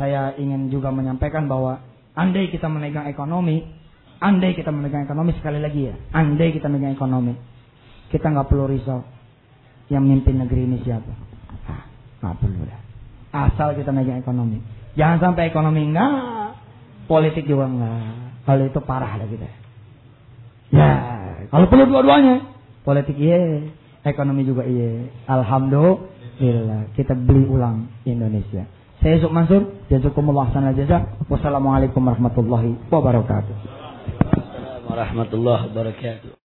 Saya 0.00 0.32
ingin 0.40 0.72
juga 0.72 0.88
menyampaikan 0.88 1.44
bahwa 1.44 1.80
andai 2.16 2.48
kita 2.48 2.66
memegang 2.68 3.08
ekonomi, 3.08 3.60
andai 4.18 4.56
kita 4.56 4.72
memegang 4.72 5.04
ekonomi 5.04 5.36
sekali 5.36 5.60
lagi 5.60 5.92
ya, 5.92 5.94
andai 6.16 6.56
kita 6.56 6.68
memegang 6.72 6.96
ekonomi, 6.96 7.36
kita 8.08 8.32
nggak 8.32 8.48
perlu 8.48 8.64
risau 8.72 9.04
yang 9.92 10.04
mimpin 10.08 10.40
negeri 10.40 10.64
ini 10.64 10.80
siapa. 10.80 11.12
Ah, 11.68 11.84
nggak 12.24 12.36
perlu 12.40 12.60
dah. 12.64 12.80
Asal 13.32 13.76
kita 13.76 13.92
megang 13.92 14.20
ekonomi. 14.20 14.60
Jangan 14.92 15.18
sampai 15.20 15.48
ekonomi 15.48 15.88
enggak, 15.88 16.56
politik 17.08 17.48
juga 17.48 17.64
enggak. 17.64 18.36
Kalau 18.44 18.64
itu 18.68 18.80
parah 18.84 19.16
lah 19.16 19.26
kita. 19.28 19.48
Ya, 20.72 20.92
kalau 21.48 21.66
perlu 21.68 21.88
dua-duanya. 21.88 22.48
Politik 22.82 23.14
iya, 23.16 23.70
ekonomi 24.02 24.42
juga 24.42 24.66
iya. 24.66 25.06
Alhamdulillah, 25.30 26.92
kita 26.98 27.14
beli 27.14 27.46
ulang 27.46 27.88
Indonesia. 28.02 28.66
Saya 29.02 29.18
Yusuf 29.18 29.34
Mansur, 29.34 29.62
jazakumullah 29.90 30.50
sana 30.54 30.74
jazak. 30.74 31.06
Wassalamualaikum 31.26 32.02
warahmatullahi 32.02 32.76
wabarakatuh. 32.90 33.56
Warahmatullahi 34.86 35.62
wabarakatuh. 35.70 36.41